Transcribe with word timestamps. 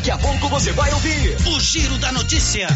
Daqui 0.00 0.12
a 0.12 0.16
pouco 0.16 0.48
você 0.48 0.72
vai 0.72 0.90
ouvir 0.94 1.36
o 1.46 1.60
Giro 1.60 1.98
da 1.98 2.10
Notícia. 2.10 2.66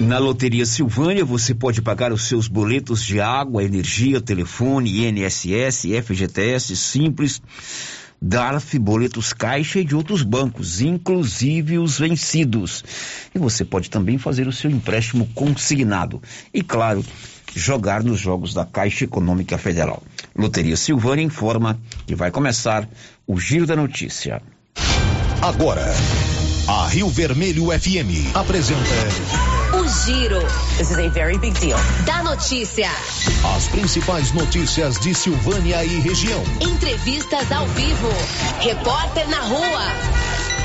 Na 0.00 0.16
Loteria 0.16 0.64
Silvânia, 0.64 1.22
você 1.22 1.54
pode 1.54 1.82
pagar 1.82 2.14
os 2.14 2.22
seus 2.22 2.48
boletos 2.48 3.04
de 3.04 3.20
água, 3.20 3.62
energia, 3.62 4.22
telefone, 4.22 5.06
INSS, 5.06 5.84
FGTS, 6.02 6.78
Simples, 6.78 7.42
DARF, 8.22 8.78
boletos 8.78 9.34
Caixa 9.34 9.80
e 9.80 9.84
de 9.84 9.94
outros 9.94 10.22
bancos, 10.22 10.80
inclusive 10.80 11.78
os 11.78 11.98
vencidos. 11.98 12.82
E 13.34 13.38
você 13.38 13.66
pode 13.66 13.90
também 13.90 14.16
fazer 14.16 14.48
o 14.48 14.52
seu 14.52 14.70
empréstimo 14.70 15.28
consignado. 15.34 16.22
E, 16.54 16.62
claro, 16.62 17.04
jogar 17.54 18.02
nos 18.02 18.18
jogos 18.18 18.52
da 18.52 18.64
Caixa 18.64 19.04
Econômica 19.04 19.56
Federal. 19.56 20.02
Loteria 20.36 20.76
Silvânia 20.76 21.24
informa 21.24 21.78
que 22.06 22.14
vai 22.14 22.30
começar 22.30 22.88
o 23.26 23.38
Giro 23.38 23.66
da 23.66 23.76
Notícia. 23.76 24.42
Agora, 25.40 25.84
a 26.66 26.88
Rio 26.88 27.08
Vermelho 27.08 27.66
FM 27.66 28.34
apresenta. 28.34 28.80
O 29.74 29.86
Giro. 30.04 30.40
This 30.78 30.90
is 30.90 30.98
a 30.98 31.08
very 31.08 31.36
big 31.38 31.58
deal. 31.60 31.78
Da 32.06 32.22
notícia. 32.22 32.88
As 33.56 33.68
principais 33.68 34.32
notícias 34.32 34.98
de 35.00 35.14
Silvânia 35.14 35.84
e 35.84 36.00
região. 36.00 36.42
Entrevistas 36.60 37.52
ao 37.52 37.66
vivo. 37.68 38.08
Repórter 38.60 39.28
na 39.28 39.40
rua. 39.40 39.86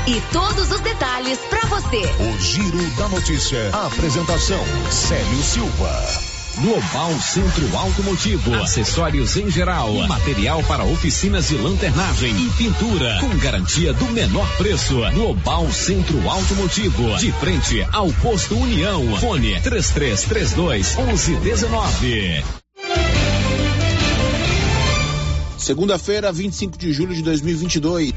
E 0.06 0.20
todos 0.32 0.70
os 0.72 0.80
detalhes 0.80 1.38
para 1.50 1.66
você. 1.68 2.02
O 2.22 2.40
Giro 2.40 2.90
da 2.96 3.08
Notícia. 3.08 3.70
A 3.72 3.86
apresentação: 3.86 4.64
Célio 4.90 5.42
Silva. 5.42 6.29
Global 6.60 7.18
Centro 7.20 7.74
Automotivo, 7.74 8.54
acessórios 8.56 9.34
em 9.38 9.50
geral, 9.50 9.94
material 10.06 10.62
para 10.64 10.84
oficinas 10.84 11.48
de 11.48 11.56
lanternagem 11.56 12.34
e 12.36 12.50
pintura, 12.50 13.18
com 13.18 13.34
garantia 13.38 13.94
do 13.94 14.04
menor 14.06 14.46
preço. 14.58 14.96
Global 15.14 15.72
Centro 15.72 16.28
Automotivo, 16.28 17.16
de 17.16 17.32
frente 17.32 17.82
ao 17.92 18.12
posto 18.12 18.54
União. 18.58 19.16
Fone 19.16 19.58
3332 19.62 20.96
1119. 20.96 22.44
Segunda-feira, 25.56 26.30
25 26.30 26.76
de 26.76 26.92
julho 26.92 27.14
de 27.14 27.22
2022. 27.22 28.12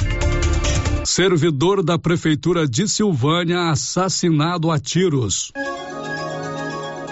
Servidor 1.05 1.81
da 1.81 1.97
Prefeitura 1.97 2.67
de 2.67 2.89
Silvânia 2.89 3.69
assassinado 3.69 4.69
a 4.69 4.77
tiros. 4.77 5.53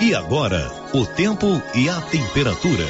E 0.01 0.15
agora, 0.15 0.80
o 0.93 1.05
tempo 1.05 1.47
e 1.73 1.87
a 1.87 2.01
temperatura. 2.01 2.85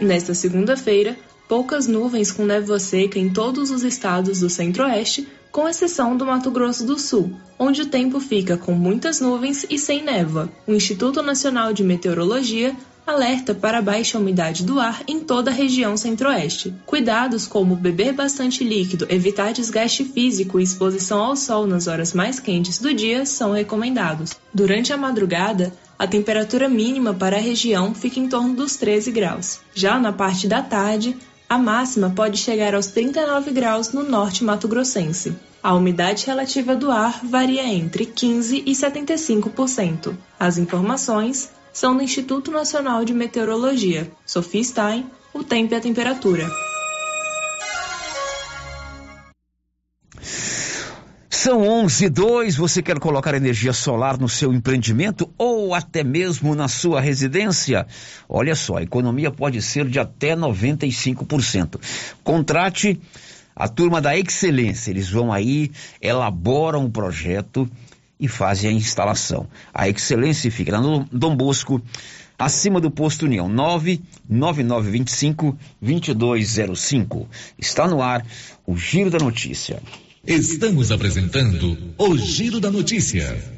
Nesta 0.00 0.34
segunda-feira, 0.34 1.16
poucas 1.48 1.88
nuvens 1.88 2.30
com 2.30 2.44
névoa 2.44 2.78
seca 2.78 3.18
em 3.18 3.28
todos 3.28 3.72
os 3.72 3.82
estados 3.82 4.38
do 4.38 4.48
centro-oeste, 4.48 5.26
com 5.50 5.68
exceção 5.68 6.16
do 6.16 6.24
Mato 6.24 6.48
Grosso 6.48 6.86
do 6.86 6.96
Sul, 6.96 7.32
onde 7.58 7.82
o 7.82 7.86
tempo 7.86 8.20
fica 8.20 8.56
com 8.56 8.70
muitas 8.70 9.20
nuvens 9.20 9.66
e 9.68 9.76
sem 9.76 10.04
névoa. 10.04 10.48
O 10.64 10.72
Instituto 10.72 11.20
Nacional 11.20 11.72
de 11.72 11.82
Meteorologia 11.82 12.76
alerta 13.08 13.54
para 13.54 13.80
baixa 13.80 14.18
umidade 14.18 14.64
do 14.64 14.78
ar 14.78 15.02
em 15.08 15.20
toda 15.20 15.50
a 15.50 15.54
região 15.54 15.96
centro-oeste. 15.96 16.74
Cuidados 16.84 17.46
como 17.46 17.74
beber 17.74 18.12
bastante 18.12 18.62
líquido, 18.62 19.06
evitar 19.08 19.52
desgaste 19.52 20.04
físico 20.04 20.60
e 20.60 20.62
exposição 20.62 21.20
ao 21.20 21.34
sol 21.34 21.66
nas 21.66 21.86
horas 21.86 22.12
mais 22.12 22.38
quentes 22.38 22.78
do 22.78 22.92
dia 22.92 23.24
são 23.24 23.52
recomendados. 23.52 24.36
Durante 24.52 24.92
a 24.92 24.96
madrugada, 24.96 25.72
a 25.98 26.06
temperatura 26.06 26.68
mínima 26.68 27.14
para 27.14 27.36
a 27.36 27.40
região 27.40 27.94
fica 27.94 28.20
em 28.20 28.28
torno 28.28 28.54
dos 28.54 28.76
13 28.76 29.10
graus. 29.10 29.58
Já 29.74 29.98
na 29.98 30.12
parte 30.12 30.46
da 30.46 30.62
tarde, 30.62 31.16
a 31.48 31.56
máxima 31.56 32.10
pode 32.10 32.36
chegar 32.36 32.74
aos 32.74 32.88
39 32.88 33.50
graus 33.52 33.90
no 33.90 34.02
norte 34.02 34.44
mato-grossense. 34.44 35.34
A 35.62 35.74
umidade 35.74 36.26
relativa 36.26 36.76
do 36.76 36.90
ar 36.90 37.20
varia 37.24 37.64
entre 37.66 38.04
15 38.04 38.62
e 38.64 38.72
75%. 38.72 40.14
As 40.38 40.56
informações 40.58 41.50
são 41.78 41.96
do 41.96 42.02
Instituto 42.02 42.50
Nacional 42.50 43.04
de 43.04 43.14
Meteorologia. 43.14 44.10
Sophie 44.26 44.64
Stein, 44.64 45.06
o 45.32 45.44
tempo 45.44 45.72
e 45.72 45.76
a 45.76 45.80
temperatura. 45.80 46.44
São 51.30 51.62
11 51.62 52.06
e 52.06 52.08
2, 52.08 52.56
você 52.56 52.82
quer 52.82 52.98
colocar 52.98 53.32
energia 53.32 53.72
solar 53.72 54.18
no 54.18 54.28
seu 54.28 54.52
empreendimento 54.52 55.32
ou 55.38 55.72
até 55.72 56.02
mesmo 56.02 56.52
na 56.56 56.66
sua 56.66 57.00
residência? 57.00 57.86
Olha 58.28 58.56
só, 58.56 58.78
a 58.78 58.82
economia 58.82 59.30
pode 59.30 59.62
ser 59.62 59.86
de 59.86 60.00
até 60.00 60.34
95%. 60.34 61.80
Contrate 62.24 63.00
a 63.54 63.68
turma 63.68 64.00
da 64.00 64.18
Excelência, 64.18 64.90
eles 64.90 65.08
vão 65.08 65.32
aí, 65.32 65.70
elaboram 66.02 66.86
o 66.86 66.90
projeto 66.90 67.70
e 68.18 68.26
fazem 68.28 68.70
a 68.70 68.72
instalação. 68.72 69.46
A 69.72 69.88
Excelência 69.88 70.50
fica 70.50 70.80
no 70.80 71.06
Dom 71.12 71.36
Bosco, 71.36 71.80
acima 72.38 72.80
do 72.80 72.90
posto 72.90 73.26
União, 73.26 73.48
99925 73.48 75.56
2205. 75.80 77.28
Está 77.58 77.86
no 77.86 78.02
ar 78.02 78.26
o 78.66 78.76
Giro 78.76 79.10
da 79.10 79.18
Notícia. 79.18 79.80
Estamos 80.26 80.90
apresentando 80.92 81.78
o 81.96 82.16
Giro 82.16 82.60
da 82.60 82.70
Notícia. 82.70 83.57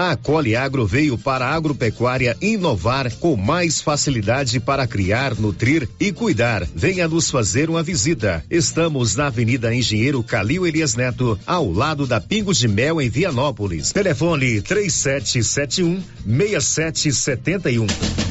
A 0.00 0.14
Coli 0.14 0.54
Agro 0.54 0.86
veio 0.86 1.18
para 1.18 1.46
a 1.46 1.54
agropecuária 1.56 2.36
inovar 2.40 3.12
com 3.16 3.34
mais 3.34 3.80
facilidade 3.80 4.60
para 4.60 4.86
criar, 4.86 5.34
nutrir 5.34 5.88
e 5.98 6.12
cuidar. 6.12 6.64
Venha 6.72 7.08
nos 7.08 7.28
fazer 7.28 7.68
uma 7.68 7.82
visita. 7.82 8.44
Estamos 8.48 9.16
na 9.16 9.26
Avenida 9.26 9.74
Engenheiro 9.74 10.22
Calil 10.22 10.64
Elias 10.64 10.94
Neto, 10.94 11.36
ao 11.44 11.72
lado 11.72 12.06
da 12.06 12.20
Pingos 12.20 12.58
de 12.58 12.68
Mel 12.68 13.00
em 13.00 13.10
Vianópolis. 13.10 13.90
Telefone 13.90 14.62
3771 14.62 16.00
6771. 16.24 18.27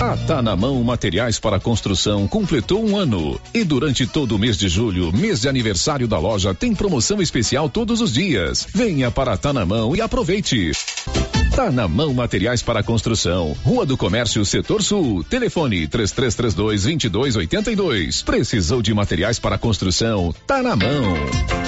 A 0.00 0.16
Tá 0.16 0.40
na 0.40 0.54
Mão 0.54 0.82
Materiais 0.84 1.40
para 1.40 1.58
Construção 1.58 2.28
completou 2.28 2.88
um 2.88 2.96
ano. 2.96 3.40
E 3.52 3.64
durante 3.64 4.06
todo 4.06 4.36
o 4.36 4.38
mês 4.38 4.56
de 4.56 4.68
julho, 4.68 5.12
mês 5.12 5.40
de 5.40 5.48
aniversário 5.48 6.06
da 6.06 6.18
loja, 6.18 6.54
tem 6.54 6.72
promoção 6.72 7.20
especial 7.20 7.68
todos 7.68 8.00
os 8.00 8.12
dias. 8.12 8.66
Venha 8.72 9.10
para 9.10 9.36
Tá 9.36 9.52
na 9.52 9.66
Mão 9.66 9.96
e 9.96 10.00
aproveite. 10.00 10.70
Tá 11.54 11.72
na 11.72 11.88
mão 11.88 12.14
materiais 12.14 12.62
para 12.62 12.84
construção. 12.84 13.56
Rua 13.64 13.84
do 13.84 13.96
Comércio, 13.96 14.44
Setor 14.44 14.80
Sul. 14.84 15.24
Telefone 15.24 15.88
3332 15.88 16.84
2282. 16.84 18.22
Precisou 18.22 18.80
de 18.80 18.94
materiais 18.94 19.40
para 19.40 19.58
construção? 19.58 20.32
Tá 20.46 20.62
na 20.62 20.76
mão. 20.76 21.67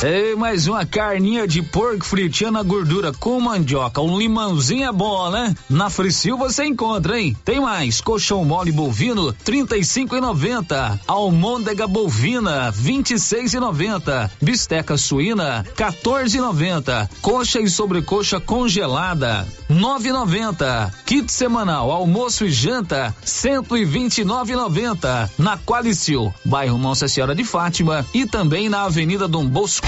Ei, 0.00 0.36
mais 0.36 0.68
uma 0.68 0.86
carninha 0.86 1.44
de 1.44 1.60
porco 1.60 2.04
fritinha 2.04 2.52
na 2.52 2.62
gordura 2.62 3.12
com 3.12 3.40
mandioca. 3.40 4.00
Um 4.00 4.16
limãozinho 4.16 4.86
é 4.88 4.92
bom, 4.92 5.28
né? 5.28 5.52
Na 5.68 5.90
Fricil 5.90 6.38
você 6.38 6.64
encontra, 6.66 7.20
hein? 7.20 7.36
Tem 7.44 7.58
mais. 7.60 8.00
Colchão 8.00 8.44
mole 8.44 8.70
bovino, 8.70 9.32
trinta 9.32 9.76
e 9.76 9.84
cinco 9.84 10.14
e 10.14 10.20
noventa. 10.20 11.00
Almôndega 11.04 11.88
bovina, 11.88 12.70
vinte 12.70 13.14
e 13.14 13.18
seis 13.18 13.54
e 13.54 13.58
noventa. 13.58 14.30
Bisteca 14.40 14.96
suína, 14.96 15.66
14 15.74 16.38
e 16.38 16.40
noventa. 16.40 17.10
Coxa 17.20 17.60
e 17.60 17.68
sobrecoxa 17.68 18.38
congelada, 18.38 19.48
nove 19.68 20.10
e 20.10 20.12
noventa. 20.12 20.94
Kit 21.06 21.32
semanal, 21.32 21.90
almoço 21.90 22.44
e 22.44 22.50
janta, 22.50 23.12
cento 23.24 23.76
e 23.76 23.84
vinte 23.84 24.18
e 24.18 24.24
nove 24.24 24.52
e 24.52 24.56
noventa. 24.56 25.28
Na 25.36 25.58
Qualicil, 25.58 26.32
bairro 26.44 26.78
Nossa 26.78 27.08
Senhora 27.08 27.34
de 27.34 27.42
Fátima 27.42 28.06
e 28.14 28.24
também 28.24 28.68
na 28.68 28.82
Avenida 28.82 29.26
Dom 29.26 29.44
Bosco. 29.44 29.87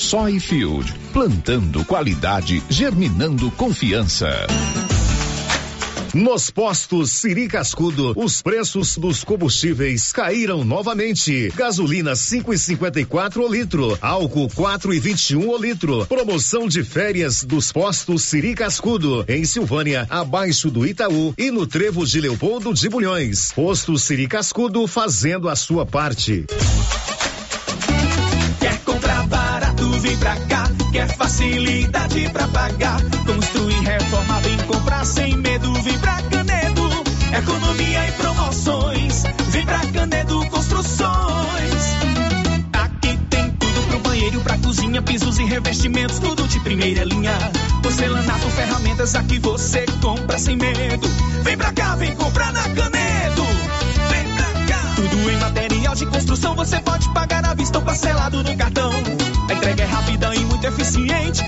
Soyfield, 0.00 0.90
plantando 1.12 1.84
qualidade, 1.84 2.62
germinando 2.70 3.50
confiança. 3.50 4.46
Nos 6.14 6.50
postos 6.50 7.12
Siri 7.12 7.46
Cascudo, 7.46 8.14
os 8.16 8.40
preços 8.40 8.96
dos 8.96 9.22
combustíveis 9.22 10.10
caíram 10.10 10.64
novamente. 10.64 11.52
Gasolina 11.54 12.12
5,54 12.12 13.36
o 13.36 13.52
litro, 13.52 13.96
álcool 14.00 14.48
4,21 14.48 15.46
o 15.46 15.56
litro. 15.58 16.06
Promoção 16.06 16.66
de 16.66 16.82
férias 16.82 17.44
dos 17.44 17.70
postos 17.70 18.22
Siri 18.22 18.54
Cascudo, 18.54 19.22
em 19.28 19.44
Silvânia, 19.44 20.06
abaixo 20.08 20.70
do 20.70 20.86
Itaú 20.86 21.34
e 21.36 21.50
no 21.50 21.66
Trevo 21.66 22.06
de 22.06 22.22
Leopoldo 22.22 22.72
de 22.72 22.88
Bulhões. 22.88 23.52
Posto 23.52 23.98
Siri 23.98 24.26
Cascudo 24.26 24.86
fazendo 24.86 25.46
a 25.46 25.54
sua 25.54 25.84
parte. 25.84 26.46
Vem 30.00 30.16
pra 30.16 30.34
cá. 30.36 30.64
Quer 30.92 31.08
facilidade 31.14 32.28
pra 32.30 32.48
pagar. 32.48 33.00
Construir, 33.26 33.80
reformar, 33.80 34.40
vem 34.40 34.56
comprar 34.66 35.04
sem 35.04 35.36
medo, 35.36 35.72
vem 35.82 35.98
pra 35.98 36.20
Canedo. 36.22 36.90
Economia 37.36 38.08
e 38.08 38.12
promoções, 38.12 39.24
vem 39.48 39.64
pra 39.64 39.78
Canedo 39.92 40.44
Construções. 40.46 41.84
Aqui 42.72 43.16
tem 43.28 43.50
tudo 43.50 43.82
pro 43.88 43.98
banheiro, 44.00 44.40
pra 44.40 44.58
cozinha, 44.58 45.02
pisos 45.02 45.38
e 45.38 45.44
revestimentos, 45.44 46.18
tudo 46.18 46.48
de 46.48 46.58
primeira 46.60 47.04
linha. 47.04 47.36
Porcelanato, 47.82 48.48
ferramentas, 48.50 49.14
aqui 49.14 49.38
você 49.38 49.84
compra 50.00 50.38
sem 50.38 50.56
medo. 50.56 51.08
Vem 51.44 51.56
pra 51.56 51.72
cá, 51.72 51.94
vem 51.94 52.16
comprar 52.16 52.52
na 52.52 52.62
Canedo. 52.62 53.44
Vem 54.08 54.24
pra 54.34 54.66
cá. 54.66 54.80
Tudo 54.96 55.30
em 55.30 55.36
material 55.36 55.94
de 55.94 56.06
construção, 56.06 56.56
você 56.56 56.80
pode 56.80 57.08
pagar 57.10 57.44
à 57.44 57.54
vista 57.54 57.78
ou 57.78 57.84
parcelado 57.84 58.42
no 58.42 58.56
cartão. 58.56 58.90
Entrega 59.70 59.84
é 59.84 59.86
rápida 59.86 60.34
e 60.34 60.44
muito 60.46 60.66
eficiente. 60.66 61.44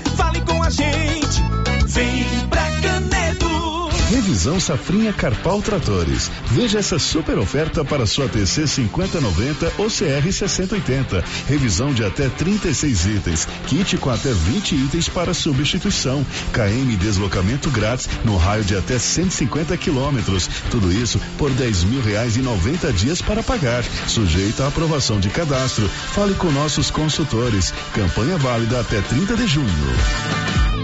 Revisão 4.43 4.59
Safrinha 4.59 5.13
Carpal 5.13 5.61
Tratores. 5.61 6.29
Veja 6.47 6.79
essa 6.79 6.99
super 6.99 7.37
oferta 7.37 7.85
para 7.85 8.05
sua 8.05 8.27
TC 8.27 8.67
5090 8.67 9.71
ou 9.77 9.85
CR 9.85 10.29
6080. 10.29 11.23
Revisão 11.47 11.93
de 11.93 12.03
até 12.03 12.27
36 12.27 13.05
itens. 13.05 13.47
Kit 13.67 13.95
com 13.99 14.09
até 14.09 14.33
20 14.33 14.75
itens 14.75 15.07
para 15.07 15.33
substituição. 15.33 16.25
KM 16.51 16.93
deslocamento 16.97 17.71
grátis 17.71 18.09
no 18.25 18.35
raio 18.35 18.65
de 18.65 18.75
até 18.75 18.99
150 18.99 19.77
quilômetros. 19.77 20.49
Tudo 20.69 20.91
isso 20.91 21.21
por 21.37 21.49
10 21.49 21.85
mil 21.85 22.01
reais 22.01 22.35
e 22.35 22.41
90 22.41 22.91
dias 22.91 23.21
para 23.21 23.41
pagar. 23.41 23.85
Sujeito 24.09 24.61
à 24.61 24.67
aprovação 24.67 25.21
de 25.21 25.29
cadastro. 25.29 25.87
Fale 25.87 26.33
com 26.33 26.51
nossos 26.51 26.91
consultores. 26.91 27.73
Campanha 27.93 28.37
válida 28.37 28.81
até 28.81 28.99
30 28.99 29.37
de 29.37 29.47
junho. 29.47 30.72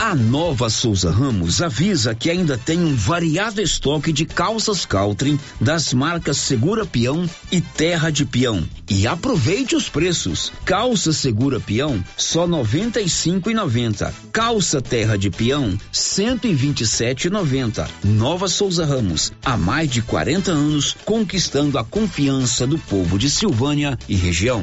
A 0.00 0.14
Nova 0.14 0.68
Souza 0.68 1.10
Ramos 1.10 1.62
avisa 1.62 2.14
que 2.14 2.28
ainda 2.30 2.58
tem 2.58 2.78
um 2.78 2.94
variado 2.94 3.62
estoque 3.62 4.12
de 4.12 4.26
calças 4.26 4.84
Caltrim 4.84 5.40
das 5.58 5.92
marcas 5.94 6.36
Segura 6.36 6.84
Peão 6.84 7.28
e 7.50 7.62
Terra 7.62 8.10
de 8.10 8.24
Peão. 8.26 8.62
E 8.88 9.06
aproveite 9.06 9.74
os 9.74 9.88
preços. 9.88 10.52
Calça 10.66 11.12
Segura 11.12 11.58
Peão 11.58 12.04
só 12.16 12.46
noventa 12.46 13.00
e 13.00 13.08
cinco 13.08 13.50
e 13.50 13.54
noventa. 13.54 14.14
Calça 14.30 14.82
Terra 14.82 15.16
de 15.16 15.30
Peão 15.30 15.76
cento 15.90 16.46
e 16.46 16.54
vinte 16.54 16.82
e 16.82 16.86
sete 16.86 17.28
e 17.28 17.30
noventa. 17.30 17.88
Nova 18.04 18.48
Souza 18.48 18.84
Ramos 18.84 19.32
há 19.44 19.56
mais 19.56 19.90
de 19.90 20.02
40 20.02 20.52
anos 20.52 20.94
conquistando 21.04 21.78
a 21.78 21.84
confiança 21.84 22.66
do 22.66 22.78
povo 22.78 23.18
de 23.18 23.30
Silvânia 23.30 23.98
e 24.08 24.14
região. 24.14 24.62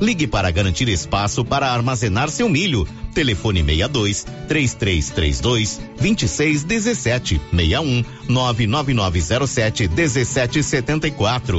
Ligue 0.00 0.26
para 0.26 0.50
garantir 0.50 0.88
espaço 0.88 1.44
para 1.44 1.70
armazenar 1.70 2.28
seu 2.28 2.48
milho. 2.48 2.86
Telefone 3.14 3.62
62 3.62 4.26
3332 4.48 5.80
2617 6.00 7.40
61 7.50 8.04
99907 8.28 9.88
1774. 9.88 11.58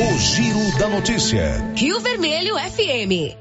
O 0.00 0.18
Giro 0.18 0.78
da 0.78 0.88
Notícia. 0.88 1.72
Rio 1.76 2.00
Vermelho 2.00 2.54
FM. 2.56 3.36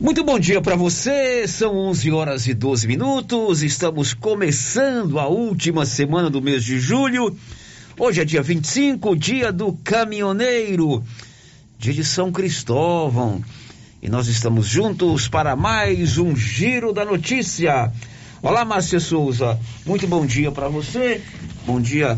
Muito 0.00 0.24
bom 0.24 0.38
dia 0.38 0.60
para 0.60 0.74
você. 0.74 1.46
São 1.46 1.76
11 1.76 2.10
horas 2.10 2.46
e 2.48 2.54
12 2.54 2.88
minutos. 2.88 3.62
Estamos 3.62 4.14
começando 4.14 5.18
a 5.18 5.28
última 5.28 5.86
semana 5.86 6.28
do 6.28 6.42
mês 6.42 6.64
de 6.64 6.80
julho. 6.80 7.36
Hoje 7.98 8.20
é 8.20 8.24
dia 8.24 8.42
25, 8.42 9.14
dia 9.14 9.52
do 9.52 9.74
caminhoneiro, 9.84 11.04
dia 11.82 11.92
de 11.92 12.04
São 12.04 12.30
Cristóvão. 12.30 13.42
E 14.00 14.08
nós 14.08 14.28
estamos 14.28 14.68
juntos 14.68 15.26
para 15.26 15.56
mais 15.56 16.16
um 16.16 16.36
giro 16.36 16.92
da 16.92 17.04
notícia. 17.04 17.92
Olá, 18.40 18.64
Márcia 18.64 19.00
Souza. 19.00 19.58
Muito 19.84 20.06
bom 20.06 20.24
dia 20.24 20.52
para 20.52 20.68
você. 20.68 21.20
Bom 21.66 21.80
dia 21.80 22.16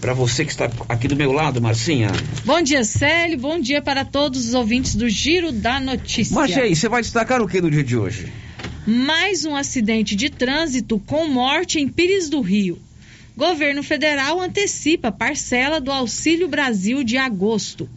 para 0.00 0.12
você 0.14 0.44
que 0.44 0.50
está 0.50 0.68
aqui 0.88 1.06
do 1.06 1.14
meu 1.14 1.30
lado, 1.30 1.62
Marcinha. 1.62 2.10
Bom 2.44 2.60
dia, 2.60 2.82
Célio. 2.82 3.38
Bom 3.38 3.60
dia 3.60 3.80
para 3.80 4.04
todos 4.04 4.48
os 4.48 4.54
ouvintes 4.54 4.96
do 4.96 5.08
Giro 5.08 5.52
da 5.52 5.78
Notícia. 5.78 6.34
Marcia, 6.34 6.64
aí, 6.64 6.74
você 6.74 6.88
vai 6.88 7.00
destacar 7.00 7.40
o 7.40 7.46
que 7.46 7.60
no 7.60 7.70
dia 7.70 7.84
de 7.84 7.96
hoje? 7.96 8.32
Mais 8.84 9.44
um 9.44 9.54
acidente 9.54 10.16
de 10.16 10.28
trânsito 10.28 10.98
com 10.98 11.28
morte 11.28 11.78
em 11.78 11.86
Pires 11.86 12.28
do 12.28 12.40
Rio. 12.40 12.80
Governo 13.36 13.84
federal 13.84 14.40
antecipa 14.40 15.12
parcela 15.12 15.80
do 15.80 15.92
Auxílio 15.92 16.48
Brasil 16.48 17.04
de 17.04 17.16
agosto. 17.16 17.88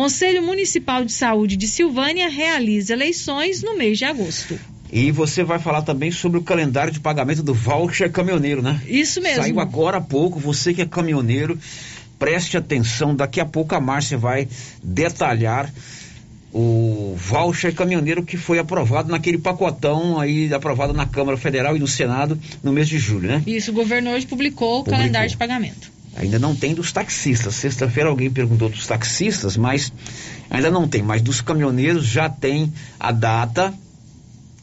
Conselho 0.00 0.42
Municipal 0.42 1.04
de 1.04 1.12
Saúde 1.12 1.58
de 1.58 1.68
Silvânia 1.68 2.30
realiza 2.30 2.94
eleições 2.94 3.62
no 3.62 3.76
mês 3.76 3.98
de 3.98 4.06
agosto. 4.06 4.58
E 4.90 5.12
você 5.12 5.44
vai 5.44 5.58
falar 5.58 5.82
também 5.82 6.10
sobre 6.10 6.38
o 6.38 6.42
calendário 6.42 6.90
de 6.90 6.98
pagamento 6.98 7.42
do 7.42 7.52
voucher 7.52 8.10
caminhoneiro, 8.10 8.62
né? 8.62 8.80
Isso 8.88 9.20
mesmo. 9.20 9.42
Saiu 9.42 9.60
agora 9.60 9.98
há 9.98 10.00
pouco, 10.00 10.40
você 10.40 10.72
que 10.72 10.80
é 10.80 10.86
caminhoneiro, 10.86 11.58
preste 12.18 12.56
atenção, 12.56 13.14
daqui 13.14 13.40
a 13.40 13.44
pouco 13.44 13.74
a 13.74 13.80
Márcia 13.80 14.16
vai 14.16 14.48
detalhar 14.82 15.70
o 16.50 17.14
voucher 17.18 17.74
caminhoneiro 17.74 18.24
que 18.24 18.38
foi 18.38 18.58
aprovado 18.58 19.10
naquele 19.10 19.36
pacotão 19.36 20.18
aí, 20.18 20.50
aprovado 20.54 20.94
na 20.94 21.04
Câmara 21.04 21.36
Federal 21.36 21.76
e 21.76 21.78
no 21.78 21.86
Senado 21.86 22.40
no 22.62 22.72
mês 22.72 22.88
de 22.88 22.98
julho, 22.98 23.28
né? 23.28 23.42
Isso, 23.46 23.70
o 23.70 23.74
governo 23.74 24.12
hoje 24.12 24.26
publicou, 24.26 24.78
publicou. 24.78 24.94
o 24.94 24.98
calendário 24.98 25.28
de 25.28 25.36
pagamento. 25.36 25.99
Ainda 26.16 26.38
não 26.38 26.54
tem 26.54 26.74
dos 26.74 26.92
taxistas. 26.92 27.54
Sexta-feira 27.54 28.08
alguém 28.10 28.30
perguntou 28.30 28.68
dos 28.68 28.86
taxistas, 28.86 29.56
mas 29.56 29.92
ainda 30.50 30.70
não 30.70 30.88
tem. 30.88 31.02
Mas 31.02 31.22
dos 31.22 31.40
caminhoneiros 31.40 32.04
já 32.04 32.28
tem 32.28 32.72
a 32.98 33.12
data 33.12 33.72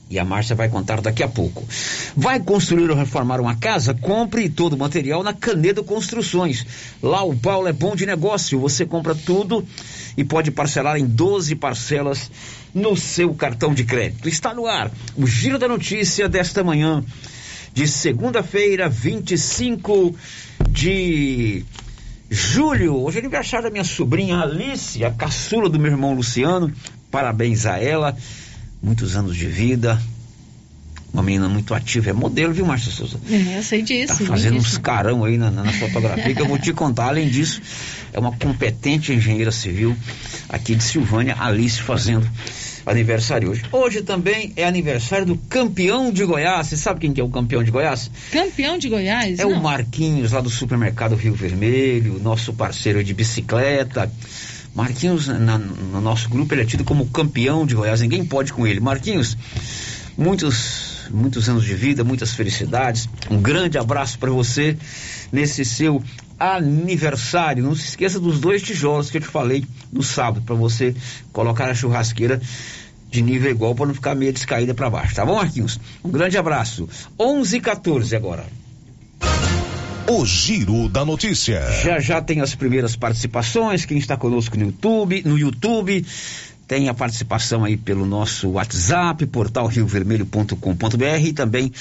e 0.09 0.17
a 0.17 0.23
Márcia 0.23 0.55
vai 0.55 0.69
contar 0.69 1.01
daqui 1.01 1.21
a 1.21 1.27
pouco. 1.27 1.65
Vai 2.15 2.39
construir 2.39 2.89
ou 2.89 2.95
reformar 2.95 3.41
uma 3.41 3.55
casa? 3.55 3.93
Compre 3.93 4.47
todo 4.47 4.73
o 4.73 4.77
material 4.77 5.21
na 5.21 5.33
Canedo 5.33 5.83
Construções. 5.83 6.65
Lá 7.03 7.23
o 7.23 7.35
Paulo 7.35 7.67
é 7.67 7.73
bom 7.73 7.95
de 7.95 8.05
negócio. 8.05 8.59
Você 8.59 8.85
compra 8.85 9.13
tudo 9.13 9.65
e 10.15 10.23
pode 10.23 10.49
parcelar 10.49 10.97
em 10.97 11.05
12 11.05 11.55
parcelas 11.55 12.31
no 12.73 12.95
seu 12.95 13.33
cartão 13.33 13.73
de 13.73 13.83
crédito. 13.83 14.29
Está 14.29 14.53
no 14.53 14.65
ar 14.65 14.91
o 15.15 15.27
Giro 15.27 15.59
da 15.59 15.67
Notícia 15.67 16.29
desta 16.29 16.63
manhã, 16.63 17.03
de 17.73 17.85
segunda-feira, 17.87 18.87
25 18.87 20.15
de 20.67 21.63
julho. 22.29 22.95
Hoje 22.95 23.17
é 23.17 23.21
aniversário 23.21 23.65
da 23.65 23.71
minha 23.71 23.83
sobrinha 23.83 24.39
Alice, 24.39 25.03
a 25.03 25.11
caçula 25.11 25.69
do 25.69 25.79
meu 25.79 25.91
irmão 25.91 26.13
Luciano. 26.13 26.71
Parabéns 27.09 27.65
a 27.65 27.77
ela 27.81 28.15
muitos 28.81 29.15
anos 29.15 29.35
de 29.35 29.47
vida. 29.47 30.01
Uma 31.13 31.23
menina 31.23 31.47
muito 31.47 31.73
ativa, 31.73 32.09
é 32.09 32.13
modelo, 32.13 32.53
viu, 32.53 32.65
Márcia 32.65 32.91
Souza? 32.91 33.17
É, 33.29 33.57
eu 33.57 33.63
sei 33.63 33.81
disso. 33.81 34.19
Tá 34.19 34.25
fazendo 34.25 34.57
uns 34.57 34.77
carão 34.77 35.23
aí 35.23 35.37
na, 35.37 35.49
na 35.49 35.71
fotografia 35.71 36.35
que 36.35 36.41
eu 36.41 36.47
vou 36.47 36.59
te 36.59 36.71
contar. 36.73 37.07
Além 37.07 37.29
disso, 37.29 37.61
é 38.13 38.19
uma 38.19 38.33
competente 38.33 39.13
engenheira 39.13 39.51
civil 39.51 39.95
aqui 40.49 40.75
de 40.75 40.83
Silvânia, 40.83 41.35
Alice, 41.39 41.81
fazendo 41.81 42.29
aniversário 42.87 43.51
hoje. 43.51 43.63
Hoje 43.71 44.01
também 44.01 44.53
é 44.55 44.65
aniversário 44.65 45.25
do 45.25 45.37
campeão 45.37 46.11
de 46.11 46.23
Goiás. 46.23 46.67
Você 46.67 46.77
sabe 46.77 47.01
quem 47.01 47.13
que 47.13 47.19
é 47.19 47.23
o 47.23 47.29
campeão 47.29 47.63
de 47.63 47.69
Goiás? 47.69 48.09
Campeão 48.31 48.77
de 48.77 48.87
Goiás? 48.87 49.39
É 49.39 49.43
Não. 49.43 49.51
o 49.51 49.61
Marquinhos, 49.61 50.31
lá 50.31 50.39
do 50.39 50.49
supermercado 50.49 51.15
Rio 51.15 51.33
Vermelho, 51.33 52.19
nosso 52.19 52.53
parceiro 52.53 53.03
de 53.03 53.13
bicicleta. 53.13 54.11
Marquinhos, 54.73 55.27
na, 55.27 55.57
no 55.57 55.99
nosso 55.99 56.29
grupo, 56.29 56.53
ele 56.53 56.61
é 56.61 56.65
tido 56.65 56.83
como 56.83 57.07
campeão 57.07 57.65
de 57.65 57.75
Goiás, 57.75 57.99
ninguém 57.99 58.23
pode 58.23 58.53
com 58.53 58.65
ele. 58.65 58.79
Marquinhos, 58.79 59.37
muitos, 60.17 61.07
muitos 61.11 61.49
anos 61.49 61.65
de 61.65 61.73
vida, 61.73 62.03
muitas 62.03 62.33
felicidades. 62.33 63.09
Um 63.29 63.41
grande 63.41 63.77
abraço 63.77 64.17
para 64.17 64.31
você 64.31 64.77
nesse 65.31 65.65
seu 65.65 66.01
aniversário. 66.39 67.63
Não 67.63 67.75
se 67.75 67.89
esqueça 67.89 68.19
dos 68.19 68.39
dois 68.39 68.61
tijolos 68.61 69.09
que 69.09 69.17
eu 69.17 69.21
te 69.21 69.27
falei 69.27 69.65
no 69.91 70.03
sábado, 70.03 70.41
para 70.45 70.55
você 70.55 70.95
colocar 71.31 71.69
a 71.69 71.73
churrasqueira 71.73 72.41
de 73.09 73.21
nível 73.21 73.49
igual 73.49 73.73
para 73.73 73.87
não 73.87 73.93
ficar 73.93 74.15
meio 74.15 74.33
descaída 74.33 74.73
para 74.73 74.89
baixo, 74.89 75.15
tá 75.15 75.25
bom, 75.25 75.35
Marquinhos? 75.35 75.79
Um 76.03 76.09
grande 76.09 76.37
abraço. 76.37 76.89
11 77.19 77.57
e 77.57 77.61
14 77.61 78.15
agora. 78.15 78.45
O 80.09 80.25
Giro 80.25 80.87
da 80.87 81.03
Notícia. 81.03 81.61
Já 81.83 81.99
já 81.99 82.21
tem 82.21 82.39
as 82.39 82.55
primeiras 82.55 82.95
participações. 82.95 83.85
Quem 83.85 83.97
está 83.97 84.15
conosco 84.15 84.57
no 84.57 84.65
YouTube, 84.65 85.21
no 85.25 85.37
YouTube, 85.37 86.05
tem 86.65 86.87
a 86.87 86.93
participação 86.93 87.63
aí 87.65 87.75
pelo 87.75 88.05
nosso 88.05 88.51
WhatsApp, 88.51 89.25
portal 89.25 89.67
riovermelho.com.br 89.67 91.19
e 91.21 91.33
também 91.33 91.73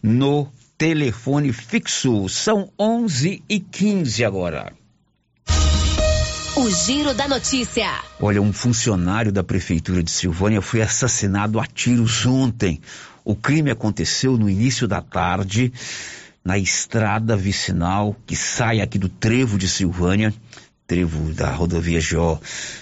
no 0.00 0.48
telefone 0.76 1.52
fixo. 1.52 2.28
São 2.28 2.70
11 2.78 3.42
e 3.48 3.60
15 3.60 4.24
agora. 4.24 4.72
O 6.56 6.70
Giro 6.70 7.12
da 7.14 7.26
Notícia. 7.26 7.90
Olha, 8.20 8.40
um 8.40 8.52
funcionário 8.52 9.32
da 9.32 9.42
prefeitura 9.42 10.02
de 10.02 10.10
Silvânia 10.10 10.62
foi 10.62 10.82
assassinado 10.82 11.58
a 11.58 11.66
tiros 11.66 12.24
ontem. 12.24 12.80
O 13.24 13.34
crime 13.34 13.70
aconteceu 13.70 14.36
no 14.36 14.48
início 14.48 14.86
da 14.86 15.00
tarde 15.00 15.72
na 16.44 16.58
estrada 16.58 17.36
vicinal 17.36 18.14
que 18.26 18.36
sai 18.36 18.80
aqui 18.80 18.98
do 18.98 19.08
Trevo 19.08 19.56
de 19.56 19.66
Silvânia, 19.66 20.32
trevo 20.86 21.32
da 21.32 21.50
rodovia 21.50 22.00
GO 22.00 22.38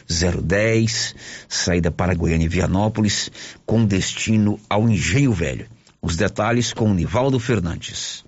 010, 0.08 1.14
saída 1.48 1.90
para 1.90 2.14
Goiânia 2.14 2.46
e 2.46 2.48
Vianópolis, 2.48 3.30
com 3.64 3.84
destino 3.84 4.58
ao 4.68 4.88
Engenho 4.88 5.32
Velho. 5.32 5.66
Os 6.02 6.16
detalhes 6.16 6.72
com 6.72 6.92
Nivaldo 6.92 7.38
Fernandes. 7.38 8.24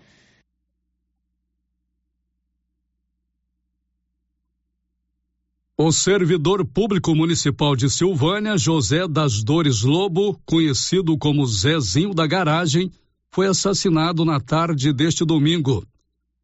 O 5.76 5.90
servidor 5.90 6.64
público 6.64 7.12
municipal 7.16 7.75
de 7.75 7.90
Silvânia, 7.90 8.57
José 8.57 9.09
das 9.09 9.43
Dores 9.43 9.83
Lobo, 9.83 10.40
conhecido 10.47 11.19
como 11.19 11.45
Zezinho 11.45 12.14
da 12.14 12.28
Garagem, 12.28 12.93
foi 13.33 13.49
assassinado 13.49 14.25
na 14.25 14.38
tarde 14.38 14.93
deste 14.93 15.25
domingo. 15.25 15.85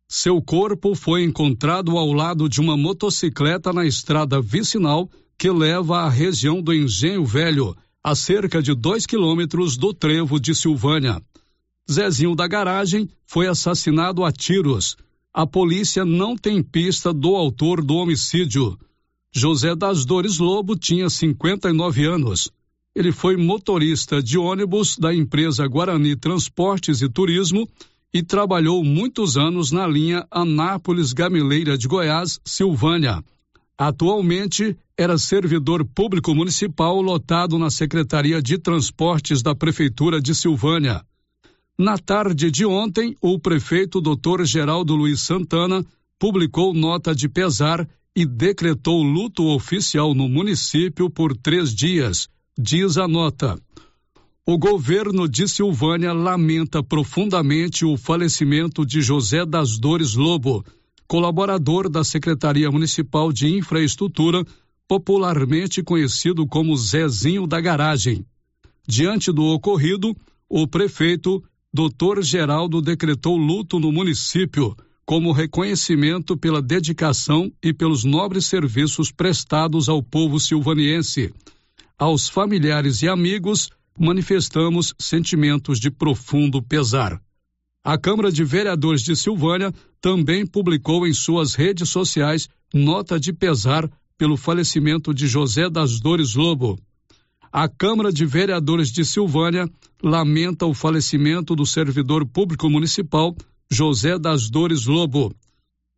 Seu 0.09 0.43
corpo 0.43 0.97
foi 0.97 1.23
encontrado 1.23 1.97
ao 1.97 2.13
lado 2.13 2.49
de 2.49 2.61
uma 2.61 2.77
motocicleta 2.77 3.73
na 3.73 3.87
estrada 3.87 4.43
vicinal 4.43 5.09
que 5.39 5.49
leva 5.49 6.01
à 6.01 6.09
região 6.09 6.61
do 6.61 6.75
Engenho 6.75 7.25
Velho, 7.25 7.77
a 8.03 8.15
cerca 8.15 8.63
de 8.63 8.75
dois 8.75 9.05
quilômetros 9.05 9.77
do 9.77 9.93
trevo 9.93 10.41
de 10.41 10.55
Silvânia. 10.55 11.23
Zezinho 11.91 12.35
da 12.35 12.49
Garagem 12.49 13.09
foi 13.27 13.47
assassinado 13.47 14.25
a 14.25 14.33
tiros. 14.33 14.97
A 15.33 15.47
polícia 15.47 16.05
não 16.05 16.37
tem 16.37 16.63
pista 16.63 17.13
do 17.13 17.37
autor 17.37 17.83
do 17.83 17.95
homicídio. 17.95 18.79
José 19.33 19.75
das 19.77 20.05
Dores 20.05 20.39
Lobo 20.39 20.77
tinha 20.77 21.11
59 21.11 22.05
anos. 22.07 22.51
Ele 22.95 23.13
foi 23.13 23.37
motorista 23.37 24.23
de 24.23 24.39
ônibus 24.39 24.97
da 24.97 25.15
empresa 25.15 25.67
Guarani 25.67 26.17
Transportes 26.17 27.03
e 27.03 27.09
Turismo 27.09 27.69
e 28.13 28.23
trabalhou 28.23 28.83
muitos 28.83 29.37
anos 29.37 29.71
na 29.71 29.87
linha 29.87 30.27
Anápolis 30.31 31.13
Gameleira 31.13 31.79
de 31.79 31.87
Goiás, 31.87 32.41
Silvânia. 32.45 33.23
Atualmente 33.79 34.77
era 35.01 35.17
servidor 35.17 35.83
público 35.83 36.35
municipal 36.35 37.01
lotado 37.01 37.59
na 37.59 37.71
Secretaria 37.71 38.43
de 38.43 38.59
Transportes 38.59 39.41
da 39.43 39.55
Prefeitura 39.55 40.21
de 40.21 40.35
Silvânia. 40.35 41.03
Na 41.79 41.97
tarde 41.97 42.51
de 42.51 42.67
ontem, 42.67 43.17
o 43.19 43.39
prefeito 43.39 43.99
Dr. 43.99 44.45
Geraldo 44.45 44.95
Luiz 44.95 45.23
Santana 45.23 45.83
publicou 46.19 46.75
nota 46.75 47.15
de 47.15 47.31
pesar 47.31 47.89
e 48.15 48.27
decretou 48.27 49.03
luto 49.03 49.47
oficial 49.47 50.15
no 50.15 50.29
município 50.29 51.09
por 51.09 51.35
três 51.35 51.75
dias 51.75 52.29
diz 52.59 52.99
a 52.99 53.09
nota. 53.09 53.59
O 54.47 54.59
governo 54.59 55.27
de 55.27 55.49
Silvânia 55.49 56.13
lamenta 56.13 56.83
profundamente 56.83 57.87
o 57.87 57.97
falecimento 57.97 58.85
de 58.85 59.01
José 59.01 59.47
das 59.47 59.79
Dores 59.79 60.15
Lobo, 60.15 60.63
colaborador 61.09 61.89
da 61.89 62.05
Secretaria 62.05 62.71
Municipal 62.71 63.33
de 63.33 63.49
Infraestrutura, 63.49 64.45
popularmente 64.91 65.85
conhecido 65.85 66.45
como 66.49 66.77
Zezinho 66.77 67.47
da 67.47 67.61
Garagem. 67.61 68.27
Diante 68.89 69.31
do 69.31 69.45
ocorrido, 69.45 70.17
o 70.49 70.67
prefeito, 70.67 71.41
Dr. 71.73 72.23
Geraldo, 72.23 72.83
decretou 72.83 73.37
luto 73.37 73.79
no 73.79 73.93
município 73.93 74.77
como 75.07 75.31
reconhecimento 75.31 76.37
pela 76.37 76.61
dedicação 76.61 77.53
e 77.63 77.73
pelos 77.73 78.03
nobres 78.03 78.47
serviços 78.47 79.13
prestados 79.13 79.89
ao 79.89 80.03
povo 80.03 80.41
silvaniense 80.41 81.33
aos 81.97 82.29
familiares 82.29 83.01
e 83.03 83.09
amigos, 83.09 83.71
manifestamos 83.97 84.93
sentimentos 84.99 85.79
de 85.79 85.89
profundo 85.91 86.61
pesar. 86.61 87.21
A 87.85 87.97
Câmara 87.97 88.33
de 88.33 88.43
Vereadores 88.43 89.03
de 89.03 89.15
Silvânia 89.15 89.73
também 90.01 90.45
publicou 90.45 91.07
em 91.07 91.13
suas 91.13 91.55
redes 91.55 91.91
sociais 91.91 92.49
nota 92.75 93.21
de 93.21 93.33
pesar 93.33 93.89
pelo 94.21 94.37
falecimento 94.37 95.15
de 95.15 95.27
José 95.27 95.71
das 95.71 95.99
Dores 95.99 96.35
Lobo. 96.35 96.79
A 97.51 97.67
Câmara 97.67 98.13
de 98.13 98.27
Vereadores 98.27 98.93
de 98.93 99.03
Silvânia 99.03 99.67
lamenta 100.03 100.67
o 100.67 100.75
falecimento 100.75 101.57
do 101.57 101.65
servidor 101.65 102.27
público 102.27 102.69
municipal 102.69 103.35
José 103.71 104.19
das 104.19 104.51
Dores 104.51 104.85
Lobo. 104.85 105.35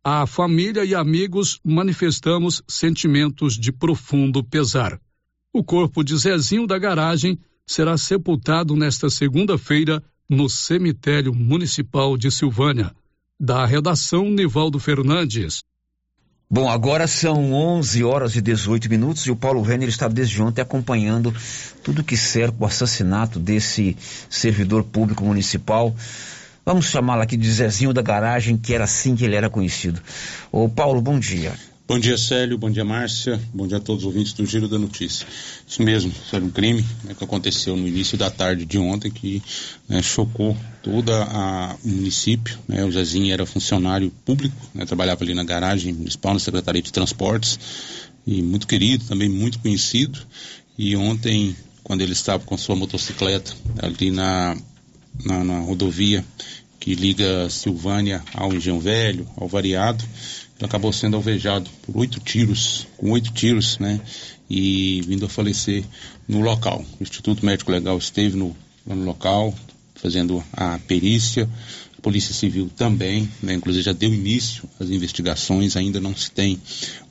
A 0.01 0.25
família 0.25 0.85
e 0.85 0.95
amigos 0.95 1.59
manifestamos 1.65 2.63
sentimentos 2.65 3.57
de 3.59 3.73
profundo 3.73 4.41
pesar. 4.41 4.97
O 5.51 5.61
corpo 5.61 6.01
de 6.01 6.15
Zezinho 6.15 6.65
da 6.65 6.79
Garagem 6.79 7.37
será 7.67 7.97
sepultado 7.97 8.73
nesta 8.73 9.09
segunda-feira 9.09 10.01
no 10.29 10.47
cemitério 10.49 11.35
municipal 11.35 12.15
de 12.15 12.31
Silvânia. 12.31 12.95
Da 13.37 13.65
redação 13.65 14.29
Nivaldo 14.29 14.79
Fernandes. 14.79 15.61
Bom, 16.53 16.69
agora 16.69 17.07
são 17.07 17.51
11 17.51 18.03
horas 18.03 18.35
e 18.35 18.41
18 18.41 18.87
minutos 18.87 19.25
e 19.25 19.31
o 19.31 19.35
Paulo 19.35 19.63
Renner 19.63 19.89
está 19.89 20.07
desde 20.07 20.39
ontem 20.39 20.61
acompanhando 20.61 21.33
tudo 21.83 22.03
que 22.03 22.15
cerca 22.15 22.55
o 22.59 22.65
assassinato 22.67 23.39
desse 23.39 23.97
servidor 24.29 24.83
público 24.83 25.25
municipal. 25.25 25.95
Vamos 26.63 26.85
chamá-lo 26.85 27.23
aqui 27.23 27.35
de 27.35 27.51
Zezinho 27.51 27.91
da 27.91 28.03
Garagem, 28.03 28.55
que 28.55 28.71
era 28.71 28.83
assim 28.83 29.15
que 29.15 29.25
ele 29.25 29.35
era 29.35 29.49
conhecido. 29.49 29.99
Ô 30.51 30.69
Paulo, 30.69 31.01
bom 31.01 31.17
dia. 31.17 31.53
Bom 31.85 31.99
dia, 31.99 32.17
Célio. 32.17 32.57
Bom 32.57 32.71
dia, 32.71 32.85
Márcia. 32.85 33.37
Bom 33.53 33.67
dia 33.67 33.75
a 33.75 33.79
todos 33.79 34.03
os 34.03 34.07
ouvintes 34.07 34.31
do 34.31 34.45
Giro 34.45 34.69
da 34.69 34.79
Notícia. 34.79 35.27
Isso 35.67 35.83
mesmo, 35.83 36.13
foi 36.29 36.39
um 36.39 36.49
crime 36.49 36.83
né, 37.03 37.13
que 37.13 37.21
aconteceu 37.21 37.75
no 37.75 37.85
início 37.85 38.17
da 38.17 38.31
tarde 38.31 38.65
de 38.65 38.77
ontem 38.77 39.11
que 39.11 39.43
né, 39.89 40.01
chocou 40.01 40.55
todo 40.81 41.11
o 41.11 41.87
município. 41.87 42.57
Né, 42.69 42.85
o 42.85 42.91
Zezinho 42.91 43.33
era 43.33 43.45
funcionário 43.45 44.09
público, 44.23 44.55
né, 44.73 44.85
trabalhava 44.85 45.25
ali 45.25 45.33
na 45.33 45.43
garagem 45.43 45.91
municipal, 45.91 46.33
na 46.33 46.39
Secretaria 46.39 46.81
de 46.81 46.91
Transportes, 46.91 47.59
e 48.25 48.41
muito 48.41 48.65
querido, 48.65 49.03
também 49.03 49.27
muito 49.27 49.59
conhecido. 49.59 50.17
E 50.77 50.95
ontem, 50.95 51.53
quando 51.83 51.99
ele 51.99 52.13
estava 52.13 52.45
com 52.45 52.57
sua 52.57 52.77
motocicleta 52.77 53.53
ali 53.81 54.09
na, 54.09 54.55
na, 55.25 55.43
na 55.43 55.59
rodovia 55.59 56.23
que 56.79 56.95
liga 56.95 57.49
Silvânia 57.49 58.21
ao 58.33 58.53
Engenho 58.53 58.77
Velho, 58.77 59.25
ao 59.37 59.47
Variado, 59.47 60.03
acabou 60.61 60.93
sendo 60.93 61.15
alvejado 61.15 61.69
por 61.81 61.97
oito 61.97 62.19
tiros, 62.19 62.87
com 62.97 63.11
oito 63.11 63.31
tiros, 63.31 63.77
né? 63.79 63.99
E 64.49 65.01
vindo 65.07 65.25
a 65.25 65.29
falecer 65.29 65.83
no 66.27 66.41
local. 66.41 66.85
O 66.99 67.03
Instituto 67.03 67.45
Médico 67.45 67.71
Legal 67.71 67.97
esteve 67.97 68.37
no, 68.37 68.55
no 68.85 69.03
local, 69.03 69.53
fazendo 69.95 70.43
a 70.53 70.77
perícia. 70.79 71.49
A 71.97 72.01
Polícia 72.01 72.33
Civil 72.33 72.69
também, 72.75 73.29
né? 73.41 73.53
Inclusive 73.53 73.83
já 73.83 73.93
deu 73.93 74.13
início 74.13 74.69
às 74.79 74.89
investigações, 74.89 75.75
ainda 75.75 75.99
não 75.99 76.15
se 76.15 76.29
tem 76.29 76.59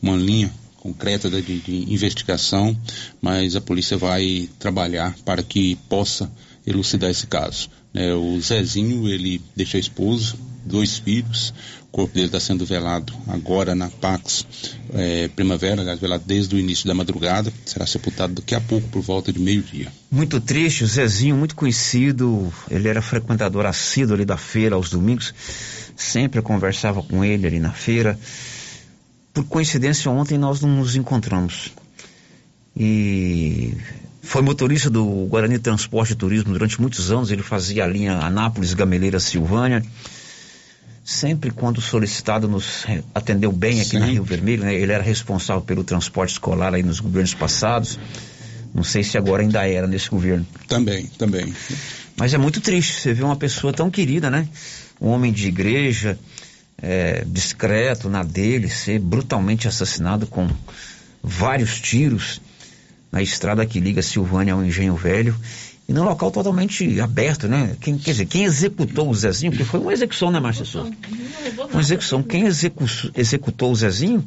uma 0.01 0.17
linha 0.17 0.53
concreta 0.83 1.31
de, 1.31 1.61
de 1.61 1.93
investigação, 1.93 2.77
mas 3.21 3.55
a 3.55 3.61
polícia 3.61 3.97
vai 3.97 4.49
trabalhar 4.59 5.17
para 5.25 5.41
que 5.41 5.77
possa 5.89 6.31
elucidar 6.67 7.09
esse 7.09 7.27
caso. 7.27 7.71
É, 7.95 8.13
o 8.13 8.41
Zezinho, 8.41 9.09
ele 9.09 9.41
deixa 9.55 9.77
a 9.77 9.81
esposa, 9.81 10.35
dois 10.65 10.99
filhos, 10.99 11.55
corpo 11.93 12.15
dele 12.15 12.27
está 12.27 12.41
sendo 12.41 12.65
velado 12.65 13.13
agora 13.29 13.75
na 13.75 13.91
Pax 13.91 14.47
é, 14.95 15.29
Primavera, 15.29 15.83
aliás, 15.83 16.01
velado 16.01 16.25
desde 16.27 16.57
o 16.57 16.59
início 16.59 16.87
da 16.87 16.95
madrugada, 16.95 17.53
será 17.67 17.87
sepultado 17.87 18.33
daqui 18.33 18.55
a 18.55 18.61
pouco 18.61 18.89
por 18.89 19.03
volta 19.03 19.31
de 19.31 19.39
meio-dia. 19.39 19.93
Muito 20.11 20.41
triste, 20.41 20.85
o 20.85 20.87
Zezinho, 20.87 21.37
muito 21.37 21.55
conhecido, 21.55 22.53
ele 22.71 22.89
era 22.89 23.03
frequentador 23.03 23.67
assíduo 23.67 24.15
ali 24.15 24.25
da 24.25 24.39
feira 24.39 24.75
aos 24.75 24.89
domingos, 24.89 25.35
sempre 25.95 26.41
conversava 26.41 27.03
com 27.03 27.23
ele 27.23 27.47
ali 27.47 27.61
na 27.61 27.73
feira. 27.73 28.19
Por 29.35 29.45
coincidência, 29.45 30.11
ontem 30.11 30.39
nós 30.39 30.63
não 30.63 30.71
nos 30.71 30.97
encontramos. 30.97 31.73
E 32.75 33.75
foi 34.23 34.41
motorista 34.41 34.89
do 34.89 35.27
Guarani 35.27 35.59
Transporte 35.59 36.13
e 36.13 36.17
Turismo 36.17 36.53
durante 36.53 36.81
muitos 36.81 37.11
anos. 37.11 37.31
Ele 37.31 37.43
fazia 37.43 37.85
a 37.85 37.87
linha 37.87 38.17
Anápolis, 38.19 38.73
Gameleira, 38.73 39.21
Silvânia. 39.21 39.83
Sempre 41.05 41.51
quando 41.51 41.81
solicitado 41.81 42.47
nos 42.47 42.87
atendeu 43.15 43.51
bem 43.51 43.81
aqui 43.81 43.99
na 43.99 44.07
Rio 44.07 44.23
Vermelho, 44.23 44.63
né? 44.63 44.75
Ele 44.75 44.93
era 44.93 45.03
responsável 45.03 45.63
pelo 45.63 45.83
transporte 45.83 46.33
escolar 46.33 46.73
aí 46.75 46.83
nos 46.83 47.01
governos 47.01 47.35
passados. 47.35 47.99
Não 48.73 48.85
sei 48.85 49.03
se 49.03 49.19
agora 49.19 49.43
ainda 49.43 49.67
era 49.69 49.87
nesse 49.87 50.09
governo. 50.09 50.47
Também, 50.69 51.07
também. 51.19 51.53
Mas 52.17 52.33
é 52.33 52.39
muito 52.39 52.61
triste 52.61 53.01
você 53.01 53.13
ver 53.13 53.25
uma 53.25 53.37
pessoa 53.37 53.73
tão 53.73 53.91
querida, 53.91 54.31
né? 54.31 54.49
Um 55.01 55.09
homem 55.09 55.33
de 55.33 55.49
igreja, 55.49 56.17
é, 56.81 57.25
discreto 57.27 58.09
na 58.09 58.23
dele, 58.23 58.69
ser 58.69 59.01
brutalmente 59.01 59.67
assassinado 59.67 60.27
com 60.27 60.49
vários 61.23 61.81
tiros 61.81 62.41
na 63.11 63.21
estrada 63.21 63.67
que 63.67 63.81
liga 63.81 64.03
Silvânia 64.03 64.55
ao 64.55 64.65
Engenho 64.65 64.95
Velho 64.97 65.35
e 65.89 65.93
num 65.93 66.05
local 66.05 66.31
totalmente 66.31 67.01
aberto, 67.01 67.49
né? 67.49 67.77
Quem, 67.81 67.99
quer 67.99 68.13
dizer, 68.13 68.27
quem 68.27 68.45
executou 68.45 69.11
o 69.11 69.15
Zezinho, 69.15 69.53
porque 69.53 69.65
foi 69.65 69.81
uma 69.81 69.93
execução, 69.93 70.31
né, 70.31 70.39
Márcia 70.39 70.65
Souza? 70.65 70.93
Uma 71.73 71.81
execução. 71.81 72.23
Quem 72.23 72.45
execu, 72.47 72.85
executou 73.15 73.73
o 73.73 73.75
Zezinho 73.75 74.27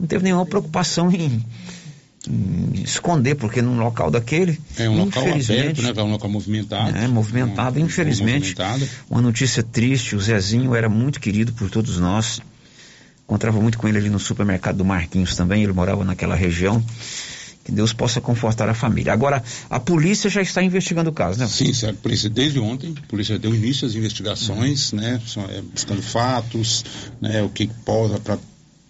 não 0.00 0.06
teve 0.06 0.24
nenhuma 0.24 0.46
preocupação 0.46 1.12
em, 1.12 1.44
em 2.26 2.82
esconder, 2.82 3.34
porque 3.34 3.60
num 3.60 3.78
local 3.78 4.10
daquele. 4.10 4.58
É 4.78 4.88
um 4.88 5.04
local 5.04 5.22
aberto, 5.22 5.82
né? 5.82 5.92
É 5.94 6.02
um 6.02 6.10
local 6.10 6.30
movimentado. 6.30 6.96
É, 6.96 7.06
movimentado, 7.06 7.78
um 7.78 7.84
infelizmente. 7.84 8.56
movimentado. 8.56 8.88
Uma 9.10 9.20
notícia 9.20 9.62
triste, 9.62 10.16
o 10.16 10.20
Zezinho 10.20 10.74
era 10.74 10.88
muito 10.88 11.20
querido 11.20 11.52
por 11.52 11.68
todos 11.68 11.98
nós. 11.98 12.40
Encontrava 13.24 13.60
muito 13.60 13.76
com 13.76 13.86
ele 13.86 13.98
ali 13.98 14.08
no 14.08 14.18
supermercado 14.18 14.78
do 14.78 14.84
Marquinhos 14.86 15.36
também, 15.36 15.62
ele 15.62 15.72
morava 15.72 16.02
naquela 16.02 16.34
região. 16.34 16.82
Que 17.70 17.76
Deus 17.76 17.92
possa 17.92 18.20
confortar 18.20 18.68
a 18.68 18.74
família. 18.74 19.12
Agora, 19.12 19.40
a 19.70 19.78
polícia 19.78 20.28
já 20.28 20.42
está 20.42 20.60
investigando 20.60 21.10
o 21.10 21.12
caso, 21.12 21.38
né? 21.38 21.46
Sim, 21.46 21.72
certo. 21.72 21.98
A 22.00 22.02
polícia, 22.02 22.28
desde 22.28 22.58
ontem, 22.58 22.92
a 23.00 23.06
polícia 23.06 23.38
deu 23.38 23.54
início 23.54 23.86
às 23.86 23.94
investigações, 23.94 24.92
né? 24.92 25.20
só, 25.24 25.42
é, 25.42 25.62
buscando 25.62 26.02
fatos, 26.02 26.84
né? 27.20 27.40
O 27.42 27.48
que 27.48 27.68
pode 27.84 28.18
para 28.22 28.36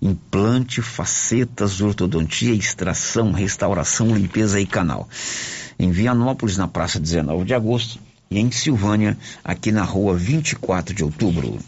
implante, 0.00 0.80
facetas, 0.80 1.80
ortodontia, 1.80 2.54
extração, 2.54 3.32
restauração, 3.32 4.14
limpeza 4.14 4.60
e 4.60 4.66
canal. 4.66 5.08
Em 5.78 5.90
Vianópolis, 5.90 6.56
na 6.56 6.68
praça 6.68 6.98
19 6.98 7.44
de 7.44 7.54
agosto, 7.54 7.98
e 8.30 8.38
em 8.38 8.50
Silvânia, 8.50 9.18
aqui 9.44 9.72
na 9.72 9.82
rua 9.82 10.16
24 10.16 10.94
de 10.94 11.02
outubro. 11.02 11.58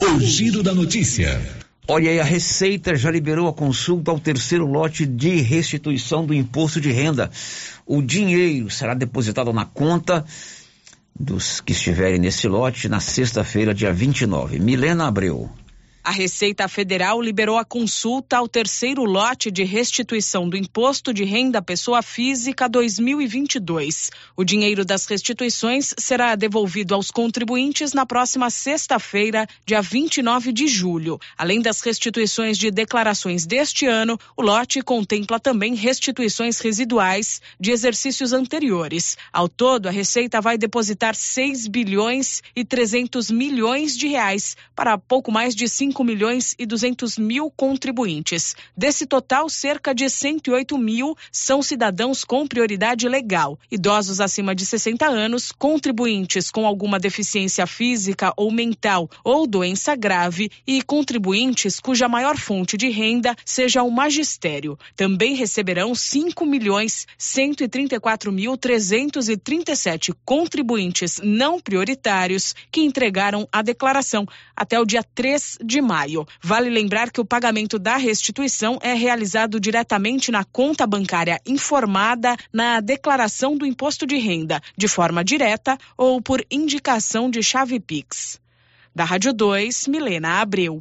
O 0.00 0.20
giro 0.20 0.62
da 0.62 0.74
notícia. 0.74 1.40
Olha 1.88 2.10
aí, 2.10 2.20
a 2.20 2.24
Receita 2.24 2.96
já 2.96 3.10
liberou 3.10 3.48
a 3.48 3.52
consulta 3.52 4.10
ao 4.10 4.18
terceiro 4.18 4.66
lote 4.66 5.06
de 5.06 5.36
restituição 5.36 6.26
do 6.26 6.34
imposto 6.34 6.80
de 6.80 6.90
renda. 6.90 7.30
O 7.86 8.02
dinheiro 8.02 8.68
será 8.68 8.92
depositado 8.92 9.52
na 9.52 9.64
conta 9.64 10.24
dos 11.18 11.60
que 11.60 11.72
estiverem 11.72 12.18
nesse 12.18 12.46
lote 12.46 12.88
na 12.88 13.00
sexta-feira, 13.00 13.72
dia 13.72 13.92
29. 13.92 14.58
Milena 14.58 15.06
Abreu. 15.06 15.50
A 16.06 16.12
Receita 16.12 16.68
Federal 16.68 17.20
liberou 17.20 17.58
a 17.58 17.64
consulta 17.64 18.36
ao 18.36 18.46
terceiro 18.46 19.02
lote 19.02 19.50
de 19.50 19.64
restituição 19.64 20.48
do 20.48 20.56
Imposto 20.56 21.12
de 21.12 21.24
Renda 21.24 21.60
Pessoa 21.60 22.00
Física 22.00 22.68
2022. 22.68 24.12
O 24.36 24.44
dinheiro 24.44 24.84
das 24.84 25.04
restituições 25.06 25.92
será 25.98 26.36
devolvido 26.36 26.94
aos 26.94 27.10
contribuintes 27.10 27.92
na 27.92 28.06
próxima 28.06 28.50
sexta-feira, 28.50 29.48
dia 29.66 29.82
29 29.82 30.52
de 30.52 30.68
julho. 30.68 31.18
Além 31.36 31.60
das 31.60 31.80
restituições 31.80 32.56
de 32.56 32.70
declarações 32.70 33.44
deste 33.44 33.84
ano, 33.84 34.16
o 34.36 34.42
lote 34.42 34.82
contempla 34.82 35.40
também 35.40 35.74
restituições 35.74 36.60
residuais 36.60 37.40
de 37.58 37.72
exercícios 37.72 38.32
anteriores. 38.32 39.18
Ao 39.32 39.48
todo, 39.48 39.88
a 39.88 39.90
Receita 39.90 40.40
vai 40.40 40.56
depositar 40.56 41.16
6 41.16 41.66
bilhões 41.66 42.44
e 42.54 42.64
300 42.64 43.28
milhões 43.28 43.98
de 43.98 44.06
reais 44.06 44.56
para 44.76 44.96
pouco 44.96 45.32
mais 45.32 45.52
de 45.52 45.68
5 45.68 45.95
milhões 46.04 46.54
e 46.58 46.66
200 46.66 47.18
mil 47.18 47.50
contribuintes. 47.50 48.54
Desse 48.76 49.06
total, 49.06 49.48
cerca 49.48 49.94
de 49.94 50.08
108 50.08 50.76
mil 50.78 51.16
são 51.30 51.62
cidadãos 51.62 52.24
com 52.24 52.46
prioridade 52.46 53.08
legal, 53.08 53.58
idosos 53.70 54.20
acima 54.20 54.54
de 54.54 54.66
60 54.66 55.06
anos, 55.06 55.52
contribuintes 55.52 56.50
com 56.50 56.66
alguma 56.66 56.98
deficiência 56.98 57.66
física 57.66 58.32
ou 58.36 58.50
mental 58.50 59.08
ou 59.24 59.46
doença 59.46 59.94
grave 59.94 60.50
e 60.66 60.82
contribuintes 60.82 61.80
cuja 61.80 62.08
maior 62.08 62.36
fonte 62.36 62.76
de 62.76 62.88
renda 62.88 63.34
seja 63.44 63.82
o 63.82 63.90
magistério. 63.90 64.78
Também 64.94 65.34
receberão 65.34 65.94
5 65.94 66.44
milhões 66.44 67.06
134 67.18 68.32
mil 68.32 68.56
337 68.56 70.12
contribuintes 70.24 71.20
não 71.22 71.60
prioritários 71.60 72.54
que 72.70 72.82
entregaram 72.82 73.48
a 73.52 73.62
declaração 73.62 74.26
até 74.54 74.78
o 74.80 74.84
dia 74.84 75.02
3 75.02 75.58
de 75.64 75.80
maio. 75.86 76.26
Vale 76.42 76.68
lembrar 76.68 77.10
que 77.10 77.20
o 77.20 77.24
pagamento 77.24 77.78
da 77.78 77.96
restituição 77.96 78.78
é 78.82 78.92
realizado 78.92 79.58
diretamente 79.60 80.30
na 80.30 80.44
conta 80.44 80.86
bancária 80.86 81.40
informada 81.46 82.36
na 82.52 82.80
declaração 82.80 83.56
do 83.56 83.64
imposto 83.64 84.06
de 84.06 84.18
renda, 84.18 84.60
de 84.76 84.88
forma 84.88 85.24
direta 85.24 85.78
ou 85.96 86.20
por 86.20 86.44
indicação 86.50 87.30
de 87.30 87.42
chave 87.42 87.80
Pix. 87.80 88.40
Da 88.94 89.04
Rádio 89.04 89.32
2, 89.32 89.86
Milena 89.88 90.40
Abreu. 90.40 90.80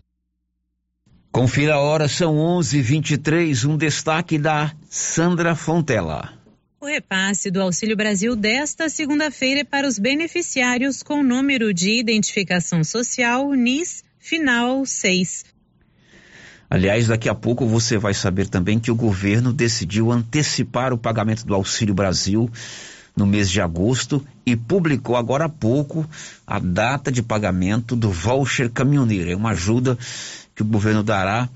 Confira 1.35 1.75
a 1.75 1.81
hora, 1.81 2.07
são 2.07 2.37
11:23. 2.37 3.65
Um 3.65 3.75
destaque 3.75 4.37
da 4.37 4.73
Sandra 4.89 5.53
Fontela. 5.53 6.33
O 6.79 6.85
repasse 6.85 7.51
do 7.51 7.61
Auxílio 7.61 7.97
Brasil 7.97 8.35
desta 8.37 8.87
segunda-feira 8.87 9.59
é 9.59 9.63
para 9.65 9.85
os 9.85 9.99
beneficiários 9.99 11.03
com 11.03 11.21
número 11.21 11.73
de 11.73 11.99
identificação 11.99 12.85
social 12.85 13.51
NIS 13.53 14.01
final 14.25 14.83
6. 14.87 15.45
Aliás, 16.67 17.05
daqui 17.05 17.29
a 17.29 17.35
pouco 17.35 17.67
você 17.67 17.95
vai 17.95 18.11
saber 18.11 18.47
também 18.47 18.79
que 18.79 18.89
o 18.89 18.95
governo 18.95 19.53
decidiu 19.53 20.11
antecipar 20.11 20.91
o 20.91 20.97
pagamento 20.97 21.45
do 21.45 21.53
Auxílio 21.53 21.93
Brasil 21.93 22.49
no 23.15 23.27
mês 23.27 23.51
de 23.51 23.61
agosto 23.61 24.25
e 24.43 24.55
publicou 24.55 25.15
agora 25.15 25.45
há 25.45 25.49
pouco 25.49 26.09
a 26.45 26.57
data 26.57 27.11
de 27.11 27.21
pagamento 27.21 27.95
do 27.95 28.09
voucher 28.09 28.71
caminhoneiro. 28.71 29.29
É 29.29 29.35
uma 29.35 29.51
ajuda 29.51 29.95
que 30.55 30.63
o 30.63 30.65
governo 30.65 31.03
dará 31.03 31.47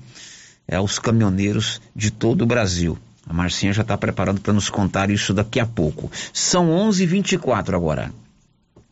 é, 0.68 0.76
aos 0.76 0.96
caminhoneiros 0.96 1.82
de 1.94 2.12
todo 2.12 2.42
o 2.42 2.46
Brasil. 2.46 2.96
A 3.26 3.32
Marcinha 3.32 3.72
já 3.72 3.82
está 3.82 3.98
preparando 3.98 4.40
para 4.40 4.52
nos 4.52 4.70
contar 4.70 5.10
isso 5.10 5.34
daqui 5.34 5.58
a 5.58 5.66
pouco. 5.66 6.08
São 6.32 6.68
11h24 6.68 7.74
agora. 7.74 8.12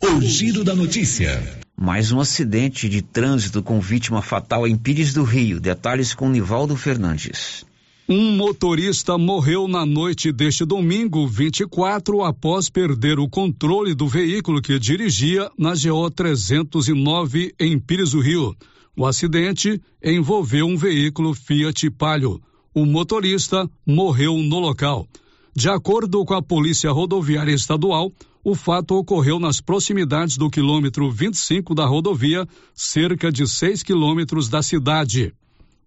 O 0.02 0.20
giro 0.20 0.64
da 0.64 0.74
notícia. 0.74 1.40
Mais 1.80 2.10
um 2.10 2.18
acidente 2.18 2.88
de 2.88 3.00
trânsito 3.00 3.62
com 3.62 3.78
vítima 3.78 4.20
fatal 4.20 4.66
em 4.66 4.76
Pires 4.76 5.14
do 5.14 5.22
Rio. 5.22 5.60
Detalhes 5.60 6.12
com 6.12 6.28
Nivaldo 6.28 6.74
Fernandes. 6.74 7.64
Um 8.08 8.36
motorista 8.36 9.16
morreu 9.16 9.68
na 9.68 9.86
noite 9.86 10.32
deste 10.32 10.64
domingo 10.64 11.24
24 11.28 12.24
após 12.24 12.68
perder 12.68 13.20
o 13.20 13.28
controle 13.28 13.94
do 13.94 14.08
veículo 14.08 14.60
que 14.60 14.76
dirigia 14.76 15.48
na 15.56 15.74
GO 15.74 16.10
309 16.10 17.54
em 17.60 17.78
Pires 17.78 18.10
do 18.10 18.18
Rio. 18.18 18.56
O 18.96 19.06
acidente 19.06 19.80
envolveu 20.02 20.66
um 20.66 20.76
veículo 20.76 21.32
Fiat 21.32 21.88
Palio. 21.90 22.42
O 22.74 22.84
motorista 22.84 23.70
morreu 23.86 24.36
no 24.38 24.58
local. 24.58 25.06
De 25.54 25.68
acordo 25.68 26.24
com 26.24 26.34
a 26.34 26.42
Polícia 26.42 26.90
Rodoviária 26.90 27.52
Estadual, 27.52 28.12
o 28.50 28.54
fato 28.54 28.94
ocorreu 28.94 29.38
nas 29.38 29.60
proximidades 29.60 30.38
do 30.38 30.48
quilômetro 30.48 31.10
25 31.10 31.74
da 31.74 31.84
rodovia, 31.84 32.48
cerca 32.72 33.30
de 33.30 33.46
6 33.46 33.82
quilômetros 33.82 34.48
da 34.48 34.62
cidade. 34.62 35.34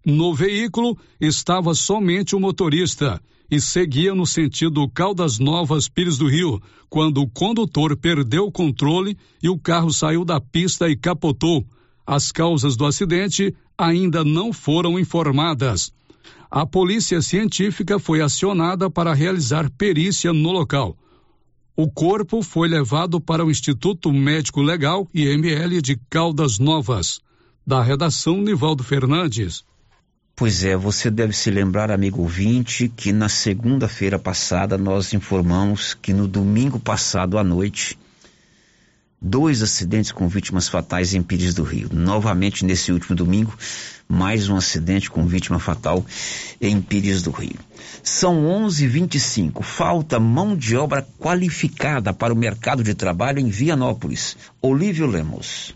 No 0.06 0.32
veículo 0.32 0.96
estava 1.20 1.74
somente 1.74 2.36
o 2.36 2.40
motorista 2.40 3.20
e 3.50 3.60
seguia 3.60 4.14
no 4.14 4.28
sentido 4.28 4.88
Caldas 4.90 5.40
Novas 5.40 5.90
Pires 5.90 6.20
do 6.20 6.28
Rio, 6.28 6.62
quando 6.88 7.24
o 7.24 7.28
condutor 7.28 7.98
perdeu 7.98 8.46
o 8.46 8.52
controle 8.52 9.18
e 9.42 9.50
o 9.50 9.58
carro 9.58 9.92
saiu 9.92 10.24
da 10.24 10.40
pista 10.40 10.88
e 10.88 10.96
capotou. 10.96 11.66
As 12.06 12.32
causas 12.32 12.78
do 12.78 12.86
acidente 12.86 13.56
ainda 13.76 14.24
não 14.24 14.54
foram 14.54 15.00
informadas. 15.00 15.92
A 16.52 16.64
polícia 16.64 17.24
científica 17.24 17.98
foi 17.98 18.22
acionada 18.22 18.88
para 18.88 19.16
realizar 19.16 19.68
perícia 19.72 20.32
no 20.32 20.52
local. 20.52 20.96
O 21.76 21.90
corpo 21.90 22.42
foi 22.44 22.68
levado 22.68 23.22
para 23.22 23.46
o 23.46 23.50
Instituto 23.50 24.12
Médico 24.12 24.62
Legal 24.62 25.08
IML 25.14 25.82
de 25.82 25.96
Caldas 26.10 26.60
Novas. 26.60 27.22
Da 27.66 27.82
redação 27.82 28.42
Nivaldo 28.42 28.84
Fernandes. 28.84 29.64
Pois 30.36 30.64
é, 30.64 30.76
você 30.76 31.10
deve 31.10 31.34
se 31.34 31.50
lembrar, 31.50 31.92
amigo 31.92 32.22
ouvinte, 32.22 32.90
que 32.90 33.14
na 33.14 33.30
segunda-feira 33.30 34.18
passada 34.18 34.78
nós 34.78 35.14
informamos 35.14 35.94
que 35.94 36.12
no 36.12 36.28
domingo 36.28 36.80
passado 36.80 37.38
à 37.38 37.44
noite, 37.44 37.98
dois 39.22 39.62
acidentes 39.62 40.12
com 40.12 40.28
vítimas 40.28 40.68
fatais 40.68 41.14
em 41.14 41.22
Pires 41.22 41.54
do 41.54 41.64
Rio. 41.64 41.90
Novamente, 41.94 42.66
nesse 42.66 42.92
último 42.92 43.16
domingo, 43.16 43.56
mais 44.10 44.50
um 44.50 44.56
acidente 44.56 45.12
com 45.12 45.28
vítima 45.28 45.60
fatal 45.60 46.04
em 46.60 46.82
Pires 46.82 47.22
do 47.22 47.30
Rio. 47.30 47.60
São 48.02 48.46
11:25. 48.46 49.62
Falta 49.62 50.20
mão 50.20 50.56
de 50.56 50.76
obra 50.76 51.08
qualificada 51.20 52.12
para 52.12 52.34
o 52.34 52.38
mercado 52.38 52.84
de 52.84 52.96
trabalho 52.96 53.40
em 53.40 53.50
Vianópolis. 53.50 54.36
Olívio 54.62 55.06
Lemos. 55.06 55.76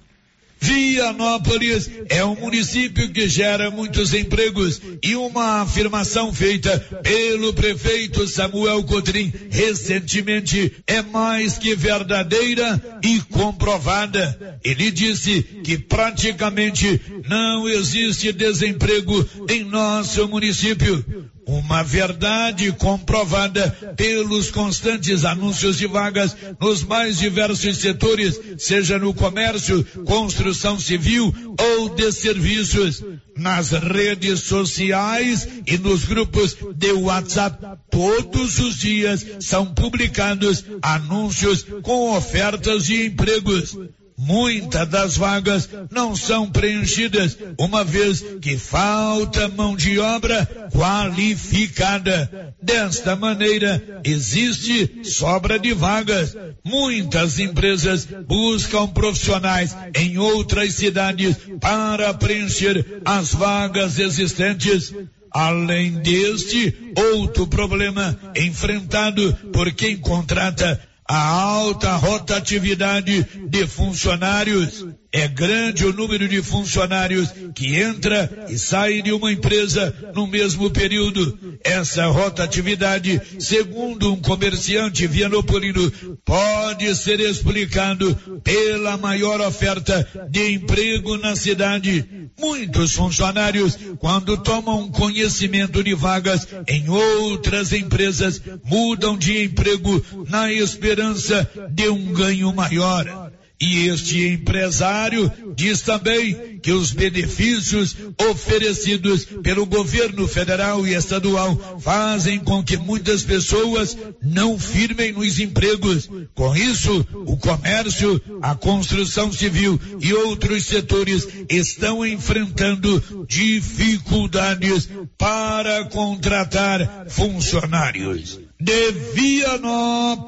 Vianópolis 0.59 1.89
é 2.09 2.23
um 2.23 2.35
município 2.35 3.11
que 3.11 3.27
gera 3.27 3.69
muitos 3.69 4.13
empregos 4.13 4.81
e 5.03 5.15
uma 5.15 5.61
afirmação 5.61 6.33
feita 6.33 6.79
pelo 7.03 7.53
prefeito 7.53 8.27
Samuel 8.27 8.83
Cotrim 8.83 9.31
recentemente 9.49 10.73
é 10.87 11.01
mais 11.01 11.57
que 11.57 11.75
verdadeira 11.75 12.99
e 13.03 13.19
comprovada. 13.21 14.59
Ele 14.63 14.89
disse 14.91 15.43
que 15.63 15.77
praticamente 15.77 17.01
não 17.27 17.67
existe 17.67 18.31
desemprego 18.31 19.27
em 19.49 19.63
nosso 19.63 20.27
município. 20.27 21.03
Uma 21.47 21.83
verdade 21.83 22.71
comprovada 22.71 23.69
pelos 23.95 24.49
constantes 24.49 25.25
anúncios 25.25 25.77
de 25.77 25.85
vagas 25.85 26.35
nos 26.59 26.83
mais 26.83 27.19
diversos 27.19 27.77
setores, 27.77 28.39
seja 28.57 28.97
no 28.97 29.13
comércio, 29.13 29.83
construção 30.05 30.79
civil 30.79 31.33
ou 31.59 31.89
de 31.89 32.11
serviços. 32.11 33.03
Nas 33.37 33.71
redes 33.71 34.43
sociais 34.43 35.45
e 35.67 35.77
nos 35.77 36.05
grupos 36.05 36.55
de 36.73 36.93
WhatsApp, 36.93 37.57
todos 37.91 38.59
os 38.59 38.77
dias 38.77 39.25
são 39.41 39.65
publicados 39.73 40.63
anúncios 40.81 41.65
com 41.83 42.15
ofertas 42.15 42.85
de 42.85 43.07
empregos. 43.07 43.77
Muitas 44.17 44.87
das 44.87 45.17
vagas 45.17 45.69
não 45.91 46.15
são 46.15 46.49
preenchidas, 46.49 47.37
uma 47.59 47.83
vez 47.83 48.23
que 48.41 48.57
falta 48.57 49.49
mão 49.49 49.75
de 49.75 49.99
obra 49.99 50.45
qualificada. 50.71 52.55
Desta 52.61 53.15
maneira, 53.15 54.01
existe 54.05 55.01
sobra 55.03 55.59
de 55.59 55.73
vagas. 55.73 56.35
Muitas 56.63 57.39
empresas 57.39 58.07
buscam 58.25 58.87
profissionais 58.87 59.75
em 59.93 60.17
outras 60.17 60.75
cidades 60.75 61.35
para 61.59 62.13
preencher 62.13 63.01
as 63.03 63.33
vagas 63.33 63.99
existentes. 63.99 64.93
Além 65.29 65.91
deste, 65.99 66.93
outro 66.95 67.45
problema 67.47 68.17
enfrentado 68.33 69.33
por 69.51 69.69
quem 69.73 69.97
contrata 69.97 70.79
a 71.07 71.17
alta 71.17 71.95
rotatividade 71.95 73.23
de 73.47 73.67
funcionários. 73.67 74.85
É 75.17 75.29
grande 75.29 75.85
o 75.85 75.93
número 75.93 76.27
de 76.27 76.41
funcionários 76.41 77.29
que 77.55 77.73
entra 77.77 78.47
e 78.49 78.59
sai 78.59 79.01
de 79.01 79.13
uma 79.13 79.31
empresa 79.31 79.95
no 80.13 80.27
mesmo 80.27 80.69
período. 80.69 81.57
Essa 81.63 82.07
rotatividade, 82.07 83.21
segundo 83.39 84.11
um 84.11 84.17
comerciante 84.17 85.07
vianopolino, 85.07 85.89
pode 86.25 86.93
ser 86.95 87.21
explicado 87.21 88.13
pela 88.43 88.97
maior 88.97 89.39
oferta 89.39 90.05
de 90.29 90.51
emprego 90.51 91.17
na 91.17 91.33
cidade. 91.33 92.05
Muitos 92.37 92.91
funcionários, 92.91 93.79
quando 93.99 94.35
tomam 94.43 94.91
conhecimento 94.91 95.81
de 95.81 95.93
vagas 95.93 96.45
em 96.67 96.89
outras 96.89 97.71
empresas, 97.71 98.41
mudam 98.65 99.17
de 99.17 99.45
emprego 99.45 100.05
na 100.27 100.51
esperança 100.51 101.49
de 101.71 101.87
um 101.87 102.11
ganho 102.11 102.53
maior. 102.53 103.24
E 103.59 103.87
este 103.87 104.27
empresário 104.27 105.31
diz 105.55 105.79
também 105.81 106.59
que 106.59 106.71
os 106.73 106.91
benefícios 106.91 107.95
oferecidos 108.29 109.25
pelo 109.41 109.65
governo 109.65 110.27
federal 110.27 110.85
e 110.85 110.93
estadual 110.93 111.79
fazem 111.79 112.37
com 112.39 112.61
que 112.61 112.75
muitas 112.75 113.23
pessoas 113.23 113.97
não 114.21 114.59
firmem 114.59 115.13
nos 115.13 115.39
empregos. 115.39 116.09
Com 116.33 116.53
isso, 116.53 117.07
o 117.13 117.37
comércio, 117.37 118.21
a 118.41 118.55
construção 118.55 119.31
civil 119.31 119.79
e 120.01 120.13
outros 120.13 120.65
setores 120.65 121.25
estão 121.49 122.05
enfrentando 122.05 123.25
dificuldades 123.27 124.89
para 125.17 125.85
contratar 125.85 127.05
funcionários. 127.07 128.37
De 128.59 128.91
Vianópolis, 129.13 130.25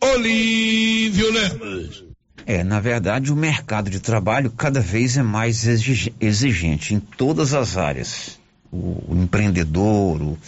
Olívio 0.00 1.32
Lemos. 1.32 2.04
É, 2.46 2.64
na 2.64 2.80
verdade, 2.80 3.32
o 3.32 3.36
mercado 3.36 3.90
de 3.90 4.00
trabalho 4.00 4.50
cada 4.50 4.80
vez 4.80 5.16
é 5.16 5.22
mais 5.22 5.66
exigente 5.66 6.94
em 6.94 7.00
todas 7.00 7.52
as 7.52 7.76
áreas. 7.76 8.38
O, 8.72 9.12
o 9.12 9.22
empreendedor, 9.22 10.22
o 10.22 10.38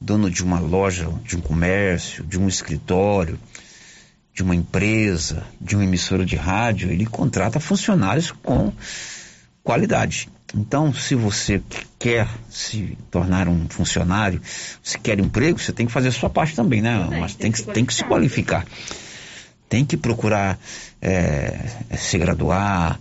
dono 0.00 0.30
de 0.30 0.42
uma 0.42 0.58
loja, 0.58 1.08
de 1.24 1.36
um 1.36 1.40
comércio, 1.40 2.24
de 2.24 2.38
um 2.38 2.48
escritório, 2.48 3.38
de 4.34 4.42
uma 4.42 4.54
empresa, 4.54 5.44
de 5.60 5.76
uma 5.76 5.84
emissora 5.84 6.26
de 6.26 6.34
rádio, 6.34 6.90
ele 6.90 7.06
contrata 7.06 7.60
funcionários 7.60 8.32
com 8.32 8.72
qualidade. 9.64 10.28
Então, 10.54 10.94
se 10.94 11.16
você 11.16 11.60
quer 11.98 12.28
se 12.48 12.96
tornar 13.10 13.48
um 13.48 13.66
funcionário, 13.68 14.40
se 14.82 14.98
quer 14.98 15.18
emprego, 15.18 15.58
você 15.58 15.72
tem 15.72 15.86
que 15.86 15.92
fazer 15.92 16.08
a 16.08 16.12
sua 16.12 16.30
parte 16.30 16.54
também, 16.54 16.80
né? 16.80 17.08
Mas 17.18 17.34
tem 17.34 17.50
que, 17.50 17.62
tem 17.62 17.84
que 17.84 17.92
se 17.92 18.04
qualificar. 18.04 18.64
Tem 19.68 19.84
que 19.84 19.96
procurar 19.96 20.56
é, 21.02 21.58
se 21.96 22.18
graduar, 22.18 23.00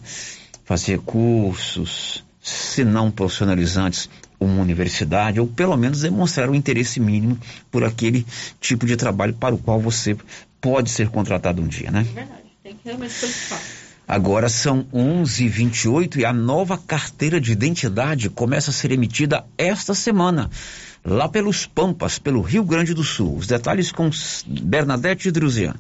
fazer 0.66 1.00
cursos, 1.00 2.24
se 2.42 2.84
não 2.84 3.12
profissionalizantes, 3.12 4.10
uma 4.40 4.62
universidade, 4.62 5.40
ou 5.40 5.48
pelo 5.48 5.78
menos 5.78 6.02
demonstrar 6.02 6.50
um 6.50 6.56
interesse 6.56 7.00
mínimo 7.00 7.38
por 7.70 7.84
aquele 7.84 8.26
tipo 8.60 8.86
de 8.86 8.98
trabalho 8.98 9.34
para 9.34 9.54
o 9.54 9.58
qual 9.58 9.80
você 9.80 10.18
pode 10.60 10.90
ser 10.90 11.10
contratado 11.10 11.62
um 11.62 11.68
dia, 11.68 11.92
né? 11.92 12.00
É 12.00 12.14
verdade, 12.14 12.42
tem 12.64 12.74
que 12.74 12.80
realmente 12.86 13.14
qualificar. 13.20 13.83
Agora 14.14 14.48
são 14.48 14.86
11:28 14.94 16.20
e 16.20 16.24
a 16.24 16.32
nova 16.32 16.78
carteira 16.78 17.42
de 17.42 17.52
identidade 17.52 18.30
começa 18.30 18.70
a 18.70 18.74
ser 18.74 18.92
emitida 18.92 19.44
esta 19.58 19.96
semana, 19.96 20.52
lá 21.04 21.28
pelos 21.28 21.66
Pampas, 21.66 22.20
pelo 22.20 22.40
Rio 22.40 22.64
Grande 22.64 22.94
do 22.94 23.04
Sul. 23.04 23.36
Os 23.36 23.48
detalhes 23.48 23.92
com 23.92 24.12
Bernadette 24.46 25.32
Druzian. 25.32 25.74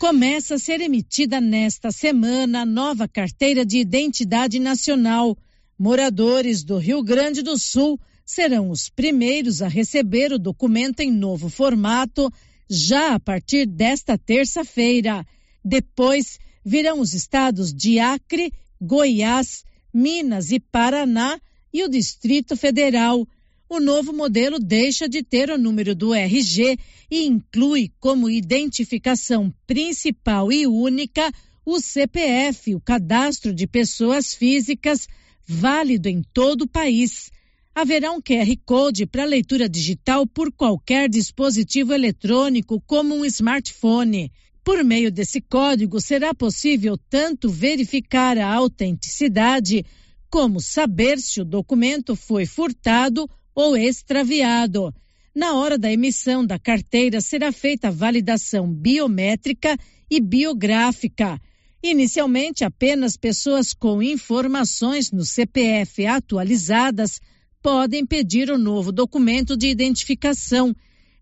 Começa 0.00 0.56
a 0.56 0.58
ser 0.58 0.80
emitida 0.80 1.40
nesta 1.40 1.92
semana 1.92 2.62
a 2.62 2.66
nova 2.66 3.06
carteira 3.06 3.64
de 3.64 3.78
identidade 3.78 4.58
nacional. 4.58 5.38
Moradores 5.78 6.64
do 6.64 6.78
Rio 6.78 7.04
Grande 7.04 7.40
do 7.40 7.56
Sul 7.56 8.00
serão 8.24 8.70
os 8.70 8.88
primeiros 8.88 9.62
a 9.62 9.68
receber 9.68 10.32
o 10.32 10.40
documento 10.40 11.02
em 11.02 11.12
novo 11.12 11.48
formato 11.48 12.32
já 12.68 13.14
a 13.14 13.20
partir 13.20 13.64
desta 13.64 14.18
terça-feira. 14.18 15.24
Depois, 15.64 16.40
virão 16.66 16.98
os 16.98 17.14
estados 17.14 17.72
de 17.72 18.00
Acre, 18.00 18.52
Goiás, 18.82 19.62
Minas 19.94 20.50
e 20.50 20.58
Paraná 20.58 21.40
e 21.72 21.84
o 21.84 21.88
Distrito 21.88 22.56
Federal. 22.56 23.24
O 23.68 23.78
novo 23.78 24.12
modelo 24.12 24.58
deixa 24.58 25.08
de 25.08 25.22
ter 25.22 25.48
o 25.48 25.56
número 25.56 25.94
do 25.94 26.12
RG 26.12 26.76
e 27.08 27.24
inclui 27.24 27.92
como 28.00 28.28
identificação 28.28 29.54
principal 29.64 30.50
e 30.50 30.66
única 30.66 31.32
o 31.64 31.78
CPF, 31.80 32.74
o 32.74 32.80
Cadastro 32.80 33.54
de 33.54 33.66
Pessoas 33.68 34.34
Físicas, 34.34 35.06
válido 35.46 36.08
em 36.08 36.20
todo 36.34 36.62
o 36.62 36.68
país. 36.68 37.30
Haverá 37.72 38.10
um 38.10 38.20
QR 38.20 38.56
Code 38.64 39.06
para 39.06 39.24
leitura 39.24 39.68
digital 39.68 40.26
por 40.26 40.50
qualquer 40.50 41.08
dispositivo 41.08 41.92
eletrônico, 41.92 42.80
como 42.86 43.14
um 43.14 43.24
smartphone. 43.24 44.32
Por 44.66 44.82
meio 44.82 45.12
desse 45.12 45.40
código, 45.40 46.00
será 46.00 46.34
possível 46.34 46.98
tanto 47.08 47.48
verificar 47.48 48.36
a 48.36 48.52
autenticidade 48.52 49.86
Como 50.28 50.60
saber 50.60 51.20
se 51.20 51.40
o 51.40 51.44
documento 51.44 52.16
foi 52.16 52.46
furtado 52.46 53.30
ou 53.54 53.76
extraviado? 53.76 54.92
Na 55.32 55.54
hora 55.54 55.78
da 55.78 55.92
emissão 55.92 56.44
da 56.44 56.58
carteira 56.58 57.20
será 57.20 57.52
feita 57.52 57.86
a 57.86 57.90
validação 57.92 58.68
biométrica 58.68 59.78
e 60.10 60.20
biográfica. 60.20 61.40
Inicialmente, 61.80 62.64
apenas 62.64 63.16
pessoas 63.16 63.72
com 63.72 64.02
informações 64.02 65.12
no 65.12 65.24
CPF 65.24 66.04
atualizadas 66.06 67.20
podem 67.62 68.04
pedir 68.04 68.50
o 68.50 68.58
novo 68.58 68.90
documento 68.90 69.56
de 69.56 69.68
identificação. 69.68 70.74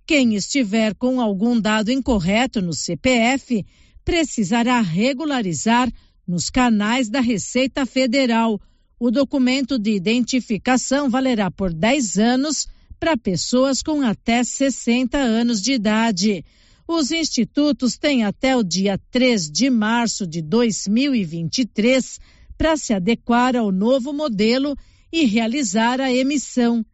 Quem 0.07 0.35
estiver 0.35 0.95
com 0.95 1.19
algum 1.19 1.59
dado 1.59 1.91
incorreto 1.91 2.61
no 2.61 2.75
CPF 2.75 3.65
precisará 4.05 4.81
regularizar 4.83 5.91
nos 6.29 6.51
canais 6.51 7.09
da 7.09 7.21
Receita 7.21 7.87
Federal. 7.87 8.61
O 9.01 9.11
documento 9.11 9.79
de 9.79 9.93
identificação 9.93 11.09
valerá 11.09 11.51
por 11.51 11.73
10 11.73 12.19
anos 12.19 12.67
para 13.01 13.17
pessoas 13.17 13.83
com 13.83 14.03
até 14.03 14.45
60 14.45 15.17
anos 15.17 15.63
de 15.63 15.73
idade. 15.73 16.45
Os 16.87 17.11
institutos 17.11 17.97
têm 17.97 18.25
até 18.25 18.55
o 18.55 18.63
dia 18.63 19.01
3 19.11 19.51
de 19.51 19.71
março 19.71 20.27
de 20.27 20.43
2023 20.43 22.21
para 22.59 22.77
se 22.77 22.93
adequar 22.93 23.57
ao 23.57 23.73
novo 23.73 24.13
modelo 24.13 24.77
e 25.11 25.25
realizar 25.25 25.99
a 25.99 26.13
emissão. 26.13 26.85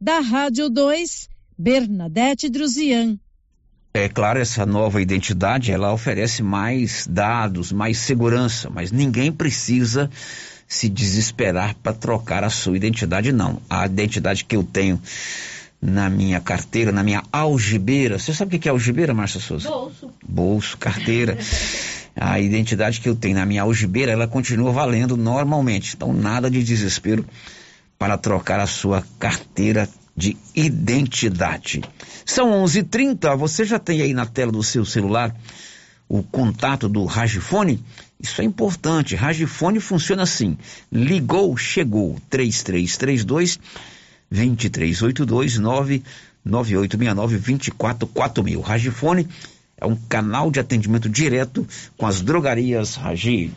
Da 0.00 0.20
Rádio 0.20 0.70
2, 0.70 1.28
Bernadette 1.58 2.48
Druzian. 2.48 3.18
É 3.92 4.08
claro, 4.08 4.38
essa 4.38 4.64
nova 4.64 5.02
identidade, 5.02 5.72
ela 5.72 5.92
oferece 5.92 6.42
mais 6.42 7.06
dados, 7.10 7.72
mais 7.72 7.98
segurança, 7.98 8.70
mas 8.70 8.92
ninguém 8.92 9.32
precisa 9.32 10.08
se 10.68 10.88
desesperar 10.88 11.74
para 11.82 11.92
trocar 11.92 12.44
a 12.44 12.50
sua 12.50 12.76
identidade, 12.76 13.32
não. 13.32 13.60
A 13.68 13.86
identidade 13.86 14.44
que 14.44 14.54
eu 14.54 14.62
tenho 14.62 15.00
na 15.80 16.10
minha 16.10 16.40
carteira, 16.40 16.92
na 16.92 17.02
minha 17.02 17.22
algibeira. 17.32 18.18
Você 18.18 18.32
sabe 18.34 18.56
o 18.56 18.60
que 18.60 18.68
é 18.68 18.70
algibeira, 18.70 19.14
Márcia 19.14 19.40
Souza? 19.40 19.68
Bolso. 19.68 20.10
Bolso, 20.26 20.78
carteira. 20.78 21.38
a 22.14 22.38
identidade 22.38 23.00
que 23.00 23.08
eu 23.08 23.16
tenho 23.16 23.36
na 23.36 23.46
minha 23.46 23.62
algibeira, 23.62 24.12
ela 24.12 24.28
continua 24.28 24.70
valendo 24.70 25.16
normalmente. 25.16 25.94
Então, 25.96 26.12
nada 26.12 26.50
de 26.50 26.62
desespero 26.62 27.24
para 27.98 28.18
trocar 28.18 28.60
a 28.60 28.66
sua 28.66 29.04
carteira 29.18 29.88
de 30.18 30.36
identidade. 30.52 31.80
São 32.26 32.50
11:30. 32.50 33.36
Você 33.36 33.64
já 33.64 33.78
tem 33.78 34.02
aí 34.02 34.12
na 34.12 34.26
tela 34.26 34.50
do 34.50 34.64
seu 34.64 34.84
celular 34.84 35.32
o 36.08 36.24
contato 36.24 36.88
do 36.88 37.04
Ragifone? 37.04 37.80
Isso 38.20 38.40
é 38.40 38.44
importante. 38.44 39.14
Ragifone 39.14 39.78
funciona 39.78 40.24
assim: 40.24 40.58
ligou, 40.90 41.56
chegou. 41.56 42.20
3332 42.28 43.60
2382 44.28 45.58
99869 45.58 47.38
244000. 47.38 48.60
Ragifone 48.60 49.28
é 49.80 49.86
um 49.86 49.94
canal 49.94 50.50
de 50.50 50.58
atendimento 50.58 51.08
direto 51.08 51.64
com 51.96 52.06
as 52.06 52.20
drogarias 52.20 52.96
Ragi. 52.96 53.52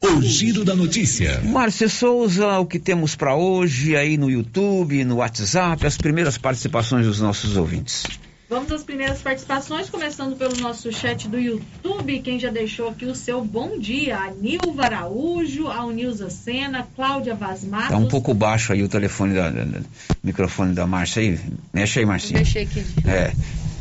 O 0.00 0.22
giro 0.22 0.64
da 0.64 0.76
notícia. 0.76 1.40
Márcia 1.44 1.88
Souza, 1.88 2.58
o 2.58 2.66
que 2.66 2.78
temos 2.78 3.16
para 3.16 3.34
hoje 3.34 3.96
aí 3.96 4.16
no 4.16 4.30
YouTube, 4.30 5.04
no 5.04 5.16
WhatsApp, 5.16 5.84
as 5.84 5.96
primeiras 5.96 6.38
participações 6.38 7.04
dos 7.04 7.20
nossos 7.20 7.56
ouvintes. 7.56 8.04
Vamos 8.48 8.72
às 8.72 8.82
primeiras 8.82 9.20
participações, 9.20 9.90
começando 9.90 10.34
pelo 10.34 10.56
nosso 10.56 10.90
chat 10.90 11.28
do 11.28 11.38
YouTube. 11.38 12.20
Quem 12.20 12.38
já 12.40 12.50
deixou 12.50 12.88
aqui 12.88 13.04
o 13.04 13.14
seu 13.14 13.44
bom 13.44 13.78
dia? 13.78 14.16
A 14.16 14.30
Nilva 14.30 14.84
Araújo, 14.84 15.66
a 15.66 15.84
Unilza 15.84 16.30
Sena, 16.30 16.88
Cláudia 16.96 17.34
Vaz 17.34 17.62
Matos. 17.62 17.90
Tá 17.90 17.96
um 17.98 18.08
pouco 18.08 18.32
baixo 18.32 18.72
aí 18.72 18.82
o 18.82 18.88
telefone 18.88 19.34
da, 19.34 19.50
da, 19.50 19.64
da 19.64 19.80
microfone 20.22 20.74
da 20.74 20.86
Márcia 20.86 21.20
aí. 21.20 21.38
Mexe 21.74 21.98
aí, 21.98 22.06
Marcinha. 22.06 22.38
Deixei 22.38 22.62
aqui. 22.62 22.86
É. 23.06 23.32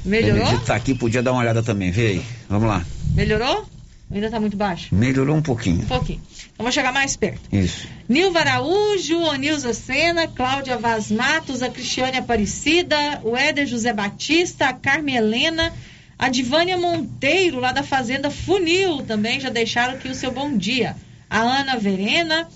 Melhorou? 0.04 0.48
Ele 0.48 0.60
tá 0.60 0.76
aqui, 0.76 0.94
podia 0.94 1.24
dar 1.24 1.32
uma 1.32 1.42
olhada 1.42 1.64
também. 1.64 1.90
Vê 1.90 2.08
aí. 2.08 2.26
Vamos 2.50 2.68
lá. 2.68 2.86
Melhorou? 3.16 3.77
Ainda 4.10 4.30
tá 4.30 4.39
muito 4.39 4.56
baixo? 4.56 4.96
Melhorou 4.96 5.36
um 5.36 5.41
pouquinho. 5.41 5.82
Um 5.82 5.88
pouquinho. 5.88 6.22
Então 6.54 6.63
vou 6.63 6.72
chegar 6.72 6.93
mais 6.93 7.17
perto. 7.17 7.41
Isso. 7.52 7.88
Nilva 8.08 8.39
Araújo, 8.39 9.20
Onilza 9.20 9.74
Sena, 9.74 10.28
Cláudia 10.28 10.78
Vaz 10.78 11.12
Matos, 11.12 11.62
a 11.62 11.70
Cristiane 11.70 12.17
Aparecida, 12.17 13.22
o 13.24 13.36
Éder 13.36 13.67
José 13.67 13.91
Batista, 13.91 14.70
a 14.70 14.74
Carmen 14.74 15.15
Helena, 15.15 15.74
a 16.17 16.30
Divânia 16.30 16.78
Monteiro, 16.78 17.60
lá 17.60 17.74
da 17.74 17.84
Fazenda 17.84 18.32
Funil, 18.32 19.04
também 19.04 19.39
já 19.39 19.50
deixaram 19.50 19.96
aqui 19.96 20.08
o 20.08 20.15
seu 20.15 20.32
bom 20.32 20.56
dia. 20.58 20.96
A 21.30 21.41
Ana 21.41 21.76
Verena, 21.78 22.48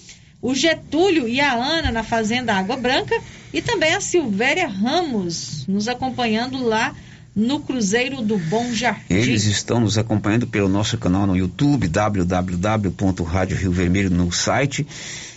o 0.42 0.56
Getúlio 0.56 1.28
e 1.28 1.42
a 1.42 1.54
Ana 1.54 1.92
na 1.92 2.02
Fazenda 2.02 2.54
Água 2.54 2.78
Branca 2.78 3.16
e 3.54 3.62
também 3.62 3.94
a 3.94 4.00
Silvéria 4.00 4.68
Ramos 4.68 5.68
nos 5.68 5.90
acompanhando 5.90 6.64
lá 6.64 6.96
no 7.36 7.62
Cruzeiro 7.62 8.22
do 8.22 8.38
Bom 8.38 8.74
Jardim. 8.74 9.06
Eles 9.10 9.46
estão 9.46 9.80
nos 9.80 9.98
acompanhando 9.98 10.48
pelo 10.48 10.68
nosso 10.68 10.98
canal 10.98 11.26
no 11.26 11.36
YouTube, 11.36 11.88
www.rádio 11.88 13.58
Rio 13.58 13.72
Vermelho 13.72 14.10
no 14.10 14.32
site. 14.32 14.86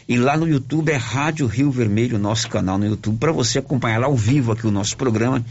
E 0.07 0.19
lá 0.19 0.37
no 0.37 0.47
YouTube 0.47 0.91
é 0.91 0.97
Rádio 0.97 1.47
Rio 1.47 1.71
Vermelho, 1.71 2.19
nosso 2.19 2.49
canal 2.49 2.77
no 2.77 2.87
YouTube, 2.87 3.17
para 3.19 3.33
você 3.33 3.59
acompanhar 3.59 4.01
lá 4.01 4.07
ao 4.07 4.17
vivo 4.17 4.53
aqui 4.53 4.67
o 4.67 4.71
nosso 4.71 4.97
programa. 4.97 5.45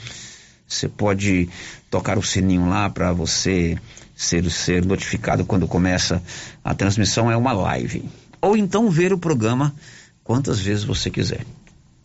Você 0.68 0.88
pode 0.88 1.50
tocar 1.90 2.18
o 2.18 2.24
sininho 2.24 2.68
lá 2.68 2.90
para 2.90 3.12
você 3.14 3.78
ser, 4.16 4.50
ser 4.52 4.86
notificado 4.86 5.46
quando 5.46 5.68
começa 5.68 6.22
a 6.64 6.74
transmissão. 6.76 7.32
É 7.32 7.38
uma 7.38 7.54
live. 7.54 8.06
Ou 8.42 8.56
então 8.56 8.90
ver 8.90 9.12
o 9.12 9.18
programa 9.18 9.74
quantas 10.24 10.60
vezes 10.60 10.84
você 10.84 11.10
quiser. 11.10 11.46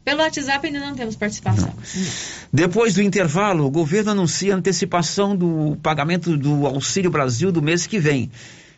Pelo 0.09 0.23
WhatsApp 0.23 0.66
ainda 0.66 0.81
não 0.81 0.94
temos 0.94 1.16
participação. 1.16 1.68
Não. 1.68 2.07
Depois 2.51 2.94
do 2.94 3.03
intervalo, 3.03 3.66
o 3.66 3.71
governo 3.71 4.12
anuncia 4.12 4.57
antecipação 4.57 5.37
do 5.37 5.77
pagamento 5.83 6.35
do 6.35 6.66
Auxílio 6.66 7.11
Brasil 7.11 7.53
do 7.53 7.61
mês 7.61 7.87
que 7.87 7.99
vem. 7.99 8.31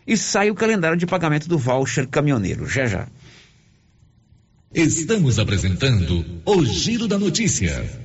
E 0.05 0.17
sai 0.17 0.51
o 0.51 0.57
calendário 0.57 0.97
de 0.97 1.07
pagamento 1.07 1.49
do 1.49 1.57
voucher 1.57 2.09
caminhoneiro. 2.09 2.67
Já 2.67 2.85
já. 2.87 3.07
Estamos 4.75 5.39
apresentando 5.39 6.25
o 6.45 6.65
Giro 6.65 7.07
da 7.07 7.17
Notícia. 7.17 7.89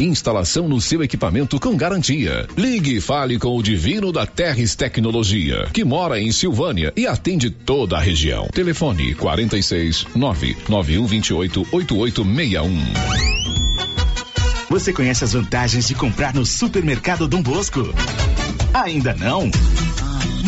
Instalação 0.00 0.66
no 0.66 0.80
seu 0.80 1.02
equipamento 1.02 1.60
com 1.60 1.76
garantia. 1.76 2.48
Ligue 2.56 2.96
e 2.96 3.00
fale 3.00 3.38
com 3.38 3.54
o 3.54 3.62
Divino 3.62 4.10
da 4.10 4.24
Terres 4.24 4.74
Tecnologia, 4.74 5.68
que 5.72 5.84
mora 5.84 6.18
em 6.18 6.32
Silvânia 6.32 6.90
e 6.96 7.06
atende 7.06 7.50
toda 7.50 7.98
a 7.98 8.00
região. 8.00 8.48
Telefone 8.48 9.14
46 9.14 10.06
99128 10.14 11.66
8861. 11.70 13.50
Você 14.70 14.92
conhece 14.92 15.24
as 15.24 15.34
vantagens 15.34 15.86
de 15.86 15.94
comprar 15.94 16.32
no 16.32 16.46
supermercado 16.46 17.28
Dom 17.28 17.42
Bosco? 17.42 17.92
Ainda 18.72 19.14
não? 19.14 19.50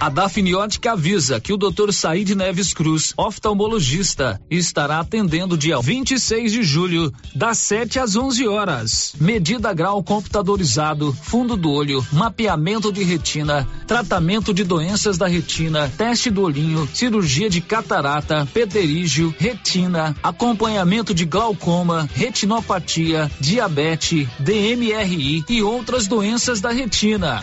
A 0.00 0.08
Dafniótica 0.08 0.92
avisa 0.92 1.40
que 1.40 1.52
o 1.52 1.56
Dr. 1.56 1.92
Said 1.92 2.28
Neves 2.36 2.72
Cruz, 2.72 3.12
oftalmologista, 3.16 4.40
estará 4.48 5.00
atendendo 5.00 5.58
dia 5.58 5.80
26 5.80 6.52
de 6.52 6.62
julho, 6.62 7.12
das 7.34 7.58
7 7.58 7.98
às 7.98 8.14
11 8.14 8.46
horas. 8.46 9.12
Medida 9.20 9.74
grau 9.74 10.00
computadorizado, 10.00 11.12
fundo 11.12 11.56
do 11.56 11.72
olho, 11.72 12.06
mapeamento 12.12 12.92
de 12.92 13.02
retina, 13.02 13.66
tratamento 13.88 14.54
de 14.54 14.62
doenças 14.62 15.18
da 15.18 15.26
retina, 15.26 15.92
teste 15.98 16.30
do 16.30 16.42
olhinho, 16.42 16.88
cirurgia 16.94 17.50
de 17.50 17.60
catarata, 17.60 18.46
pterígio, 18.54 19.34
retina, 19.36 20.14
acompanhamento 20.22 21.12
de 21.12 21.24
glaucoma, 21.24 22.08
retinopatia, 22.14 23.28
diabetes, 23.40 24.28
DMRI 24.38 25.44
e 25.48 25.60
outras 25.60 26.06
doenças 26.06 26.60
da 26.60 26.70
retina. 26.70 27.42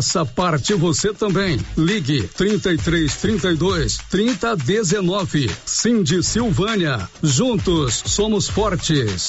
Faça 0.00 0.24
parte 0.24 0.72
você 0.72 1.12
também. 1.12 1.60
Ligue 1.76 2.22
33 2.22 3.16
32 3.16 3.98
30 4.08 4.56
19. 4.56 5.50
Cindy 5.66 6.22
Silvânia. 6.22 7.06
Juntos 7.22 8.02
somos 8.06 8.48
fortes. 8.48 9.28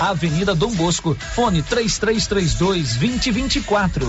Avenida 0.00 0.54
Dom 0.54 0.72
Bosco, 0.72 1.14
fone 1.34 1.62
3332 1.62 2.96
2024. 2.96 4.06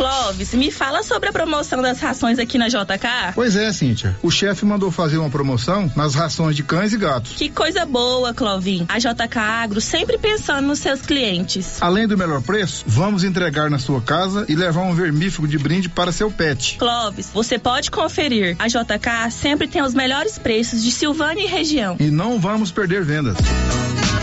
Clóvis, 0.00 0.54
me 0.54 0.70
fala 0.70 1.02
sobre 1.02 1.28
a 1.28 1.32
promoção 1.32 1.82
das 1.82 2.00
rações 2.00 2.38
aqui 2.38 2.56
na 2.56 2.68
JK. 2.68 3.34
Pois 3.34 3.54
é, 3.54 3.70
Cíntia. 3.72 4.16
O 4.22 4.30
chefe 4.30 4.64
mandou 4.64 4.90
fazer 4.90 5.18
uma 5.18 5.28
promoção 5.28 5.92
nas 5.94 6.14
rações 6.14 6.56
de 6.56 6.62
cães 6.62 6.92
e 6.92 6.96
gatos. 6.96 7.32
Que 7.32 7.50
coisa 7.50 7.84
boa, 7.84 8.32
Clovin. 8.32 8.86
A 8.88 8.98
JK 8.98 9.38
Agro 9.38 9.80
sempre 9.80 10.16
pensando 10.16 10.66
nos 10.66 10.78
seus 10.78 11.02
clientes. 11.02 11.82
Além 11.82 12.08
do 12.08 12.16
melhor 12.16 12.40
preço, 12.40 12.84
vamos 12.86 13.24
entregar 13.24 13.68
na 13.68 13.78
sua 13.78 14.00
casa 14.00 14.46
e 14.48 14.54
levar 14.54 14.82
um 14.82 14.94
vermífugo 14.94 15.46
de 15.46 15.58
brinde 15.58 15.88
para 15.88 16.12
seu 16.12 16.30
pet. 16.30 16.76
Clóvis, 16.78 17.28
você 17.34 17.58
pode 17.58 17.90
conferir. 17.90 18.56
A 18.58 18.68
JK 18.68 19.30
sempre 19.30 19.68
tem 19.68 19.82
os 19.82 19.92
melhores 19.92 20.38
preços 20.38 20.82
de 20.82 20.90
Silvânia 20.90 21.44
e 21.44 21.46
região. 21.46 21.96
E 22.00 22.10
não 22.10 22.40
vamos 22.40 22.70
perder 22.70 23.04
vendas. 23.04 23.36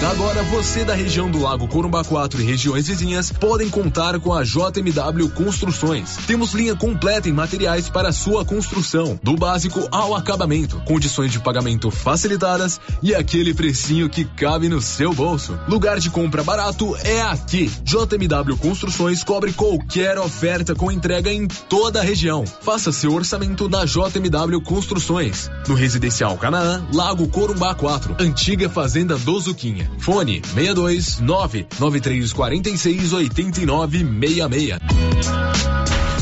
Agora 0.05 0.43
você 0.43 0.85
da 0.85 0.93
região 0.93 1.29
do 1.29 1.41
Lago 1.41 1.67
Corumbá 1.67 2.03
4 2.03 2.39
e 2.39 2.45
regiões 2.45 2.88
vizinhas 2.88 3.31
podem 3.31 3.67
contar 3.67 4.19
com 4.19 4.31
a 4.31 4.43
JMW 4.43 5.26
Construções. 5.30 6.17
Temos 6.28 6.53
linha 6.53 6.75
completa 6.75 7.30
em 7.30 7.34
materiais 7.34 7.89
para 7.89 8.11
sua 8.11 8.45
construção, 8.45 9.19
do 9.21 9.36
básico 9.36 9.88
ao 9.91 10.15
acabamento, 10.15 10.82
condições 10.86 11.32
de 11.32 11.39
pagamento 11.39 11.91
facilitadas 11.91 12.80
e 13.01 13.13
aquele 13.13 13.53
precinho 13.53 14.09
que 14.09 14.25
cabe 14.25 14.69
no 14.69 14.82
seu 14.82 15.13
bolso. 15.13 15.57
Lugar 15.67 15.99
de 15.99 16.09
compra 16.09 16.43
barato 16.43 16.95
é 17.03 17.21
aqui. 17.21 17.71
JMW 17.84 18.57
Construções 18.57 19.23
cobre 19.23 19.53
qualquer 19.53 20.17
oferta 20.17 20.75
com 20.75 20.91
entrega 20.91 21.32
em 21.32 21.47
toda 21.47 21.99
a 21.99 22.03
região. 22.03 22.45
Faça 22.45 22.91
seu 22.91 23.13
orçamento 23.13 23.69
na 23.69 23.86
JMW 23.86 24.61
Construções, 24.61 25.49
no 25.67 25.75
Residencial 25.75 26.38
Canaã, 26.38 26.86
Lago 26.93 27.28
Corumbá 27.28 27.75
4, 27.75 28.15
antiga 28.19 28.69
Fazenda 28.69 29.17
do 29.17 29.39
Zuquinha. 29.39 29.89
Fone 29.99 30.41
62 30.53 31.19
99346 31.19 33.13
8966. 33.13 35.16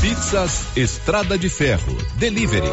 Pizzas 0.00 0.76
Estrada 0.76 1.38
de 1.38 1.48
Ferro. 1.48 1.96
Delivery. 2.16 2.70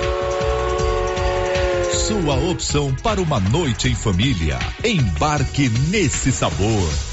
Sua 2.08 2.36
opção 2.36 2.94
para 2.96 3.22
uma 3.22 3.40
noite 3.40 3.88
em 3.88 3.96
família. 3.96 4.60
Embarque 4.84 5.70
nesse 5.90 6.32
sabor. 6.32 7.13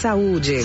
saúde. 0.00 0.64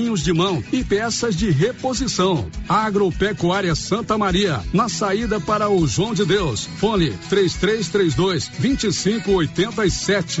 de 0.00 0.32
mão 0.32 0.64
e 0.72 0.82
peças 0.82 1.36
de 1.36 1.50
reposição. 1.50 2.48
Agropecuária 2.68 3.74
Santa 3.74 4.16
Maria, 4.16 4.60
na 4.72 4.88
saída 4.88 5.38
para 5.38 5.68
o 5.68 5.86
João 5.86 6.14
de 6.14 6.24
Deus. 6.24 6.64
Fone 6.78 7.10
3332 7.28 8.48
2587. 8.58 10.40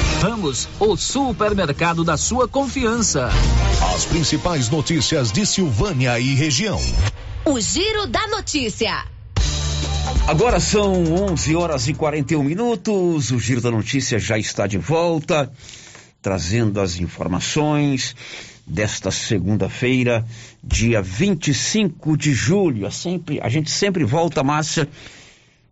Ramos, 0.21 0.69
o 0.79 0.95
supermercado 0.95 2.03
da 2.03 2.15
sua 2.15 2.47
confiança. 2.47 3.27
As 3.95 4.05
principais 4.05 4.69
notícias 4.69 5.31
de 5.31 5.43
Silvânia 5.47 6.19
e 6.19 6.35
região. 6.35 6.79
O 7.43 7.59
Giro 7.59 8.05
da 8.05 8.27
Notícia. 8.27 9.03
Agora 10.27 10.59
são 10.59 10.93
11 11.31 11.55
horas 11.55 11.87
e 11.87 11.95
41 11.95 12.43
minutos. 12.43 13.31
O 13.31 13.39
Giro 13.39 13.61
da 13.61 13.71
Notícia 13.71 14.19
já 14.19 14.37
está 14.37 14.67
de 14.67 14.77
volta, 14.77 15.51
trazendo 16.21 16.79
as 16.79 16.99
informações 16.99 18.15
desta 18.63 19.09
segunda-feira, 19.09 20.23
dia 20.63 21.01
25 21.01 22.15
de 22.15 22.31
julho. 22.31 22.85
É 22.85 22.91
sempre, 22.91 23.39
a 23.41 23.49
gente 23.49 23.71
sempre 23.71 24.03
volta, 24.03 24.43
Márcia, 24.43 24.87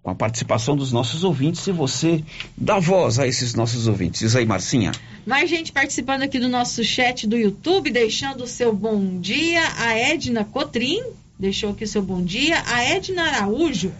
com 0.01 0.11
a 0.11 0.15
participação 0.15 0.75
dos 0.75 0.91
nossos 0.91 1.23
ouvintes 1.23 1.65
e 1.67 1.71
você 1.71 2.23
dá 2.57 2.79
voz 2.79 3.19
a 3.19 3.27
esses 3.27 3.53
nossos 3.53 3.87
ouvintes. 3.87 4.21
Diz 4.21 4.35
aí, 4.35 4.45
Marcinha. 4.45 4.91
Mais 5.25 5.49
gente 5.49 5.71
participando 5.71 6.23
aqui 6.23 6.39
do 6.39 6.47
nosso 6.47 6.83
chat 6.83 7.27
do 7.27 7.37
YouTube, 7.37 7.91
deixando 7.91 8.43
o 8.43 8.47
seu 8.47 8.73
bom 8.73 9.19
dia. 9.19 9.61
A 9.77 9.93
Edna 9.97 10.45
Cotrim 10.45 11.01
deixou 11.37 11.71
aqui 11.71 11.83
o 11.83 11.87
seu 11.87 12.01
bom 12.01 12.23
dia. 12.23 12.63
A 12.67 12.81
Edna 12.83 13.23
Araújo, 13.23 13.91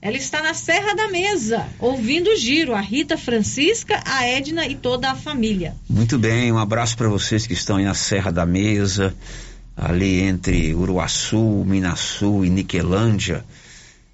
ela 0.00 0.16
está 0.16 0.40
na 0.40 0.54
Serra 0.54 0.94
da 0.94 1.08
Mesa, 1.08 1.66
ouvindo 1.80 2.30
o 2.30 2.36
giro. 2.36 2.74
A 2.74 2.80
Rita 2.80 3.18
Francisca, 3.18 4.00
a 4.06 4.24
Edna 4.26 4.66
e 4.66 4.76
toda 4.76 5.10
a 5.10 5.16
família. 5.16 5.74
Muito 5.88 6.16
bem, 6.16 6.52
um 6.52 6.58
abraço 6.58 6.96
para 6.96 7.08
vocês 7.08 7.46
que 7.46 7.54
estão 7.54 7.76
aí 7.76 7.84
na 7.84 7.94
Serra 7.94 8.30
da 8.30 8.46
Mesa, 8.46 9.14
ali 9.76 10.20
entre 10.20 10.74
Uruaçu, 10.74 11.64
Minasul 11.66 12.44
e 12.44 12.50
Niquelândia. 12.50 13.44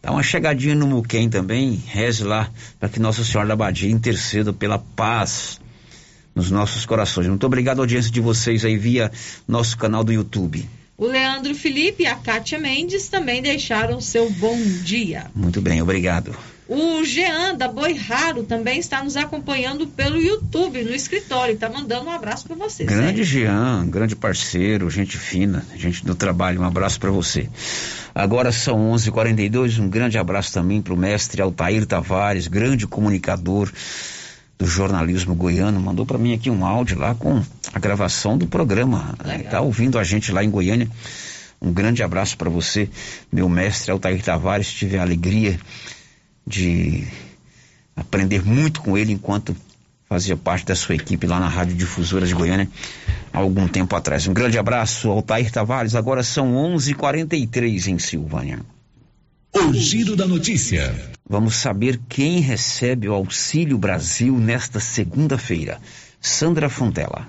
Dá 0.06 0.12
uma 0.12 0.22
chegadinha 0.22 0.76
no 0.76 0.86
Muquem 0.86 1.28
também, 1.28 1.82
reze 1.84 2.22
lá 2.22 2.48
para 2.78 2.88
que 2.88 3.00
Nossa 3.00 3.24
Senhora 3.24 3.48
da 3.48 3.56
Badia 3.56 3.90
interceda 3.90 4.52
pela 4.52 4.78
paz 4.78 5.60
nos 6.32 6.48
nossos 6.48 6.86
corações. 6.86 7.26
Muito 7.26 7.44
obrigado, 7.44 7.80
audiência 7.80 8.12
de 8.12 8.20
vocês 8.20 8.64
aí 8.64 8.76
via 8.76 9.10
nosso 9.48 9.76
canal 9.76 10.04
do 10.04 10.12
YouTube. 10.12 10.64
O 10.96 11.06
Leandro 11.06 11.56
Felipe 11.56 12.04
e 12.04 12.06
a 12.06 12.14
Kátia 12.14 12.56
Mendes 12.56 13.08
também 13.08 13.42
deixaram 13.42 14.00
seu 14.00 14.30
bom 14.30 14.56
dia. 14.84 15.26
Muito 15.34 15.60
bem, 15.60 15.82
obrigado. 15.82 16.36
O 16.68 17.04
Jean 17.04 17.54
da 17.54 17.68
Boi 17.68 17.94
Raro 17.94 18.42
também 18.42 18.80
está 18.80 19.02
nos 19.02 19.16
acompanhando 19.16 19.86
pelo 19.86 20.20
YouTube, 20.20 20.82
no 20.82 20.92
escritório. 20.92 21.54
Está 21.54 21.68
mandando 21.68 22.06
um 22.06 22.10
abraço 22.10 22.44
para 22.44 22.56
você. 22.56 22.84
Grande 22.84 23.22
Jean, 23.22 23.86
grande 23.86 24.16
parceiro, 24.16 24.90
gente 24.90 25.16
fina, 25.16 25.64
gente 25.76 26.04
do 26.04 26.16
trabalho. 26.16 26.60
Um 26.60 26.64
abraço 26.64 26.98
para 26.98 27.10
você. 27.12 27.48
Agora 28.12 28.50
são 28.50 28.90
11:42. 28.90 29.06
h 29.06 29.12
42 29.12 29.78
Um 29.78 29.88
grande 29.88 30.18
abraço 30.18 30.52
também 30.52 30.82
para 30.82 30.92
o 30.92 30.96
mestre 30.96 31.40
Altair 31.40 31.86
Tavares, 31.86 32.48
grande 32.48 32.84
comunicador 32.84 33.70
do 34.58 34.66
jornalismo 34.66 35.36
goiano. 35.36 35.80
Mandou 35.80 36.04
para 36.04 36.18
mim 36.18 36.34
aqui 36.34 36.50
um 36.50 36.66
áudio 36.66 36.98
lá 36.98 37.14
com 37.14 37.44
a 37.72 37.78
gravação 37.78 38.36
do 38.36 38.48
programa. 38.48 39.14
Está 39.38 39.60
ouvindo 39.60 40.00
a 40.00 40.04
gente 40.04 40.32
lá 40.32 40.42
em 40.42 40.50
Goiânia. 40.50 40.88
Um 41.62 41.72
grande 41.72 42.02
abraço 42.02 42.36
para 42.36 42.50
você, 42.50 42.88
meu 43.30 43.48
mestre 43.48 43.92
Altair 43.92 44.20
Tavares. 44.20 44.72
Tive 44.72 44.98
a 44.98 45.02
alegria 45.02 45.58
de 46.46 47.06
aprender 47.96 48.44
muito 48.44 48.80
com 48.80 48.96
ele 48.96 49.12
enquanto 49.12 49.56
fazia 50.08 50.36
parte 50.36 50.64
da 50.64 50.76
sua 50.76 50.94
equipe 50.94 51.26
lá 51.26 51.40
na 51.40 51.48
Rádio 51.48 51.74
Difusora 51.74 52.26
de 52.26 52.34
Goiânia 52.34 52.68
há 53.32 53.38
algum 53.38 53.66
tempo 53.66 53.96
atrás. 53.96 54.26
Um 54.28 54.32
grande 54.32 54.58
abraço, 54.58 55.10
Altair 55.10 55.50
Tavares. 55.50 55.94
Agora 55.94 56.22
são 56.22 56.54
11:43 56.54 57.88
em 57.88 57.98
Silvânia. 57.98 58.60
O 59.52 59.72
giro 59.72 60.14
da 60.14 60.26
notícia. 60.26 60.94
Vamos 61.28 61.56
saber 61.56 61.98
quem 62.08 62.40
recebe 62.40 63.08
o 63.08 63.14
Auxílio 63.14 63.78
Brasil 63.78 64.38
nesta 64.38 64.78
segunda-feira. 64.78 65.80
Sandra 66.20 66.68
Fontela. 66.68 67.26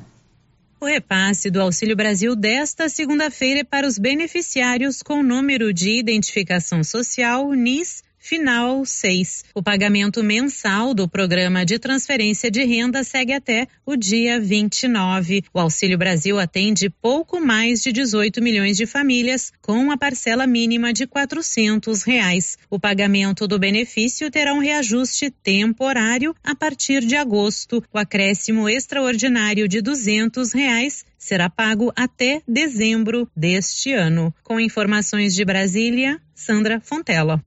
O 0.79 0.85
repasse 0.85 1.49
do 1.49 1.59
Auxílio 1.59 1.95
Brasil 1.95 2.35
desta 2.35 2.87
segunda-feira 2.89 3.61
é 3.61 3.63
para 3.63 3.87
os 3.87 3.97
beneficiários 3.97 5.01
com 5.01 5.23
número 5.23 5.73
de 5.73 5.97
identificação 5.97 6.83
social 6.83 7.51
NIS 7.53 8.03
final 8.27 8.83
6. 8.83 9.45
O 9.55 9.63
pagamento 9.63 10.21
mensal 10.21 10.93
do 10.93 11.07
programa 11.07 11.65
de 11.65 11.79
transferência 11.79 12.51
de 12.51 12.61
renda 12.65 13.01
segue 13.01 13.31
até 13.31 13.67
o 13.85 13.95
dia 13.95 14.37
29. 14.37 15.45
O 15.53 15.59
Auxílio 15.59 15.97
Brasil 15.97 16.37
atende 16.37 16.89
pouco 16.89 17.39
mais 17.39 17.81
de 17.81 17.93
18 17.93 18.43
milhões 18.43 18.75
de 18.75 18.85
famílias 18.85 19.53
com 19.61 19.79
uma 19.79 19.97
parcela 19.97 20.45
mínima 20.45 20.91
de 20.91 21.07
400 21.07 22.03
reais. 22.03 22.57
O 22.69 22.77
pagamento 22.77 23.47
do 23.47 23.57
benefício 23.57 24.29
terá 24.29 24.53
um 24.53 24.59
reajuste 24.59 25.31
temporário 25.31 26.35
a 26.43 26.53
partir 26.53 27.05
de 27.05 27.15
agosto. 27.15 27.81
O 27.93 27.97
acréscimo 27.97 28.67
extraordinário 28.67 29.69
de 29.69 29.81
200 29.81 30.51
reais 30.51 31.05
será 31.17 31.49
pago 31.49 31.93
até 31.95 32.41
dezembro 32.45 33.25
deste 33.33 33.93
ano. 33.93 34.35
Com 34.43 34.59
informações 34.59 35.33
de 35.33 35.45
Brasília, 35.45 36.19
Sandra 36.35 36.81
Fontela. 36.81 37.41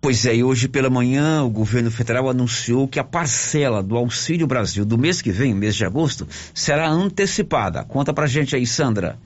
Pois 0.00 0.24
é, 0.26 0.36
e 0.36 0.44
hoje 0.44 0.68
pela 0.68 0.88
manhã 0.88 1.42
o 1.42 1.50
governo 1.50 1.90
federal 1.90 2.28
anunciou 2.28 2.86
que 2.86 3.00
a 3.00 3.04
parcela 3.04 3.82
do 3.82 3.96
Auxílio 3.96 4.46
Brasil 4.46 4.84
do 4.84 4.96
mês 4.96 5.20
que 5.20 5.32
vem, 5.32 5.52
mês 5.52 5.74
de 5.74 5.84
agosto, 5.84 6.26
será 6.54 6.88
antecipada. 6.88 7.82
Conta 7.82 8.12
pra 8.14 8.28
gente 8.28 8.54
aí, 8.54 8.64
Sandra. 8.64 9.18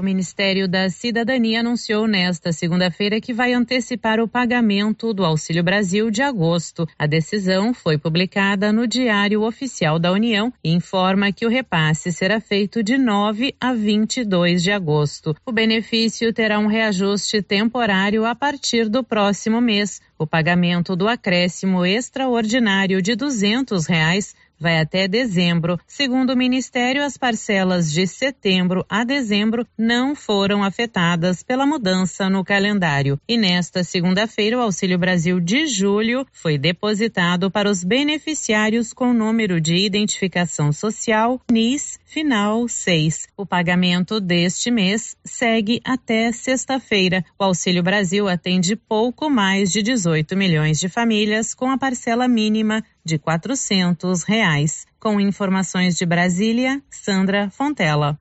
O 0.00 0.02
Ministério 0.02 0.66
da 0.66 0.88
Cidadania 0.88 1.60
anunciou 1.60 2.06
nesta 2.06 2.54
segunda-feira 2.54 3.20
que 3.20 3.34
vai 3.34 3.52
antecipar 3.52 4.18
o 4.18 4.26
pagamento 4.26 5.12
do 5.12 5.26
Auxílio 5.26 5.62
Brasil 5.62 6.10
de 6.10 6.22
agosto. 6.22 6.88
A 6.98 7.06
decisão 7.06 7.74
foi 7.74 7.98
publicada 7.98 8.72
no 8.72 8.86
Diário 8.86 9.42
Oficial 9.42 9.98
da 9.98 10.10
União 10.10 10.50
e 10.64 10.72
informa 10.72 11.30
que 11.30 11.44
o 11.44 11.50
repasse 11.50 12.10
será 12.12 12.40
feito 12.40 12.82
de 12.82 12.96
9 12.96 13.54
a 13.60 13.74
22 13.74 14.62
de 14.62 14.72
agosto. 14.72 15.36
O 15.44 15.52
benefício 15.52 16.32
terá 16.32 16.58
um 16.58 16.66
reajuste 16.66 17.42
temporário 17.42 18.24
a 18.24 18.34
partir 18.34 18.88
do 18.88 19.04
próximo 19.04 19.60
mês. 19.60 20.00
O 20.18 20.26
pagamento 20.26 20.96
do 20.96 21.08
acréscimo 21.08 21.84
extraordinário 21.84 23.02
de 23.02 23.14
200 23.14 23.84
reais 23.84 24.34
vai 24.60 24.78
até 24.78 25.08
dezembro. 25.08 25.80
Segundo 25.86 26.34
o 26.34 26.36
Ministério, 26.36 27.02
as 27.02 27.16
parcelas 27.16 27.90
de 27.90 28.06
setembro 28.06 28.84
a 28.88 29.02
dezembro 29.04 29.66
não 29.76 30.14
foram 30.14 30.62
afetadas 30.62 31.42
pela 31.42 31.64
mudança 31.64 32.28
no 32.28 32.44
calendário. 32.44 33.18
E 33.26 33.38
nesta 33.38 33.82
segunda-feira, 33.82 34.58
o 34.58 34.60
Auxílio 34.60 34.98
Brasil 34.98 35.40
de 35.40 35.66
julho 35.66 36.26
foi 36.32 36.58
depositado 36.58 37.50
para 37.50 37.70
os 37.70 37.82
beneficiários 37.82 38.92
com 38.92 39.14
número 39.14 39.60
de 39.60 39.76
identificação 39.76 40.72
social 40.72 41.40
NIS 41.50 41.99
final 42.10 42.66
6. 42.66 43.28
O 43.36 43.46
pagamento 43.46 44.20
deste 44.20 44.68
mês 44.70 45.16
segue 45.24 45.80
até 45.84 46.32
sexta-feira. 46.32 47.24
O 47.38 47.44
Auxílio 47.44 47.84
Brasil 47.84 48.28
atende 48.28 48.74
pouco 48.74 49.30
mais 49.30 49.70
de 49.70 49.80
18 49.80 50.36
milhões 50.36 50.80
de 50.80 50.88
famílias 50.88 51.54
com 51.54 51.70
a 51.70 51.78
parcela 51.78 52.26
mínima 52.26 52.82
de 53.04 53.16
quatrocentos 53.16 54.24
reais. 54.24 54.84
Com 54.98 55.20
informações 55.20 55.96
de 55.96 56.04
Brasília, 56.04 56.82
Sandra 56.90 57.48
Fontela. 57.48 58.18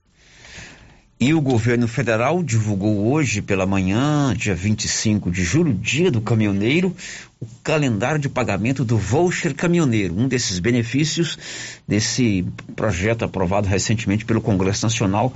E 1.21 1.33
o 1.33 1.41
governo 1.41 1.85
federal 1.85 2.41
divulgou 2.41 3.11
hoje 3.11 3.41
pela 3.41 3.65
manhã, 3.65 4.33
dia 4.33 4.55
25 4.55 5.29
de 5.29 5.43
julho, 5.43 5.73
dia 5.73 6.09
do 6.09 6.21
caminhoneiro, 6.21 6.95
o 7.41 7.45
calendário 7.61 8.21
de 8.21 8.29
pagamento 8.29 8.85
do 8.85 8.97
voucher 8.97 9.53
caminhoneiro, 9.53 10.17
um 10.17 10.29
desses 10.29 10.59
benefícios 10.59 11.37
desse 11.85 12.45
projeto 12.73 13.25
aprovado 13.25 13.67
recentemente 13.67 14.23
pelo 14.23 14.39
Congresso 14.39 14.85
Nacional. 14.85 15.33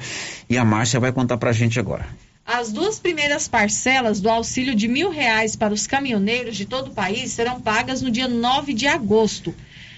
E 0.49 0.57
a 0.57 0.63
Márcia 0.63 1.01
vai 1.01 1.11
contar 1.11 1.35
pra 1.35 1.51
gente 1.51 1.77
agora. 1.81 2.07
As 2.45 2.71
duas 2.71 2.97
primeiras 2.97 3.49
parcelas 3.49 4.21
do 4.21 4.29
auxílio 4.29 4.73
de 4.73 4.87
mil 4.87 5.09
reais 5.09 5.57
para 5.57 5.73
os 5.73 5.85
caminhoneiros 5.85 6.55
de 6.55 6.65
todo 6.65 6.91
o 6.91 6.93
país 6.93 7.31
serão 7.31 7.59
pagas 7.59 8.01
no 8.01 8.09
dia 8.09 8.29
9 8.29 8.73
de 8.73 8.87
agosto. 8.87 9.53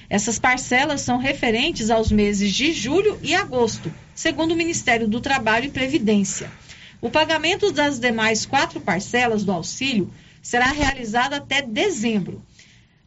Essas 0.10 0.38
parcelas 0.38 1.02
são 1.02 1.18
referentes 1.18 1.90
aos 1.90 2.12
meses 2.12 2.54
de 2.54 2.72
julho 2.72 3.20
e 3.22 3.34
agosto, 3.34 3.92
segundo 4.14 4.52
o 4.52 4.56
Ministério 4.56 5.08
do 5.08 5.20
Trabalho 5.20 5.66
e 5.66 5.72
Previdência. 5.72 6.52
O 7.02 7.10
pagamento 7.10 7.72
das 7.72 8.00
demais 8.00 8.46
quatro 8.46 8.80
parcelas 8.80 9.44
do 9.44 9.52
auxílio 9.52 10.12
será 10.42 10.68
realizado 10.68 11.34
até 11.34 11.62
dezembro. 11.62 12.42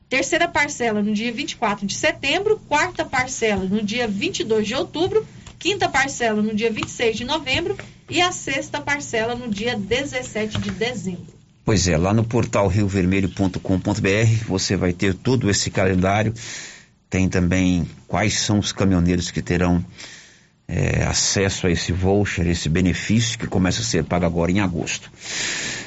Terceira 0.08 0.48
parcela 0.48 1.02
no 1.02 1.12
dia 1.12 1.32
24 1.32 1.86
de 1.86 1.94
setembro, 1.94 2.60
quarta 2.66 3.04
parcela 3.04 3.64
no 3.64 3.82
dia 3.82 4.08
22 4.08 4.66
de 4.66 4.74
outubro, 4.74 5.26
quinta 5.58 5.88
parcela 5.88 6.40
no 6.40 6.54
dia 6.54 6.70
26 6.70 7.16
de 7.16 7.24
novembro 7.24 7.76
e 8.08 8.20
a 8.20 8.32
sexta 8.32 8.80
parcela 8.80 9.34
no 9.34 9.48
dia 9.48 9.76
17 9.76 10.58
de 10.58 10.70
dezembro. 10.70 11.38
Pois 11.64 11.86
é, 11.86 11.96
lá 11.98 12.14
no 12.14 12.24
portal 12.24 12.66
riovermelho.com.br 12.66 14.44
você 14.46 14.74
vai 14.74 14.94
ter 14.94 15.12
todo 15.14 15.50
esse 15.50 15.70
calendário. 15.70 16.32
Tem 17.10 17.28
também 17.28 17.88
quais 18.06 18.38
são 18.40 18.58
os 18.58 18.72
caminhoneiros 18.72 19.30
que 19.30 19.40
terão 19.40 19.84
é, 20.68 21.04
acesso 21.04 21.66
a 21.66 21.70
esse 21.70 21.90
voucher, 21.90 22.46
esse 22.46 22.68
benefício 22.68 23.38
que 23.38 23.46
começa 23.46 23.80
a 23.80 23.84
ser 23.84 24.04
pago 24.04 24.26
agora 24.26 24.52
em 24.52 24.60
agosto. 24.60 25.10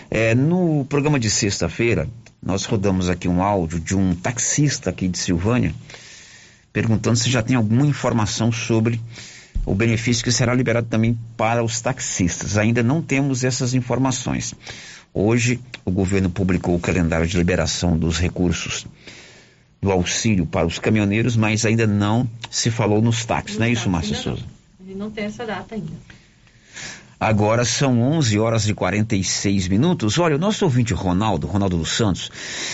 É, 0.09 0.33
no 0.33 0.83
programa 0.85 1.19
de 1.19 1.29
sexta-feira, 1.29 2.09
nós 2.41 2.65
rodamos 2.65 3.07
aqui 3.07 3.27
um 3.27 3.43
áudio 3.43 3.79
de 3.79 3.95
um 3.95 4.15
taxista 4.15 4.89
aqui 4.89 5.07
de 5.07 5.19
Silvânia, 5.19 5.75
perguntando 6.73 7.17
se 7.17 7.29
já 7.29 7.43
tem 7.43 7.55
alguma 7.55 7.85
informação 7.85 8.51
sobre 8.51 8.99
o 9.63 9.75
benefício 9.75 10.23
que 10.23 10.31
será 10.31 10.55
liberado 10.55 10.87
também 10.87 11.17
para 11.37 11.63
os 11.63 11.79
taxistas. 11.79 12.57
Ainda 12.57 12.81
não 12.81 12.99
temos 12.99 13.43
essas 13.43 13.75
informações. 13.75 14.55
Hoje, 15.13 15.59
o 15.85 15.91
governo 15.91 16.29
publicou 16.31 16.73
o 16.73 16.79
calendário 16.79 17.27
de 17.27 17.37
liberação 17.37 17.95
dos 17.95 18.17
recursos 18.17 18.87
do 19.81 19.91
auxílio 19.91 20.45
para 20.45 20.67
os 20.67 20.77
caminhoneiros, 20.77 21.35
mas 21.35 21.65
ainda 21.65 21.87
não 21.87 22.29
se 22.49 22.69
falou 22.69 23.01
nos 23.01 23.25
táxis, 23.25 23.57
não 23.57 23.65
é 23.65 23.71
isso, 23.71 23.89
Márcia 23.89 24.15
Souza? 24.15 24.43
Ele 24.79 24.95
não 24.95 25.09
tem 25.09 25.25
essa 25.25 25.45
data 25.45 25.73
ainda. 25.73 25.91
Agora 27.19 27.63
são 27.63 28.01
11 28.01 28.39
horas 28.39 28.67
e 28.67 28.73
46 28.73 29.67
minutos. 29.67 30.17
Olha, 30.17 30.37
o 30.37 30.39
nosso 30.39 30.65
ouvinte 30.65 30.91
Ronaldo, 30.91 31.45
Ronaldo 31.45 31.77
dos 31.77 31.91
Santos, 31.91 32.31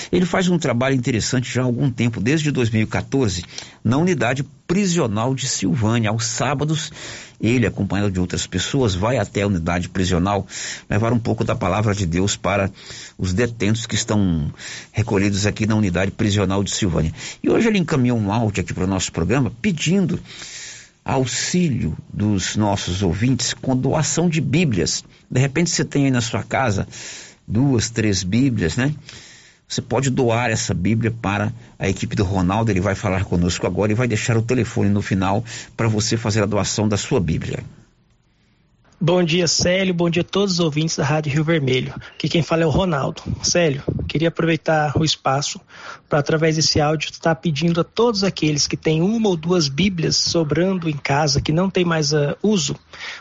ele 0.09 0.25
faz 0.25 0.47
um 0.47 0.57
trabalho 0.57 0.95
interessante 0.95 1.53
já 1.53 1.63
há 1.63 1.65
algum 1.65 1.91
tempo, 1.91 2.21
desde 2.21 2.49
2014, 2.49 3.43
na 3.83 3.97
unidade 3.97 4.45
prisional 4.65 5.35
de 5.35 5.49
Silvânia. 5.49 6.11
Aos 6.11 6.25
sábados, 6.25 6.93
ele, 7.39 7.67
acompanhado 7.67 8.11
de 8.11 8.19
outras 8.19 8.47
pessoas, 8.47 8.95
vai 8.95 9.17
até 9.17 9.43
a 9.43 9.47
unidade 9.47 9.89
prisional 9.89 10.47
levar 10.89 11.13
um 11.13 11.19
pouco 11.19 11.43
da 11.43 11.55
palavra 11.55 11.93
de 11.93 12.05
Deus 12.05 12.35
para 12.35 12.71
os 13.17 13.33
detentos 13.33 13.85
que 13.85 13.95
estão 13.95 14.51
recolhidos 14.91 15.45
aqui 15.45 15.65
na 15.65 15.75
unidade 15.75 16.11
prisional 16.11 16.63
de 16.63 16.71
Silvânia. 16.71 17.13
E 17.43 17.49
hoje 17.49 17.67
ele 17.67 17.77
encaminhou 17.77 18.17
um 18.17 18.31
áudio 18.31 18.61
aqui 18.61 18.73
para 18.73 18.85
o 18.85 18.87
nosso 18.87 19.11
programa 19.11 19.51
pedindo 19.61 20.19
auxílio 21.05 21.97
dos 22.11 22.55
nossos 22.55 23.01
ouvintes 23.01 23.53
com 23.53 23.77
doação 23.77 24.27
de 24.27 24.41
Bíblias. 24.41 25.05
De 25.29 25.39
repente 25.39 25.69
você 25.69 25.85
tem 25.85 26.05
aí 26.05 26.11
na 26.11 26.21
sua 26.21 26.43
casa 26.43 26.87
duas, 27.47 27.89
três 27.89 28.23
Bíblias, 28.23 28.75
né? 28.75 28.93
Você 29.67 29.81
pode 29.81 30.09
doar 30.09 30.49
essa 30.49 30.73
Bíblia 30.73 31.11
para 31.11 31.51
a 31.77 31.89
equipe 31.89 32.15
do 32.15 32.23
Ronaldo, 32.23 32.71
ele 32.71 32.79
vai 32.79 32.95
falar 32.95 33.25
conosco 33.25 33.67
agora 33.67 33.91
e 33.91 33.95
vai 33.95 34.07
deixar 34.07 34.37
o 34.37 34.41
telefone 34.41 34.89
no 34.89 35.01
final 35.01 35.43
para 35.75 35.89
você 35.89 36.15
fazer 36.15 36.41
a 36.41 36.45
doação 36.45 36.87
da 36.87 36.95
sua 36.95 37.19
Bíblia. 37.19 37.63
Bom 38.99 39.21
dia, 39.23 39.47
Célio. 39.47 39.93
Bom 39.93 40.09
dia 40.09 40.23
a 40.23 40.25
todos 40.25 40.55
os 40.55 40.59
ouvintes 40.59 40.97
da 40.97 41.05
Rádio 41.05 41.31
Rio 41.31 41.43
Vermelho. 41.43 41.93
Aqui 42.15 42.27
quem 42.27 42.41
fala 42.41 42.63
é 42.63 42.65
o 42.65 42.71
Ronaldo. 42.71 43.21
Célio, 43.43 43.83
queria 44.07 44.29
aproveitar 44.29 44.97
o 44.97 45.05
espaço 45.05 45.61
para, 46.09 46.17
através 46.17 46.55
desse 46.55 46.81
áudio, 46.81 47.11
estar 47.11 47.35
pedindo 47.35 47.79
a 47.79 47.83
todos 47.83 48.23
aqueles 48.23 48.65
que 48.65 48.75
têm 48.75 49.03
uma 49.03 49.29
ou 49.29 49.37
duas 49.37 49.67
Bíblias 49.67 50.15
sobrando 50.15 50.89
em 50.89 50.97
casa, 50.97 51.39
que 51.39 51.51
não 51.51 51.69
tem 51.69 51.85
mais 51.85 52.11
uh, 52.11 52.35
uso, 52.41 52.75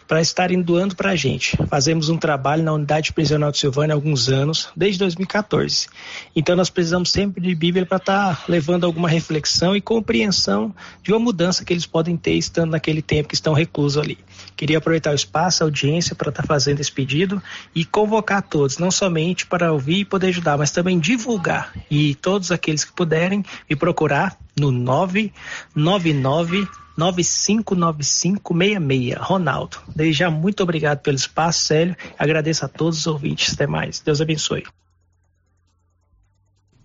para 0.06 0.20
estarem 0.20 0.60
doando 0.60 0.94
para 0.94 1.10
a 1.10 1.16
gente. 1.16 1.56
Fazemos 1.68 2.08
um 2.08 2.16
trabalho 2.16 2.62
na 2.62 2.72
unidade 2.72 3.12
prisional 3.12 3.50
de 3.50 3.58
Silvânia 3.58 3.94
há 3.94 3.96
alguns 3.96 4.28
anos, 4.28 4.68
desde 4.76 4.98
2014. 5.00 5.88
Então, 6.34 6.56
nós 6.56 6.70
precisamos 6.70 7.10
sempre 7.10 7.40
de 7.40 7.54
Bíblia 7.54 7.86
para 7.86 7.98
estar 7.98 8.44
levando 8.48 8.84
alguma 8.84 9.08
reflexão 9.08 9.76
e 9.76 9.80
compreensão 9.80 10.74
de 11.02 11.12
uma 11.12 11.18
mudança 11.18 11.64
que 11.64 11.72
eles 11.72 11.86
podem 11.86 12.16
ter 12.16 12.34
estando 12.34 12.70
naquele 12.70 13.02
tempo 13.02 13.28
que 13.28 13.34
estão 13.34 13.52
reclusos 13.52 14.02
ali. 14.02 14.18
Queria 14.56 14.78
aproveitar 14.78 15.12
o 15.12 15.14
espaço, 15.14 15.62
a 15.62 15.66
audiência, 15.66 16.14
para 16.14 16.30
estar 16.30 16.42
tá 16.42 16.46
fazendo 16.46 16.80
esse 16.80 16.92
pedido 16.92 17.42
e 17.74 17.84
convocar 17.84 18.42
todos, 18.42 18.78
não 18.78 18.90
somente 18.90 19.46
para 19.46 19.72
ouvir 19.72 20.00
e 20.00 20.04
poder 20.04 20.28
ajudar, 20.28 20.56
mas 20.56 20.70
também 20.70 20.98
divulgar. 20.98 21.72
E 21.90 22.14
todos 22.16 22.50
aqueles 22.50 22.84
que 22.84 22.92
puderem 22.92 23.44
me 23.68 23.76
procurar 23.76 24.36
no 24.58 24.72
999 24.72 26.66
959566. 26.96 29.18
Ronaldo. 29.18 29.78
Desde 29.94 30.20
já, 30.20 30.30
muito 30.30 30.62
obrigado 30.62 31.00
pelo 31.00 31.16
espaço, 31.16 31.66
Célio. 31.66 31.94
Agradeço 32.18 32.64
a 32.64 32.68
todos 32.68 33.00
os 33.00 33.06
ouvintes. 33.06 33.52
Até 33.52 33.66
mais. 33.66 34.00
Deus 34.00 34.18
abençoe. 34.20 34.64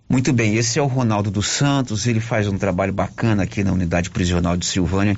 Muito 0.08 0.30
bem, 0.30 0.56
esse 0.56 0.78
é 0.78 0.82
o 0.82 0.86
Ronaldo 0.86 1.30
dos 1.30 1.46
Santos, 1.46 2.06
ele 2.06 2.20
faz 2.20 2.46
um 2.46 2.58
trabalho 2.58 2.92
bacana 2.92 3.44
aqui 3.44 3.64
na 3.64 3.72
unidade 3.72 4.10
prisional 4.10 4.58
de 4.58 4.66
Silvânia. 4.66 5.16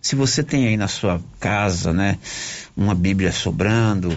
Se 0.00 0.14
você 0.14 0.40
tem 0.40 0.68
aí 0.68 0.76
na 0.76 0.86
sua 0.86 1.20
casa, 1.40 1.92
né, 1.92 2.16
uma 2.76 2.94
Bíblia 2.94 3.32
sobrando, 3.32 4.16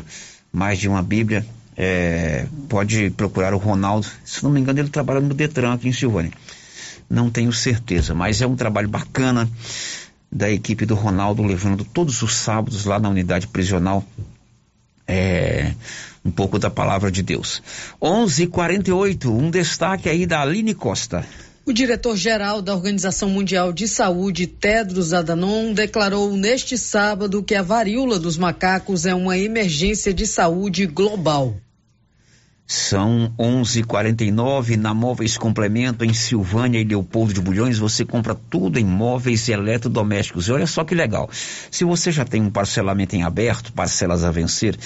mais 0.54 0.78
de 0.78 0.88
uma 0.88 1.02
Bíblia, 1.02 1.44
é, 1.76 2.46
pode 2.70 3.10
procurar 3.10 3.56
o 3.56 3.58
Ronaldo. 3.58 4.06
Se 4.24 4.44
não 4.44 4.52
me 4.52 4.60
engano, 4.60 4.78
ele 4.78 4.90
trabalha 4.90 5.20
no 5.20 5.34
Detran 5.34 5.74
aqui 5.74 5.90
em 5.90 5.94
Silvânia. 5.94 6.32
Não 7.10 7.30
tenho 7.30 7.52
certeza, 7.52 8.14
mas 8.14 8.42
é 8.42 8.48
um 8.48 8.56
trabalho 8.56 8.88
bacana 8.88 9.50
da 10.32 10.50
equipe 10.50 10.86
do 10.86 10.94
Ronaldo, 10.94 11.42
levando 11.42 11.84
todos 11.84 12.22
os 12.22 12.36
sábados 12.36 12.86
lá 12.86 13.00
na 13.00 13.10
unidade 13.10 13.48
prisional. 13.48 14.06
É, 15.08 15.74
um 16.24 16.30
pouco 16.30 16.60
da 16.60 16.70
palavra 16.70 17.12
de 17.12 17.24
Deus. 17.24 17.64
11:48, 18.00 19.32
um 19.32 19.50
destaque 19.50 20.08
aí 20.08 20.28
da 20.28 20.42
Aline 20.42 20.76
Costa. 20.76 21.26
O 21.66 21.74
diretor-geral 21.74 22.62
da 22.62 22.74
Organização 22.74 23.30
Mundial 23.30 23.72
de 23.72 23.88
Saúde, 23.88 24.48
Tedros 24.48 25.14
Adhanom, 25.14 25.74
declarou 25.74 26.36
neste 26.36 26.78
sábado 26.78 27.44
que 27.44 27.56
a 27.56 27.62
varíola 27.62 28.18
dos 28.20 28.38
macacos 28.38 29.06
é 29.06 29.14
uma 29.14 29.38
emergência 29.38 30.14
de 30.14 30.26
saúde 30.26 30.86
global. 30.86 31.56
São 32.72 33.34
11:49 33.36 34.78
na 34.78 34.94
Móveis 34.94 35.40
Complemento 35.40 36.06
em 36.06 36.14
Silvânia 36.14 36.80
e 36.80 36.84
Leopoldo 36.84 37.34
de 37.34 37.42
Bulhões. 37.42 37.80
Você 37.80 38.06
compra 38.06 38.36
tudo 38.36 38.78
em 38.78 38.86
móveis 38.86 39.48
e 39.48 39.54
eletrodomésticos. 39.54 40.48
E 40.48 40.52
olha 40.52 40.68
só 40.68 40.84
que 40.84 40.94
legal. 40.94 41.28
Se 41.72 41.84
você 41.84 42.12
já 42.12 42.24
tem 42.24 42.44
um 42.44 42.52
parcelamento 42.52 43.16
em 43.16 43.24
aberto, 43.24 43.74
parcelas 43.74 44.24
a 44.24 44.30
vencer 44.30 44.78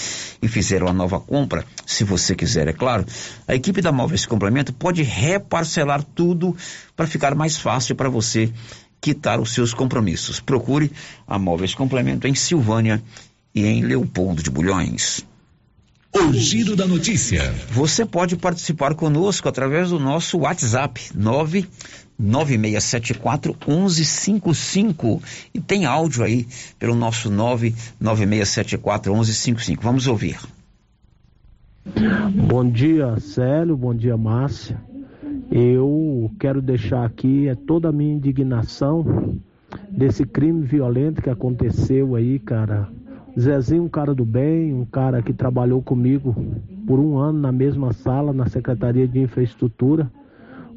e 0.41 0.47
fizeram 0.47 0.88
a 0.88 0.93
nova 0.93 1.19
compra, 1.19 1.65
se 1.86 2.05
você 2.05 2.34
quiser, 2.34 2.69
é 2.69 2.73
claro, 2.73 3.05
a 3.45 3.53
equipe 3.53 3.81
da 3.81 3.91
Móveis 3.91 4.25
Complemento 4.25 4.71
pode 4.71 5.03
reparcelar 5.03 6.05
tudo 6.05 6.55
para 6.95 7.05
ficar 7.05 7.36
mais 7.36 7.57
fácil 7.57 7.97
para 7.97 8.07
você 8.07 8.49
quitar 9.01 9.41
os 9.41 9.53
seus 9.53 9.73
compromissos. 9.73 10.39
Procure 10.39 10.89
a 11.27 11.38
Móveis 11.38 11.75
Complemento 11.75 12.29
em 12.29 12.34
Silvânia 12.34 13.03
e 13.53 13.65
em 13.65 13.84
Leopoldo 13.84 14.41
de 14.41 14.49
Bulhões. 14.49 15.25
O 16.16 16.32
Giro 16.32 16.76
da 16.76 16.86
Notícia. 16.86 17.41
Você 17.72 18.05
pode 18.05 18.38
participar 18.38 18.93
conosco 18.93 19.49
através 19.49 19.89
do 19.89 19.97
nosso 19.99 20.38
WhatsApp 20.38 21.09
99674 21.16 23.57
1155 23.68 25.20
e 25.55 25.59
tem 25.59 25.86
áudio 25.86 26.24
aí 26.24 26.45
pelo 26.78 26.93
nosso 26.93 27.32
99674 27.32 29.11
1155. 29.11 29.82
Vamos 29.82 30.05
ouvir. 30.05 30.38
Bom 32.47 32.70
dia, 32.70 33.20
Célio. 33.20 33.76
Bom 33.76 33.95
dia, 33.95 34.16
Márcia. 34.16 34.80
Eu 35.51 36.30
quero 36.39 36.61
deixar 36.61 37.05
aqui 37.05 37.47
é 37.47 37.55
toda 37.55 37.89
a 37.89 37.91
minha 37.91 38.14
indignação 38.14 39.36
desse 39.89 40.26
crime 40.26 40.64
violento 40.64 41.24
que 41.24 41.30
aconteceu 41.30 42.16
aí, 42.16 42.38
cara, 42.38 42.88
Zezinho, 43.39 43.84
um 43.84 43.89
cara 43.89 44.13
do 44.13 44.23
bem, 44.23 44.73
um 44.73 44.86
cara 44.86 45.21
que 45.21 45.34
trabalhou 45.34 45.81
comigo 45.81 46.36
por 46.86 46.99
um 46.99 47.17
ano 47.17 47.39
na 47.39 47.51
mesma 47.51 47.91
sala, 47.91 48.31
na 48.31 48.47
Secretaria 48.47 49.07
de 49.07 49.19
Infraestrutura. 49.19 50.11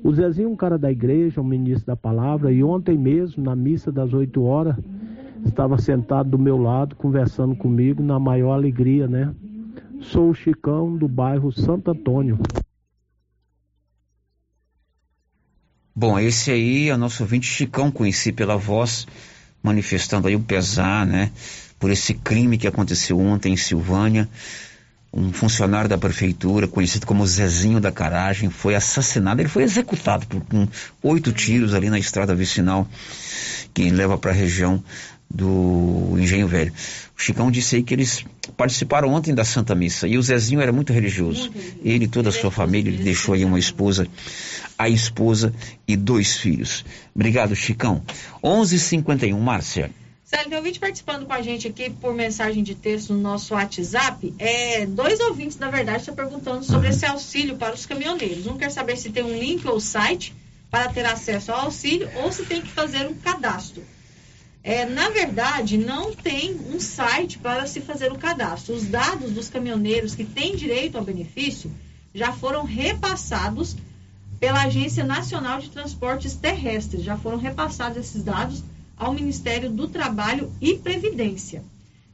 O 0.03 0.13
Zezinho, 0.13 0.51
um 0.51 0.57
cara 0.57 0.79
da 0.79 0.91
igreja, 0.91 1.41
um 1.41 1.45
ministro 1.45 1.87
da 1.87 1.97
palavra, 1.97 2.51
e 2.53 2.63
ontem 2.63 2.97
mesmo, 2.97 3.43
na 3.45 3.55
missa 3.55 3.93
das 3.93 4.13
8 4.13 4.43
horas, 4.43 4.77
estava 5.45 5.79
sentado 5.79 6.31
do 6.31 6.39
meu 6.39 6.57
lado, 6.57 6.97
conversando 6.97 7.55
comigo, 7.55 8.03
na 8.03 8.19
maior 8.19 8.53
alegria, 8.53 9.07
né? 9.07 9.35
Sou 10.01 10.31
o 10.31 10.35
Chicão 10.35 10.97
do 10.97 11.09
bairro 11.09 11.53
Santo 11.53 11.91
Antônio. 11.91 12.39
Bom, 15.95 16.19
esse 16.19 16.51
aí 16.51 16.89
é 16.89 16.95
o 16.95 16.99
nosso 16.99 17.23
ouvinte 17.23 17.47
Chicão, 17.47 17.91
conheci 17.91 18.31
pela 18.31 18.57
voz, 18.57 19.07
manifestando 19.63 20.29
aí 20.29 20.37
o 20.37 20.43
pesar, 20.43 21.07
né? 21.07 21.33
Por 21.79 21.91
esse 21.91 22.15
crime 22.15 22.59
que 22.59 22.67
aconteceu 22.67 23.19
ontem 23.19 23.53
em 23.53 23.57
Silvânia. 23.57 24.29
Um 25.13 25.33
funcionário 25.33 25.89
da 25.89 25.97
prefeitura, 25.97 26.69
conhecido 26.69 27.07
como 27.07 27.27
Zezinho 27.27 27.81
da 27.81 27.91
Caragem, 27.91 28.51
foi 28.51 28.75
assassinado. 28.75 29.41
Ele 29.41 29.49
foi 29.49 29.63
executado 29.63 30.27
por 30.27 30.41
com 30.43 30.69
oito 31.03 31.33
tiros 31.33 31.73
ali 31.75 31.89
na 31.89 31.99
estrada 31.99 32.35
vicinal 32.35 32.87
que 33.73 33.89
leva 33.91 34.19
para 34.19 34.31
a 34.31 34.35
região 34.35 34.83
do 35.29 36.17
Engenho 36.19 36.47
Velho. 36.47 36.73
O 37.17 37.21
Chicão 37.21 37.51
disse 37.51 37.77
aí 37.77 37.83
que 37.83 37.95
eles 37.95 38.25
participaram 38.57 39.13
ontem 39.13 39.35
da 39.35 39.45
Santa 39.45 39.75
Missa 39.75 40.07
e 40.07 40.17
o 40.17 40.23
Zezinho 40.23 40.61
era 40.61 40.73
muito 40.73 40.93
religioso. 40.93 41.51
Ele 41.83 42.05
e 42.05 42.09
toda 42.09 42.29
a 42.29 42.33
sua 42.33 42.51
família, 42.51 42.91
ele 42.91 43.03
deixou 43.03 43.35
aí 43.35 43.45
uma 43.45 43.59
esposa, 43.59 44.07
a 44.79 44.89
esposa 44.89 45.53
e 45.89 45.97
dois 45.97 46.37
filhos. 46.37 46.85
Obrigado, 47.15 47.57
Chicão. 47.57 48.03
11:51, 48.43 49.39
Márcia. 49.39 49.91
Célio, 50.27 50.49
tem 50.49 50.59
ouvinte 50.59 50.81
participando 50.81 51.25
com 51.25 51.33
a 51.33 51.41
gente 51.41 51.69
aqui 51.69 51.89
por 51.89 52.13
mensagem 52.13 52.61
de 52.61 52.75
texto 52.75 53.13
no 53.13 53.21
nosso 53.21 53.55
WhatsApp. 53.55 54.35
É, 54.41 54.85
dois 54.85 55.21
ouvintes, 55.21 55.57
na 55.57 55.71
verdade, 55.71 56.01
estão 56.01 56.17
perguntando 56.17 56.65
sobre 56.65 56.89
esse 56.89 57.07
auxílio 57.07 57.57
para 57.57 57.77
os 57.77 57.87
caminhoneiros. 57.87 58.45
Um 58.49 58.59
quer 58.59 58.73
saber 58.73 58.97
se 58.97 59.11
tem 59.11 59.23
um 59.23 59.39
link 59.39 59.65
ou 59.69 59.79
site 59.79 60.35
para 60.69 60.89
ter 60.89 61.07
acesso 61.07 61.53
ao 61.53 61.67
auxílio 61.67 62.11
ou 62.17 62.33
se 62.33 62.45
tem 62.45 62.61
que 62.61 62.69
fazer 62.69 63.07
um 63.07 63.15
cadastro. 63.15 63.85
É, 64.65 64.85
na 64.85 65.11
verdade, 65.11 65.79
não 65.79 66.13
tem 66.13 66.57
um 66.75 66.81
site 66.81 67.39
para 67.39 67.65
se 67.69 67.81
fazer 67.81 68.11
o 68.11 68.19
cadastro. 68.19 68.75
Os 68.75 68.85
dados 68.85 69.31
dos 69.31 69.49
caminhoneiros 69.49 70.17
que 70.17 70.25
têm 70.25 70.57
direito 70.57 70.99
ao 70.99 71.05
benefício 71.05 71.71
já 72.13 72.33
foram 72.33 72.65
repassados 72.65 73.77
pela 74.41 74.65
Agência 74.65 75.05
Nacional 75.05 75.61
de 75.61 75.71
Transportes 75.71 76.35
Terrestres. 76.35 77.05
Já 77.05 77.17
foram 77.17 77.39
repassados 77.39 77.97
esses 77.97 78.25
dados 78.25 78.65
ao 78.97 79.13
Ministério 79.13 79.71
do 79.71 79.87
Trabalho 79.87 80.51
e 80.61 80.75
Previdência. 80.75 81.63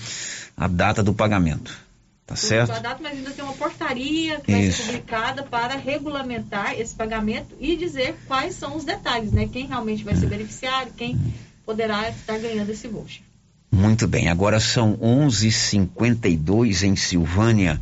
a 0.56 0.68
data 0.68 1.02
do 1.02 1.14
pagamento. 1.14 1.88
Tá 2.26 2.36
certo? 2.36 2.72
A 2.72 2.78
data, 2.78 3.02
mas 3.02 3.16
ainda 3.16 3.30
tem 3.30 3.42
uma 3.42 3.54
portaria 3.54 4.38
que 4.40 4.52
vai 4.52 4.64
Isso. 4.64 4.82
ser 4.82 4.86
publicada 4.88 5.42
para 5.42 5.76
regulamentar 5.76 6.78
esse 6.78 6.94
pagamento 6.94 7.56
e 7.58 7.74
dizer 7.74 8.16
quais 8.26 8.54
são 8.54 8.76
os 8.76 8.84
detalhes, 8.84 9.32
né? 9.32 9.48
Quem 9.50 9.66
realmente 9.66 10.04
vai 10.04 10.14
ser 10.14 10.26
beneficiário, 10.26 10.92
quem 10.94 11.18
poderá 11.64 12.10
estar 12.10 12.38
ganhando 12.38 12.70
esse 12.70 12.86
voucher. 12.86 13.22
Muito 13.70 14.06
bem, 14.06 14.28
agora 14.28 14.60
são 14.60 14.98
11:52 14.98 16.82
em 16.82 16.96
Silvânia 16.96 17.80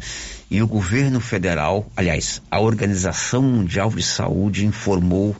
e 0.48 0.62
o 0.62 0.66
governo 0.68 1.20
federal, 1.20 1.90
aliás, 1.96 2.40
a 2.48 2.60
Organização 2.60 3.42
Mundial 3.42 3.90
de 3.90 4.02
Saúde 4.02 4.64
informou 4.64 5.34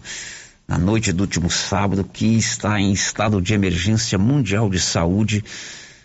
na 0.67 0.79
noite 0.79 1.13
do 1.13 1.23
último 1.23 1.51
sábado, 1.51 2.05
que 2.05 2.37
está 2.37 2.81
em 2.81 2.93
estado 2.93 3.41
de 3.41 3.55
emergência 3.55 4.19
mundial 4.19 4.69
de 4.69 4.81
saúde. 4.81 5.45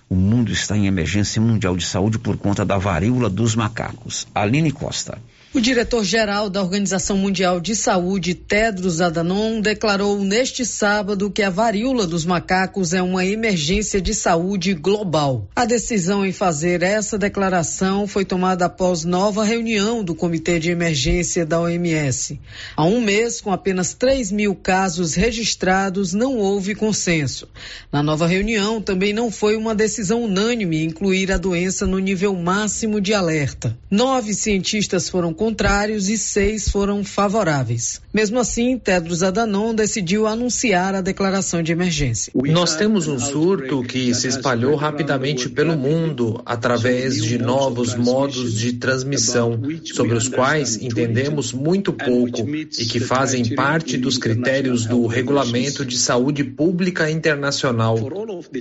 O 0.10 0.16
mundo 0.16 0.52
está 0.52 0.78
em 0.78 0.88
emergência 0.88 1.42
mundial 1.42 1.76
de 1.76 1.86
saúde 1.86 2.20
por 2.20 2.38
conta 2.38 2.64
da 2.64 2.78
varíola 2.78 3.30
dos 3.30 3.56
macacos. 3.56 4.28
Aline 4.36 4.72
Costa. 4.72 5.18
O 5.54 5.60
diretor-geral 5.60 6.50
da 6.50 6.62
Organização 6.62 7.18
Mundial 7.18 7.60
de 7.60 7.76
Saúde, 7.76 8.34
Tedros 8.34 9.02
Adhanom, 9.02 9.60
declarou 9.60 10.24
neste 10.24 10.66
sábado 10.66 11.30
que 11.30 11.44
a 11.44 11.50
varíola 11.50 12.08
dos 12.08 12.24
macacos 12.24 12.94
é 12.94 13.02
uma 13.02 13.26
emergência 13.26 14.00
de 14.00 14.14
saúde 14.14 14.74
global. 14.74 15.50
A 15.54 15.66
decisão 15.66 16.26
em 16.26 16.32
fazer 16.32 16.82
essa 16.84 17.18
declaração 17.18 18.08
foi 18.08 18.24
tomada 18.24 18.64
após 18.64 19.04
nova 19.04 19.44
reunião 19.44 20.06
do 20.06 20.16
Comitê 20.16 20.58
de 20.58 20.72
Emergência 20.72 21.46
da 21.46 21.60
OMS. 21.60 22.40
Há 22.74 22.86
um 22.86 23.02
mês, 23.02 23.42
com 23.42 23.52
apenas 23.52 23.94
3 23.94 24.32
mil 24.32 24.56
casos 24.56 25.16
registrados, 25.16 26.14
não 26.14 26.38
houve 26.38 26.74
consenso. 26.76 27.46
Na 27.92 28.02
nova 28.02 28.26
reunião, 28.26 28.82
também 28.82 29.12
não 29.12 29.30
foi 29.30 29.58
uma 29.58 29.76
decisão 29.76 30.24
unânime 30.24 30.86
incluir 30.86 31.30
a 31.30 31.38
doença 31.38 31.86
no 31.86 32.00
nível 32.00 32.34
máximo 32.36 33.02
de 33.02 33.14
alerta. 33.14 33.78
Nove 33.90 34.34
cientistas 34.34 35.10
foram 35.10 35.41
contrários 35.42 36.08
e 36.08 36.20
seis 36.20 36.70
foram 36.70 37.04
favoráveis. 37.04 38.00
Mesmo 38.14 38.38
assim, 38.38 38.78
Tedros 38.78 39.24
Adhanom 39.24 39.74
decidiu 39.74 40.28
anunciar 40.28 40.94
a 40.94 41.02
declaração 41.02 41.64
de 41.64 41.72
emergência. 41.72 42.32
Nós 42.36 42.76
temos 42.76 43.08
um 43.08 43.18
surto 43.18 43.82
que 43.82 44.14
se 44.14 44.28
espalhou 44.28 44.76
rapidamente 44.76 45.50
pelo 45.50 45.76
mundo 45.76 46.44
através 46.46 47.16
de 47.24 47.40
novos 47.40 47.96
modos 47.96 48.54
de 48.54 48.74
transmissão, 48.74 49.60
sobre 49.84 50.14
os 50.14 50.28
quais 50.28 50.80
entendemos 50.80 51.52
muito 51.52 51.92
pouco 51.92 52.48
e 52.48 52.86
que 52.86 53.00
fazem 53.00 53.56
parte 53.56 53.98
dos 53.98 54.20
critérios 54.20 54.86
do 54.86 55.08
Regulamento 55.08 55.84
de 55.84 55.98
Saúde 55.98 56.44
Pública 56.44 57.10
Internacional. 57.10 57.98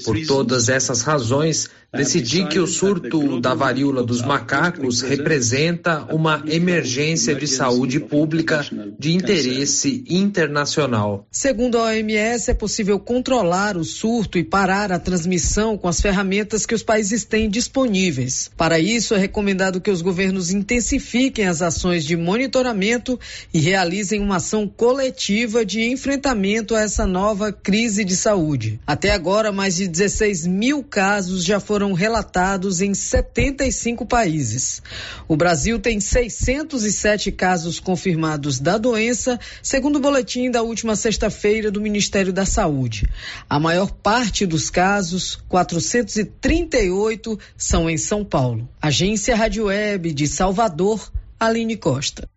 Por 0.03 0.27
todas 0.27 0.71
essas 0.71 1.03
razões, 1.03 1.69
decidi 1.93 2.47
que 2.47 2.59
o 2.59 2.67
surto 2.67 3.41
da 3.41 3.55
varíola 3.55 4.03
dos 4.03 4.23
macacos 4.23 5.01
representa 5.03 6.07
uma 6.13 6.43
emergência 6.47 7.01
emergência 7.01 7.35
de 7.35 7.47
saúde 7.47 8.01
pública 8.01 8.65
de 8.99 9.13
interesse 9.13 10.05
internacional. 10.09 11.27
Segundo 11.31 11.79
a 11.79 11.85
OMS, 11.85 12.51
é 12.51 12.55
possível 12.55 12.99
controlar 12.99 13.77
o 13.77 13.85
surto 13.85 14.39
e 14.39 14.45
parar 14.45 14.93
a 14.93 14.99
transmissão 14.99 15.77
com 15.79 15.89
as 15.89 16.01
ferramentas 16.01 16.67
que 16.67 16.75
os 16.75 16.83
países 16.83 17.25
têm 17.25 17.49
disponíveis. 17.49 18.51
Para 18.57 18.79
isso, 18.79 19.15
é 19.15 19.19
recomendado 19.19 19.81
que 19.81 19.91
os 19.91 20.03
governos 20.03 20.51
intensifiquem 20.51 21.47
as 21.47 21.63
ações 21.63 22.05
de 22.05 22.17
monitoramento 22.17 23.19
e 23.53 23.61
realizem 23.61 24.21
uma 24.21 24.37
ação 24.37 24.67
coletiva 24.67 25.65
de 25.65 25.91
enfrentamento 25.91 26.75
a 26.75 26.83
essa 26.83 27.07
nova 27.07 27.53
crise 27.53 28.05
de 28.05 28.17
saúde. 28.17 28.81
Até 28.87 29.13
agora, 29.13 29.53
mais 29.53 29.77
de 29.77 29.89
16 29.89 30.47
mil 30.47 30.83
casos 30.83 31.45
já 31.45 31.61
foram 31.61 31.80
foram 31.81 31.95
relatados 31.95 32.83
em 32.83 32.93
75 32.93 34.05
países. 34.05 34.83
O 35.27 35.35
Brasil 35.35 35.79
tem 35.79 35.99
607 35.99 37.33
casos 37.33 37.81
confirmados 37.81 38.61
da 38.61 38.77
doença, 38.77 39.41
segundo 39.63 39.97
o 39.97 40.01
boletim 40.01 40.51
da 40.51 40.61
última 40.61 40.95
sexta-feira 40.95 41.71
do 41.71 41.81
Ministério 41.81 42.35
da 42.35 42.45
Saúde. 42.45 43.09
A 43.49 43.59
maior 43.59 43.91
parte 43.91 44.45
dos 44.45 44.69
casos, 44.69 45.37
438, 45.49 47.39
são 47.57 47.89
em 47.89 47.97
São 47.97 48.27
Paulo. 48.27 48.69
Agência 48.83 49.35
Rádio 49.35 49.65
Web 49.65 50.13
de 50.13 50.27
Salvador, 50.27 51.11
Aline 51.39 51.79
Costa. 51.79 52.29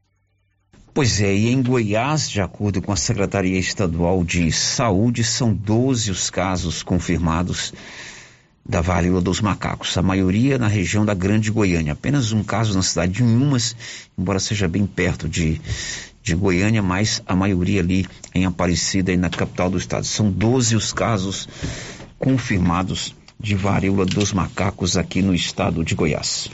Pois 0.93 1.19
é, 1.19 1.35
e 1.35 1.49
em 1.49 1.61
Goiás, 1.61 2.29
de 2.29 2.39
acordo 2.39 2.81
com 2.81 2.93
a 2.93 2.95
Secretaria 2.95 3.59
Estadual 3.59 4.23
de 4.23 4.49
Saúde, 4.53 5.25
são 5.25 5.53
12 5.53 6.11
os 6.11 6.29
casos 6.29 6.81
confirmados 6.81 7.73
da 8.65 8.81
varíola 8.81 9.21
dos 9.21 9.41
macacos. 9.41 9.97
A 9.97 10.01
maioria 10.01 10.57
na 10.57 10.67
região 10.67 11.05
da 11.05 11.13
Grande 11.13 11.51
Goiânia. 11.51 11.93
Apenas 11.93 12.31
um 12.31 12.43
caso 12.43 12.73
na 12.73 12.81
cidade 12.81 13.13
de 13.13 13.23
Umas, 13.23 13.75
embora 14.17 14.39
seja 14.39 14.67
bem 14.67 14.85
perto 14.85 15.27
de, 15.27 15.59
de 16.21 16.35
Goiânia, 16.35 16.81
mas 16.81 17.21
a 17.25 17.35
maioria 17.35 17.81
ali 17.81 18.07
em 18.33 18.45
Aparecida 18.45 19.11
e 19.11 19.17
na 19.17 19.29
capital 19.29 19.69
do 19.69 19.77
estado. 19.77 20.05
São 20.05 20.31
12 20.31 20.75
os 20.75 20.93
casos 20.93 21.47
confirmados 22.17 23.13
de 23.39 23.55
varíola 23.55 24.05
dos 24.05 24.31
macacos 24.31 24.95
aqui 24.95 25.21
no 25.21 25.35
estado 25.35 25.83
de 25.83 25.93
Goiás. 25.95 26.49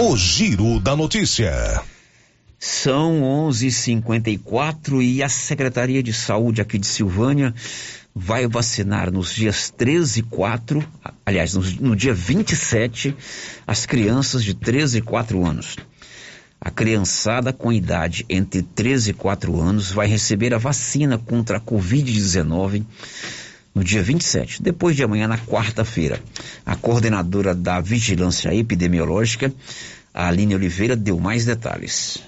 O 0.00 0.16
Giro 0.16 0.80
da 0.80 0.96
Notícia. 0.96 1.52
São 2.58 3.22
11:54 3.22 5.00
e 5.00 5.22
a 5.22 5.28
Secretaria 5.28 6.02
de 6.02 6.12
Saúde 6.12 6.60
aqui 6.60 6.76
de 6.76 6.86
Silvânia 6.88 7.54
vai 8.18 8.48
vacinar 8.48 9.12
nos 9.12 9.32
dias 9.32 9.70
13 9.70 10.20
e 10.20 10.22
4, 10.24 10.84
aliás, 11.24 11.54
no, 11.54 11.62
no 11.80 11.96
dia 11.96 12.12
27, 12.12 13.16
as 13.64 13.86
crianças 13.86 14.42
de 14.42 14.54
13 14.54 14.98
e 14.98 15.02
4 15.02 15.46
anos. 15.46 15.76
A 16.60 16.68
criançada 16.68 17.52
com 17.52 17.72
idade 17.72 18.26
entre 18.28 18.62
13 18.62 19.10
e 19.10 19.14
4 19.14 19.60
anos 19.60 19.92
vai 19.92 20.08
receber 20.08 20.52
a 20.52 20.58
vacina 20.58 21.16
contra 21.16 21.58
a 21.58 21.60
Covid-19 21.60 22.84
no 23.72 23.84
dia 23.84 24.02
27, 24.02 24.60
depois 24.60 24.96
de 24.96 25.04
amanhã, 25.04 25.28
na 25.28 25.38
quarta-feira. 25.38 26.20
A 26.66 26.74
coordenadora 26.74 27.54
da 27.54 27.80
Vigilância 27.80 28.52
Epidemiológica, 28.52 29.52
Aline 30.12 30.56
Oliveira, 30.56 30.96
deu 30.96 31.20
mais 31.20 31.44
detalhes. 31.44 32.20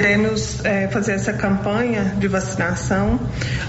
Iremos 0.00 0.64
é, 0.64 0.88
fazer 0.88 1.12
essa 1.12 1.34
campanha 1.34 2.14
de 2.16 2.26
vacinação 2.26 3.20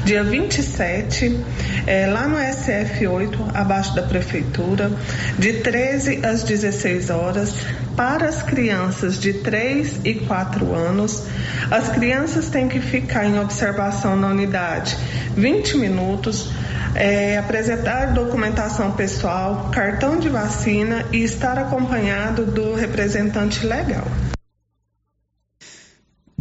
dia 0.06 0.24
27, 0.24 1.38
é, 1.86 2.08
lá 2.08 2.26
no 2.26 2.38
SF8, 2.38 3.54
abaixo 3.54 3.94
da 3.94 4.02
prefeitura, 4.02 4.90
de 5.38 5.60
13 5.60 6.26
às 6.26 6.44
16 6.44 7.10
horas, 7.10 7.54
para 7.98 8.30
as 8.30 8.42
crianças 8.42 9.20
de 9.20 9.34
3 9.34 10.00
e 10.06 10.14
4 10.14 10.74
anos. 10.74 11.26
As 11.70 11.90
crianças 11.90 12.48
têm 12.48 12.70
que 12.70 12.80
ficar 12.80 13.26
em 13.26 13.38
observação 13.38 14.16
na 14.16 14.30
unidade 14.30 14.98
20 15.36 15.80
minutos. 15.80 16.50
É, 16.96 17.38
apresentar 17.38 18.14
documentação 18.14 18.92
pessoal, 18.92 19.70
cartão 19.74 20.18
de 20.18 20.30
vacina 20.30 21.06
e 21.12 21.24
estar 21.24 21.58
acompanhado 21.58 22.46
do 22.46 22.74
representante 22.74 23.66
legal 23.66 24.06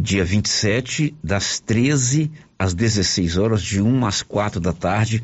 dia 0.01 0.25
27, 0.25 1.15
das 1.23 1.59
13 1.59 2.31
às 2.57 2.73
16 2.73 3.37
horas, 3.37 3.61
de 3.61 3.81
1 3.81 4.05
às 4.05 4.21
4 4.21 4.59
da 4.59 4.73
tarde, 4.73 5.23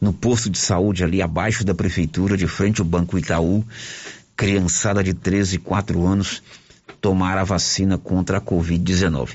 no 0.00 0.12
posto 0.12 0.48
de 0.48 0.58
saúde 0.58 1.04
ali 1.04 1.20
abaixo 1.20 1.64
da 1.64 1.74
prefeitura, 1.74 2.36
de 2.36 2.46
frente 2.46 2.80
ao 2.80 2.86
Banco 2.86 3.18
Itaú, 3.18 3.64
criançada 4.34 5.04
de 5.04 5.12
13 5.12 5.56
e 5.56 5.58
4 5.58 6.06
anos 6.06 6.42
tomar 7.00 7.36
a 7.36 7.44
vacina 7.44 7.98
contra 7.98 8.38
a 8.38 8.40
Covid-19. 8.40 9.30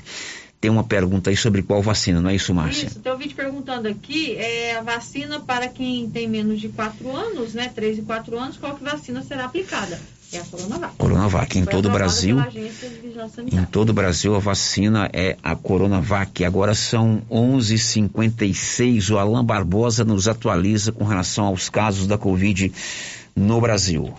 Tem 0.60 0.70
uma 0.70 0.84
pergunta 0.84 1.30
aí 1.30 1.36
sobre 1.36 1.62
qual 1.62 1.80
vacina, 1.80 2.20
não 2.20 2.28
é 2.28 2.34
isso, 2.34 2.52
Márcia? 2.52 2.86
Isso, 2.86 3.00
tem 3.00 3.12
um 3.12 3.16
vídeo 3.16 3.34
perguntando 3.34 3.88
aqui, 3.88 4.36
é 4.36 4.76
a 4.76 4.82
vacina 4.82 5.40
para 5.40 5.68
quem 5.68 6.10
tem 6.10 6.28
menos 6.28 6.60
de 6.60 6.68
4 6.68 7.16
anos, 7.16 7.54
né, 7.54 7.70
3 7.74 7.98
e 7.98 8.02
4 8.02 8.38
anos, 8.38 8.56
qual 8.58 8.76
que 8.76 8.84
vacina 8.84 9.22
será 9.22 9.46
aplicada? 9.46 9.98
É 10.32 10.38
a 10.38 10.44
Coronavac. 10.44 10.96
Coronavac. 10.96 11.58
Em 11.58 11.64
todo 11.64 11.86
o 11.86 11.90
Brasil, 11.90 12.36
em 13.50 13.64
todo 13.64 13.90
o 13.90 13.92
Brasil, 13.92 14.36
a 14.36 14.38
vacina 14.38 15.10
é 15.12 15.36
a 15.42 15.56
Coronavac. 15.56 16.44
Agora 16.44 16.72
são 16.74 17.20
11:56. 17.28 19.10
O 19.10 19.18
Alain 19.18 19.44
Barbosa 19.44 20.04
nos 20.04 20.28
atualiza 20.28 20.92
com 20.92 21.02
relação 21.04 21.46
aos 21.46 21.68
casos 21.68 22.06
da 22.06 22.16
Covid 22.16 22.72
no 23.34 23.60
Brasil. 23.60 24.14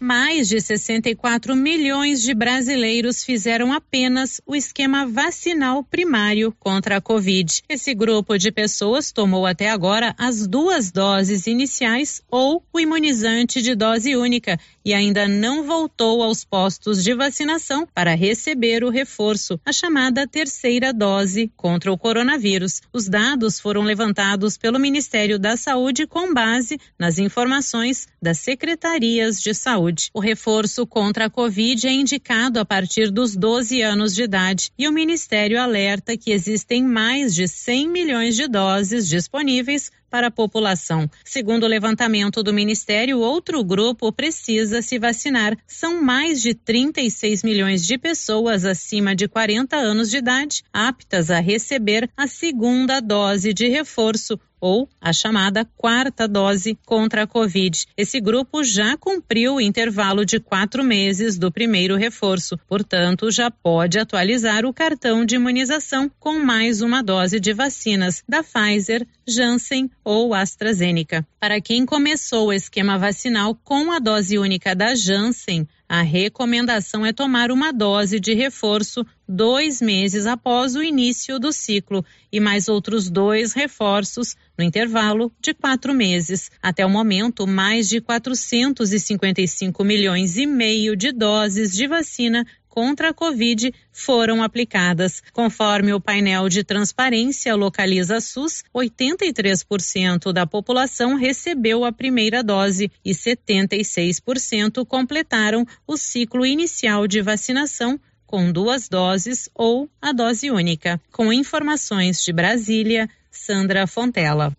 mais 0.00 0.48
de 0.48 0.60
64 0.60 1.56
milhões 1.56 2.22
de 2.22 2.32
brasileiros 2.32 3.24
fizeram 3.24 3.72
apenas 3.72 4.40
o 4.46 4.54
esquema 4.54 5.06
vacinal 5.06 5.82
primário 5.82 6.54
contra 6.58 6.96
a 6.96 7.00
Covid. 7.00 7.62
Esse 7.68 7.94
grupo 7.94 8.38
de 8.38 8.52
pessoas 8.52 9.10
tomou 9.10 9.46
até 9.46 9.70
agora 9.70 10.14
as 10.16 10.46
duas 10.46 10.92
doses 10.92 11.46
iniciais 11.46 12.22
ou 12.30 12.62
o 12.72 12.78
imunizante 12.80 13.60
de 13.60 13.74
dose 13.74 14.16
única 14.16 14.58
e 14.84 14.94
ainda 14.94 15.26
não 15.26 15.64
voltou 15.64 16.22
aos 16.22 16.44
postos 16.44 17.02
de 17.02 17.14
vacinação 17.14 17.86
para 17.92 18.14
receber 18.14 18.84
o 18.84 18.90
reforço, 18.90 19.60
a 19.64 19.72
chamada 19.72 20.26
terceira 20.26 20.92
dose 20.92 21.50
contra 21.56 21.92
o 21.92 21.98
coronavírus. 21.98 22.80
Os 22.92 23.08
dados 23.08 23.58
foram 23.58 23.82
levantados 23.82 24.56
pelo 24.56 24.78
Ministério 24.78 25.38
da 25.38 25.56
Saúde 25.56 26.06
com 26.06 26.32
base 26.32 26.78
nas 26.98 27.18
informações 27.18 28.06
das 28.22 28.38
secretarias 28.38 29.40
de 29.40 29.52
saúde 29.52 29.87
saúde. 29.88 30.10
O 30.12 30.20
reforço 30.20 30.86
contra 30.86 31.26
a 31.26 31.30
Covid 31.30 31.86
é 31.86 31.92
indicado 31.92 32.60
a 32.60 32.64
partir 32.64 33.10
dos 33.10 33.34
12 33.34 33.80
anos 33.82 34.14
de 34.14 34.22
idade 34.22 34.70
e 34.78 34.86
o 34.86 34.92
Ministério 34.92 35.60
alerta 35.60 36.16
que 36.16 36.30
existem 36.30 36.82
mais 36.82 37.34
de 37.34 37.48
100 37.48 37.88
milhões 37.88 38.36
de 38.36 38.46
doses 38.46 39.08
disponíveis 39.08 39.90
para 40.10 40.28
a 40.28 40.30
população. 40.30 41.08
Segundo 41.24 41.64
o 41.64 41.68
levantamento 41.68 42.42
do 42.42 42.52
Ministério, 42.52 43.18
outro 43.18 43.62
grupo 43.62 44.10
precisa 44.10 44.80
se 44.80 44.98
vacinar. 44.98 45.56
São 45.66 46.02
mais 46.02 46.40
de 46.40 46.54
36 46.54 47.42
milhões 47.42 47.86
de 47.86 47.98
pessoas 47.98 48.64
acima 48.64 49.14
de 49.14 49.28
40 49.28 49.76
anos 49.76 50.10
de 50.10 50.16
idade 50.16 50.62
aptas 50.72 51.30
a 51.30 51.40
receber 51.40 52.08
a 52.16 52.26
segunda 52.26 53.00
dose 53.00 53.52
de 53.52 53.68
reforço 53.68 54.38
ou 54.60 54.88
a 55.00 55.12
chamada 55.12 55.64
quarta 55.76 56.26
dose 56.26 56.78
contra 56.84 57.22
a 57.22 57.26
Covid. 57.26 57.86
Esse 57.96 58.20
grupo 58.20 58.62
já 58.64 58.96
cumpriu 58.96 59.54
o 59.54 59.60
intervalo 59.60 60.24
de 60.24 60.40
quatro 60.40 60.82
meses 60.84 61.38
do 61.38 61.50
primeiro 61.50 61.96
reforço, 61.96 62.58
portanto, 62.68 63.30
já 63.30 63.50
pode 63.50 63.98
atualizar 63.98 64.64
o 64.64 64.72
cartão 64.72 65.24
de 65.24 65.36
imunização 65.36 66.10
com 66.18 66.38
mais 66.38 66.80
uma 66.80 67.02
dose 67.02 67.40
de 67.40 67.52
vacinas 67.52 68.22
da 68.28 68.42
Pfizer, 68.42 69.06
Janssen 69.26 69.90
ou 70.04 70.34
AstraZeneca. 70.34 71.26
Para 71.40 71.60
quem 71.60 71.84
começou 71.84 72.48
o 72.48 72.52
esquema 72.52 72.98
vacinal 72.98 73.54
com 73.54 73.92
a 73.92 73.98
dose 73.98 74.38
única 74.38 74.74
da 74.74 74.94
Janssen, 74.94 75.66
a 75.88 76.02
recomendação 76.02 77.06
é 77.06 77.14
tomar 77.14 77.50
uma 77.50 77.72
dose 77.72 78.20
de 78.20 78.34
reforço 78.34 79.06
dois 79.26 79.80
meses 79.80 80.26
após 80.26 80.76
o 80.76 80.82
início 80.82 81.38
do 81.38 81.50
ciclo 81.50 82.04
e 82.30 82.38
mais 82.38 82.68
outros 82.68 83.08
dois 83.08 83.54
reforços 83.54 84.36
no 84.58 84.62
intervalo 84.62 85.32
de 85.40 85.54
quatro 85.54 85.94
meses. 85.94 86.50
Até 86.62 86.84
o 86.84 86.90
momento, 86.90 87.46
mais 87.46 87.88
de 87.88 88.02
455 88.02 89.82
milhões 89.82 90.36
e 90.36 90.44
meio 90.44 90.94
de 90.94 91.10
doses 91.10 91.72
de 91.72 91.86
vacina 91.86 92.44
contra 92.68 93.10
a 93.10 93.14
Covid 93.14 93.72
foram 93.92 94.42
aplicadas. 94.42 95.22
Conforme 95.32 95.92
o 95.92 96.00
painel 96.00 96.48
de 96.48 96.62
transparência 96.62 97.54
localiza 97.54 98.20
SUS, 98.20 98.62
83% 98.74 100.32
da 100.32 100.46
população 100.46 101.14
recebeu 101.14 101.84
a 101.84 101.92
primeira 101.92 102.42
dose 102.42 102.90
e 103.04 103.12
76% 103.12 104.84
completaram 104.86 105.66
o 105.86 105.96
ciclo 105.96 106.44
inicial 106.44 107.06
de 107.06 107.20
vacinação 107.20 107.98
com 108.26 108.52
duas 108.52 108.88
doses 108.88 109.48
ou 109.54 109.88
a 110.00 110.12
dose 110.12 110.50
única. 110.50 111.00
Com 111.10 111.32
informações 111.32 112.22
de 112.22 112.32
Brasília, 112.32 113.08
Sandra 113.30 113.86
Fontela. 113.86 114.54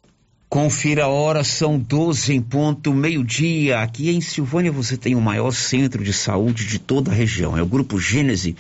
Confira 0.50 1.04
a 1.04 1.08
hora, 1.08 1.44
são 1.44 1.78
12 1.78 2.34
em 2.34 2.42
ponto, 2.42 2.92
meio-dia. 2.92 3.82
Aqui 3.82 4.10
em 4.10 4.20
Silvânia 4.20 4.72
você 4.72 4.98
tem 4.98 5.14
o 5.14 5.22
maior 5.22 5.52
centro 5.52 6.04
de 6.04 6.12
saúde 6.12 6.66
de 6.66 6.80
toda 6.80 7.12
a 7.12 7.14
região. 7.14 7.56
É 7.56 7.62
o 7.62 7.68
Grupo 7.68 8.00
Gênese 8.00 8.56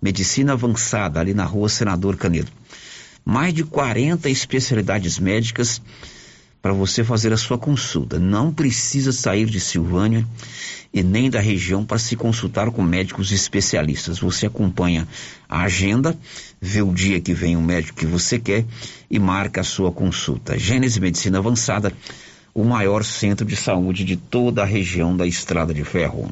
Medicina 0.00 0.52
Avançada, 0.52 1.18
ali 1.18 1.34
na 1.34 1.44
rua 1.44 1.68
Senador 1.68 2.16
Canedo. 2.16 2.52
Mais 3.24 3.52
de 3.52 3.64
40 3.64 4.30
especialidades 4.30 5.18
médicas 5.18 5.82
para 6.62 6.72
você 6.72 7.02
fazer 7.02 7.32
a 7.32 7.36
sua 7.36 7.58
consulta. 7.58 8.20
Não 8.20 8.54
precisa 8.54 9.10
sair 9.10 9.46
de 9.46 9.58
Silvânia 9.58 10.24
e 10.94 11.02
nem 11.02 11.28
da 11.28 11.40
região 11.40 11.84
para 11.84 11.98
se 11.98 12.14
consultar 12.14 12.70
com 12.70 12.82
médicos 12.82 13.32
especialistas. 13.32 14.20
Você 14.20 14.46
acompanha 14.46 15.08
a 15.48 15.62
agenda, 15.62 16.16
vê 16.60 16.80
o 16.80 16.94
dia 16.94 17.20
que 17.20 17.34
vem 17.34 17.56
o 17.56 17.60
médico 17.60 17.98
que 17.98 18.06
você 18.06 18.38
quer 18.38 18.64
e 19.10 19.18
marca 19.18 19.62
a 19.62 19.64
sua 19.64 19.90
consulta. 19.90 20.56
Gênese 20.56 21.00
Medicina 21.00 21.38
Avançada, 21.38 21.92
o 22.54 22.62
maior 22.62 23.02
centro 23.02 23.44
de 23.44 23.56
saúde 23.56 24.04
de 24.04 24.16
toda 24.16 24.62
a 24.62 24.66
região 24.66 25.16
da 25.16 25.26
Estrada 25.26 25.74
de 25.74 25.82
Ferro. 25.82 26.30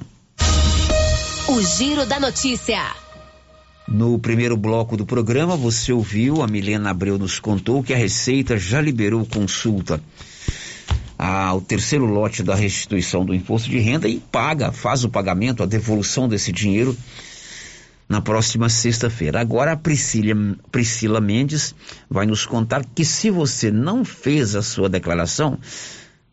O 1.49 1.61
Giro 1.61 2.07
da 2.07 2.21
Notícia. 2.21 3.10
No 3.91 4.21
primeiro 4.21 4.57
bloco 4.57 4.97
do 4.97 5.05
programa, 5.05 5.57
você 5.57 5.93
ouviu, 5.93 6.43
a 6.43 6.47
Milena 6.47 6.91
Abreu 6.91 7.19
nos 7.19 7.41
contou 7.41 7.83
que 7.83 7.93
a 7.93 7.97
Receita 7.97 8.57
já 8.57 8.81
liberou 8.81 9.27
consulta 9.27 10.01
ao 11.19 11.61
terceiro 11.61 12.07
lote 12.07 12.45
da 12.45 12.55
restituição 12.55 13.25
do 13.25 13.35
imposto 13.35 13.69
de 13.69 13.81
renda 13.81 14.09
e 14.09 14.21
paga, 14.21 14.71
faz 14.71 15.03
o 15.03 15.09
pagamento, 15.09 15.65
a 15.65 15.67
devolução 15.67 16.29
desse 16.29 16.53
dinheiro 16.53 16.97
na 18.09 18.21
próxima 18.21 18.69
sexta-feira. 18.69 19.41
Agora 19.41 19.73
a 19.73 19.77
Priscila, 19.77 20.57
Priscila 20.71 21.21
Mendes 21.21 21.75
vai 22.09 22.27
nos 22.27 22.47
contar 22.47 22.85
que 22.85 23.05
se 23.05 23.29
você 23.29 23.73
não 23.73 24.05
fez 24.05 24.55
a 24.55 24.63
sua 24.63 24.89
declaração, 24.89 25.59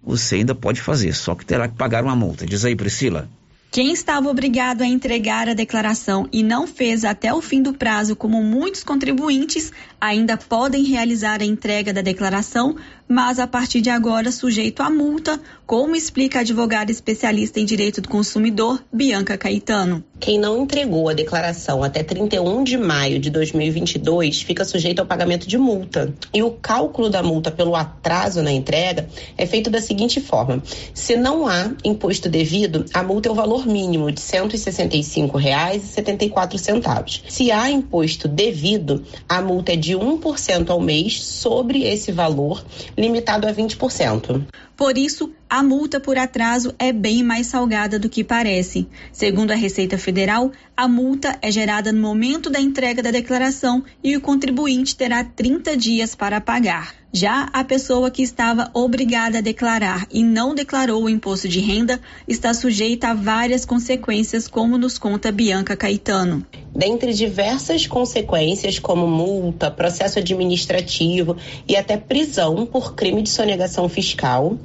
você 0.03 0.35
ainda 0.35 0.53
pode 0.53 0.79
fazer, 0.79 1.13
só 1.13 1.33
que 1.33 1.43
terá 1.43 1.67
que 1.67 1.75
pagar 1.75 2.03
uma 2.03 2.15
multa. 2.15 2.45
Diz 2.45 2.63
aí, 2.63 2.75
Priscila. 2.75 3.27
Quem 3.69 3.91
estava 3.91 4.29
obrigado 4.29 4.81
a 4.81 4.87
entregar 4.87 5.49
a 5.49 5.53
declaração 5.53 6.27
e 6.31 6.41
não 6.41 6.65
fez 6.65 7.03
até 7.03 7.33
o 7.33 7.41
fim 7.41 7.61
do 7.61 7.73
prazo, 7.73 8.15
como 8.15 8.41
muitos 8.41 8.83
contribuintes, 8.83 9.71
ainda 9.99 10.37
podem 10.37 10.83
realizar 10.83 11.41
a 11.41 11.45
entrega 11.45 11.93
da 11.93 12.01
declaração, 12.01 12.77
mas 13.07 13.39
a 13.39 13.47
partir 13.47 13.81
de 13.81 13.89
agora 13.89 14.31
sujeito 14.31 14.83
a 14.83 14.89
multa, 14.89 15.39
como 15.65 15.95
explica 15.95 16.39
a 16.39 16.41
advogada 16.41 16.91
especialista 16.91 17.59
em 17.59 17.65
direito 17.65 18.01
do 18.01 18.09
consumidor, 18.09 18.83
Bianca 18.91 19.37
Caetano. 19.37 20.03
Quem 20.19 20.39
não 20.39 20.63
entregou 20.63 21.09
a 21.09 21.13
declaração 21.13 21.83
até 21.83 22.01
31 22.03 22.63
de 22.63 22.77
maio 22.77 23.19
de 23.19 23.29
2022 23.29 24.41
fica 24.41 24.65
sujeito 24.65 24.99
ao 24.99 25.05
pagamento 25.05 25.47
de 25.47 25.55
multa. 25.57 26.11
E 26.33 26.41
o 26.41 26.51
cálculo 26.51 27.09
da 27.09 27.21
multa 27.21 27.51
pelo 27.51 27.75
atraso 27.75 28.41
na 28.41 28.51
entrega 28.51 29.07
é 29.37 29.45
feito 29.45 29.69
da 29.69 29.79
seguinte 29.79 30.19
forma: 30.19 30.63
se 30.93 31.15
não 31.15 31.47
há 31.47 31.71
imposto 31.83 32.27
devido, 32.29 32.85
a 32.93 33.03
multa 33.03 33.27
é 33.29 33.31
o 33.31 33.35
valor 33.35 33.67
mínimo 33.67 34.11
de 34.11 34.21
R$ 34.21 34.27
165,74. 34.27 37.21
Se 37.29 37.51
há 37.51 37.69
imposto 37.69 38.27
devido, 38.27 39.03
a 39.29 39.39
multa 39.41 39.73
é 39.73 39.75
de 39.75 39.93
1% 39.93 40.69
ao 40.69 40.81
mês 40.81 41.23
sobre 41.23 41.83
esse 41.83 42.11
valor, 42.11 42.65
limitado 42.97 43.47
a 43.47 43.53
20%. 43.53 44.45
Por 44.75 44.97
isso, 44.97 45.31
a 45.49 45.63
multa 45.63 45.99
por 45.99 46.17
atraso 46.17 46.75
é 46.77 46.91
bem 46.91 47.23
mais 47.23 47.47
salgada 47.47 47.97
do 47.97 48.09
que 48.09 48.23
parece. 48.23 48.87
Segundo 49.11 49.51
a 49.51 49.55
Receita 49.55 49.97
Federal, 49.97 50.51
a 50.75 50.87
multa 50.87 51.37
é 51.41 51.49
gerada 51.49 51.91
no 51.91 52.01
momento 52.01 52.49
da 52.49 52.59
entrega 52.59 53.01
da 53.01 53.11
declaração 53.11 53.83
e 54.03 54.15
o 54.17 54.21
contribuinte 54.21 54.95
terá 54.95 55.23
30 55.23 55.77
dias 55.77 56.15
para 56.15 56.41
pagar. 56.41 56.93
Já 57.11 57.49
a 57.53 57.63
pessoa 57.63 58.11
que 58.11 58.21
estava 58.21 58.69
obrigada 58.73 59.37
a 59.37 59.41
declarar 59.41 60.05
e 60.11 60.23
não 60.23 60.53
declarou 60.53 61.03
o 61.03 61.09
imposto 61.09 61.47
de 61.47 61.59
renda 61.59 61.99
está 62.27 62.53
sujeita 62.53 63.07
a 63.07 63.13
várias 63.13 63.65
consequências, 63.65 64.47
como 64.47 64.77
nos 64.77 64.97
conta 64.99 65.31
Bianca 65.31 65.75
Caetano. 65.75 66.45
Dentre 66.75 67.13
diversas 67.13 67.87
consequências, 67.87 68.77
como 68.77 69.07
multa, 69.07 69.71
processo 69.71 70.19
administrativo 70.19 71.37
e 71.67 71.75
até 71.75 71.97
prisão 71.97 72.67
por 72.67 72.93
crime 72.93 73.23
de 73.23 73.29
sonegação 73.29 73.89
fiscal, 73.89 74.57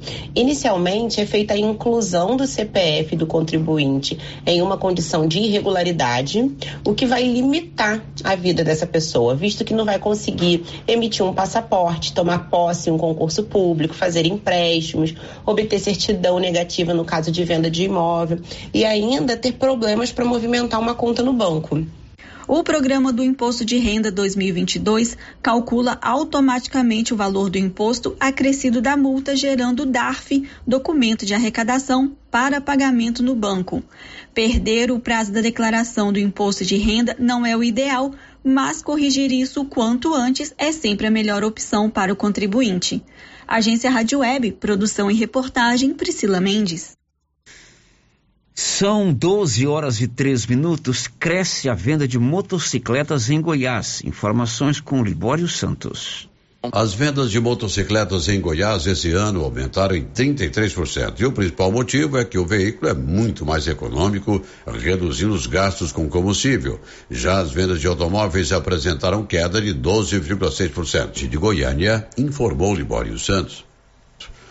inicialmente 0.73 1.21
é 1.21 1.25
feita 1.25 1.53
a 1.53 1.57
inclusão 1.57 2.35
do 2.35 2.47
CPF 2.47 3.15
do 3.15 3.27
contribuinte 3.27 4.17
em 4.45 4.61
uma 4.61 4.77
condição 4.77 5.27
de 5.27 5.39
irregularidade, 5.39 6.51
o 6.85 6.93
que 6.93 7.05
vai 7.05 7.23
limitar 7.23 8.03
a 8.23 8.35
vida 8.35 8.63
dessa 8.63 8.87
pessoa, 8.87 9.35
visto 9.35 9.63
que 9.63 9.73
não 9.73 9.85
vai 9.85 9.99
conseguir 9.99 10.65
emitir 10.87 11.25
um 11.25 11.33
passaporte, 11.33 12.13
tomar 12.13 12.49
posse 12.49 12.89
em 12.89 12.93
um 12.93 12.97
concurso 12.97 13.43
público, 13.43 13.93
fazer 13.93 14.25
empréstimos, 14.25 15.13
obter 15.45 15.79
certidão 15.79 16.39
negativa 16.39 16.93
no 16.93 17.05
caso 17.05 17.31
de 17.31 17.43
venda 17.43 17.69
de 17.69 17.83
imóvel 17.83 18.39
e 18.73 18.83
ainda 18.83 19.37
ter 19.37 19.53
problemas 19.53 20.11
para 20.11 20.25
movimentar 20.25 20.79
uma 20.79 20.95
conta 20.95 21.21
no 21.21 21.33
banco. 21.33 21.85
O 22.45 22.61
programa 22.61 23.13
do 23.13 23.23
Imposto 23.23 23.63
de 23.63 23.77
Renda 23.77 24.11
2022 24.11 25.17
calcula 25.41 25.97
automaticamente 26.01 27.13
o 27.13 27.17
valor 27.17 27.49
do 27.49 27.57
imposto 27.57 28.17
acrescido 28.19 28.81
da 28.81 28.97
multa, 28.97 29.33
gerando 29.33 29.85
DARF, 29.85 30.45
documento 30.67 31.25
de 31.25 31.33
arrecadação, 31.33 32.17
para 32.29 32.59
pagamento 32.59 33.23
no 33.23 33.33
banco. 33.33 33.81
Perder 34.33 34.91
o 34.91 34.99
prazo 34.99 35.31
da 35.31 35.39
declaração 35.39 36.11
do 36.11 36.19
imposto 36.19 36.65
de 36.65 36.75
renda 36.75 37.15
não 37.17 37.45
é 37.45 37.55
o 37.55 37.63
ideal, 37.63 38.13
mas 38.43 38.81
corrigir 38.81 39.31
isso 39.31 39.61
o 39.61 39.65
quanto 39.65 40.13
antes 40.13 40.53
é 40.57 40.73
sempre 40.73 41.07
a 41.07 41.11
melhor 41.11 41.45
opção 41.45 41.89
para 41.89 42.11
o 42.11 42.15
contribuinte. 42.15 43.01
Agência 43.47 43.89
Rádio 43.89 44.19
Web, 44.19 44.51
produção 44.53 45.09
e 45.09 45.13
reportagem 45.13 45.93
Priscila 45.93 46.41
Mendes. 46.41 46.97
São 48.55 49.11
12 49.11 49.65
horas 49.65 49.99
e 49.99 50.07
3 50.07 50.45
minutos. 50.45 51.07
Cresce 51.07 51.67
a 51.67 51.73
venda 51.73 52.07
de 52.07 52.19
motocicletas 52.19 53.31
em 53.31 53.41
Goiás. 53.41 54.03
Informações 54.05 54.79
com 54.79 55.03
Libório 55.03 55.47
Santos. 55.47 56.29
As 56.71 56.93
vendas 56.93 57.31
de 57.31 57.39
motocicletas 57.39 58.29
em 58.29 58.39
Goiás 58.39 58.85
esse 58.85 59.11
ano 59.11 59.43
aumentaram 59.43 59.95
em 59.95 60.05
33%. 60.05 61.19
E 61.19 61.25
o 61.25 61.31
principal 61.31 61.71
motivo 61.71 62.17
é 62.17 62.23
que 62.23 62.37
o 62.37 62.45
veículo 62.45 62.89
é 62.89 62.93
muito 62.93 63.43
mais 63.43 63.67
econômico, 63.67 64.41
reduzindo 64.67 65.33
os 65.33 65.47
gastos 65.47 65.91
com 65.91 66.07
combustível. 66.07 66.79
Já 67.09 67.39
as 67.39 67.51
vendas 67.51 67.81
de 67.81 67.87
automóveis 67.87 68.51
apresentaram 68.51 69.25
queda 69.25 69.59
de 69.59 69.73
12,6%. 69.73 71.27
De 71.27 71.37
Goiânia, 71.37 72.07
informou 72.17 72.75
Libório 72.75 73.17
Santos. 73.17 73.65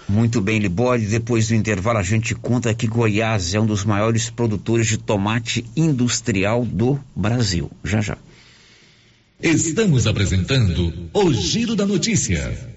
Muito 0.08 0.40
bem, 0.40 0.58
Libório. 0.58 1.08
Depois 1.08 1.48
do 1.48 1.54
intervalo, 1.54 1.98
a 1.98 2.02
gente 2.02 2.34
conta 2.34 2.74
que 2.74 2.86
Goiás 2.86 3.54
é 3.54 3.60
um 3.60 3.66
dos 3.66 3.84
maiores 3.84 4.30
produtores 4.30 4.86
de 4.86 4.98
tomate 4.98 5.64
industrial 5.76 6.64
do 6.64 7.00
Brasil. 7.14 7.70
Já 7.84 8.00
já. 8.00 8.18
Estamos 9.40 10.06
apresentando 10.06 11.10
o 11.12 11.32
Giro 11.32 11.74
da 11.74 11.86
Notícia. 11.86 12.76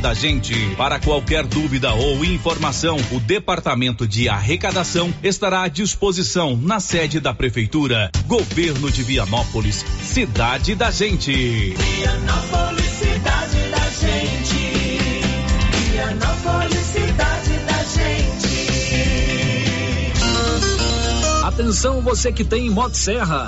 da 0.01 0.13
gente. 0.15 0.53
Para 0.75 0.99
qualquer 0.99 1.45
dúvida 1.45 1.93
ou 1.93 2.25
informação, 2.25 2.97
o 3.11 3.19
Departamento 3.19 4.07
de 4.07 4.27
Arrecadação 4.27 5.13
estará 5.23 5.61
à 5.61 5.67
disposição 5.67 6.57
na 6.57 6.79
sede 6.79 7.19
da 7.19 7.33
Prefeitura. 7.33 8.09
Governo 8.25 8.91
de 8.91 9.03
Vianópolis, 9.03 9.85
cidade 10.03 10.73
da 10.73 10.89
gente. 10.89 11.75
Vianópolis, 11.75 12.85
cidade 12.85 13.57
da 13.69 13.89
gente. 14.01 14.57
Vianópolis, 15.91 16.85
cidade 16.87 17.59
da 17.67 17.83
gente. 17.83 18.21
Atenção 21.45 22.01
você 22.01 22.31
que 22.31 22.43
tem 22.43 22.69
Motosserra. 22.71 23.47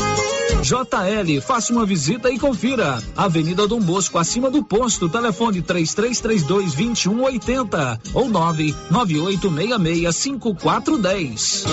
JL, 0.61 1.41
faça 1.41 1.73
uma 1.73 1.85
visita 1.85 2.29
e 2.29 2.37
confira. 2.37 3.01
Avenida 3.17 3.67
Dom 3.67 3.79
Bosco, 3.79 4.19
acima 4.19 4.49
do 4.51 4.63
posto, 4.63 5.09
telefone 5.09 5.61
3332 5.61 6.75
2180 6.75 7.99
ou 8.13 8.29
99866 8.29 10.15
5410. 10.15 11.65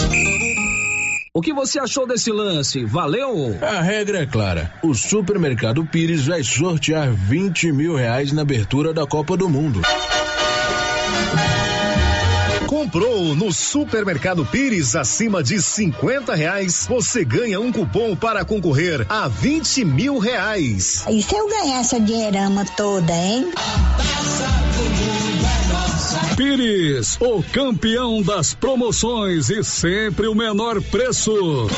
O 1.35 1.41
que 1.43 1.53
você 1.53 1.79
achou 1.79 2.07
desse 2.07 2.33
lance? 2.33 2.85
Valeu? 2.85 3.57
A 3.63 3.81
regra 3.81 4.23
é 4.23 4.27
clara. 4.27 4.73
O 4.83 4.95
Supermercado 4.95 5.85
Pires 5.85 6.27
vai 6.27 6.43
sortear 6.43 7.13
20 7.13 7.71
mil 7.71 7.95
reais 7.95 8.33
na 8.33 8.43
abertura 8.43 8.93
da 8.95 9.07
Copa 9.07 9.37
do 9.37 9.49
Mundo. 9.49 9.81
Comprou 12.89 13.35
no 13.35 13.53
Supermercado 13.53 14.47
Pires 14.47 14.97
acima 14.97 15.43
de 15.43 15.61
50 15.61 16.35
reais, 16.35 16.87
você 16.89 17.23
ganha 17.23 17.61
um 17.61 17.71
cupom 17.71 18.17
para 18.17 18.47
concorrer 18.47 19.05
a 19.11 19.29
20 19.29 19.85
mil 19.85 20.17
reais. 20.17 21.05
E 21.07 21.23
se 21.23 21.37
eu 21.37 21.47
ganhar 21.51 21.81
essa 21.81 22.01
dinheirama 22.01 22.65
toda, 22.79 23.13
hein? 23.13 23.53
Pires, 26.37 27.19
o 27.21 27.43
campeão 27.43 28.23
das 28.23 28.55
promoções 28.55 29.51
e 29.51 29.63
sempre 29.63 30.27
o 30.27 30.35
menor 30.35 30.81
preço. 30.83 31.69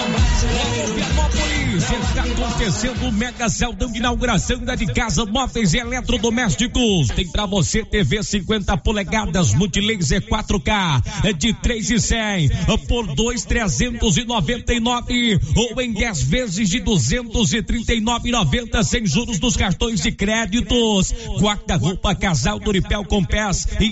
Está 1.81 2.25
acontecendo 2.25 3.07
o 3.07 3.13
Mega 3.13 3.49
Celdão 3.49 3.91
de 3.91 3.97
inauguração 3.99 4.59
da 4.59 4.75
de 4.75 4.85
casa 4.87 5.25
móveis 5.25 5.73
e 5.73 5.79
eletrodomésticos. 5.79 7.09
Tem 7.09 7.27
pra 7.31 7.47
você 7.47 7.83
TV 7.85 8.23
50 8.23 8.77
polegadas 8.79 9.55
multilaser 9.55 10.21
4K 10.29 11.03
é 11.25 11.33
de 11.33 11.55
3 11.55 11.91
e 11.91 12.01
100 12.01 12.51
por 12.87 13.07
2,399 13.15 15.41
ou 15.57 15.81
em 15.81 15.93
10 15.93 16.23
vezes 16.23 16.69
de 16.69 16.83
239,90 16.83 18.83
sem 18.83 19.07
juros 19.07 19.39
dos 19.39 19.57
cartões 19.57 20.03
de 20.03 20.13
créditos. 20.13 21.15
Quarta 21.39 21.77
roupa 21.77 22.15
casal 22.15 22.59
Doripel 22.59 23.05
com 23.05 23.25
pés 23.25 23.67
e 23.81 23.89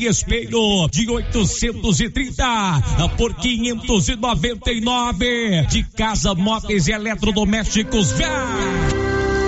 de 0.90 1.10
830 1.10 2.82
por 3.16 3.34
599 3.34 5.66
de 5.70 5.82
casa 5.96 6.34
móveis 6.34 6.86
e 6.88 6.92
eletrodomésticos. 6.92 8.12
Vem! 8.12 9.07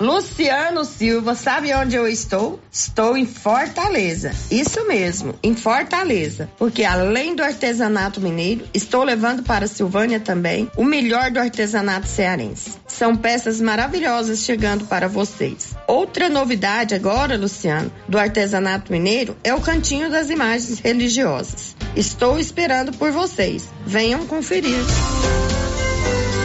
Luciano 0.00 0.84
Silva, 0.84 1.34
sabe 1.34 1.74
onde 1.74 1.96
eu 1.96 2.06
estou? 2.06 2.60
Estou 2.70 3.16
em 3.16 3.26
Fortaleza. 3.26 4.30
Isso 4.50 4.86
mesmo, 4.86 5.34
em 5.42 5.56
Fortaleza. 5.56 6.48
Porque 6.56 6.84
além 6.84 7.34
do 7.34 7.42
artesanato 7.42 8.20
mineiro, 8.20 8.64
estou 8.72 9.02
levando 9.02 9.42
para 9.42 9.66
Silvânia 9.66 10.20
também 10.20 10.70
o 10.76 10.84
melhor 10.84 11.30
do 11.30 11.40
artesanato 11.40 12.06
cearense. 12.06 12.74
São 12.86 13.16
peças 13.16 13.60
maravilhosas 13.60 14.40
chegando 14.40 14.84
para 14.84 15.08
vocês. 15.08 15.74
Outra 15.86 16.28
novidade 16.28 16.94
agora, 16.94 17.36
Luciano, 17.36 17.92
do 18.08 18.18
artesanato 18.18 18.92
mineiro 18.92 19.36
é 19.42 19.52
o 19.52 19.60
cantinho 19.60 20.08
das 20.08 20.30
imagens 20.30 20.78
religiosas. 20.78 21.76
Estou 21.96 22.38
esperando 22.38 22.92
por 22.92 23.10
vocês. 23.10 23.68
Venham 23.84 24.26
conferir. 24.26 24.78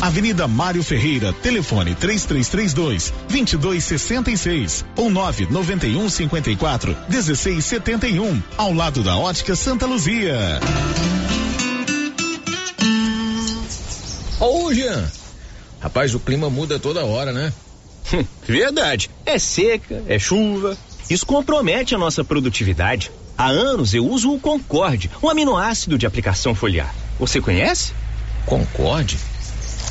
Avenida 0.00 0.46
Mário 0.46 0.82
Ferreira, 0.82 1.32
telefone 1.32 1.94
3332 1.94 3.12
2266 3.28 4.84
ou 4.94 5.08
991 5.10 6.08
54 6.08 6.96
1671, 7.08 8.42
ao 8.58 8.72
lado 8.72 9.02
da 9.02 9.16
Ótica 9.16 9.56
Santa 9.56 9.86
Luzia. 9.86 10.60
Ô, 14.38 14.72
Jean, 14.72 15.10
rapaz, 15.80 16.14
o 16.14 16.20
clima 16.20 16.50
muda 16.50 16.78
toda 16.78 17.04
hora, 17.04 17.32
né? 17.32 17.52
Verdade. 18.46 19.10
É 19.24 19.38
seca, 19.38 20.02
é 20.06 20.18
chuva. 20.18 20.76
Isso 21.08 21.24
compromete 21.24 21.94
a 21.94 21.98
nossa 21.98 22.22
produtividade. 22.22 23.10
Há 23.36 23.48
anos 23.48 23.94
eu 23.94 24.06
uso 24.06 24.32
o 24.32 24.38
Concorde, 24.38 25.10
um 25.22 25.28
aminoácido 25.28 25.96
de 25.96 26.06
aplicação 26.06 26.54
foliar. 26.54 26.94
Você 27.18 27.40
conhece? 27.40 27.92
Concorde? 28.44 29.18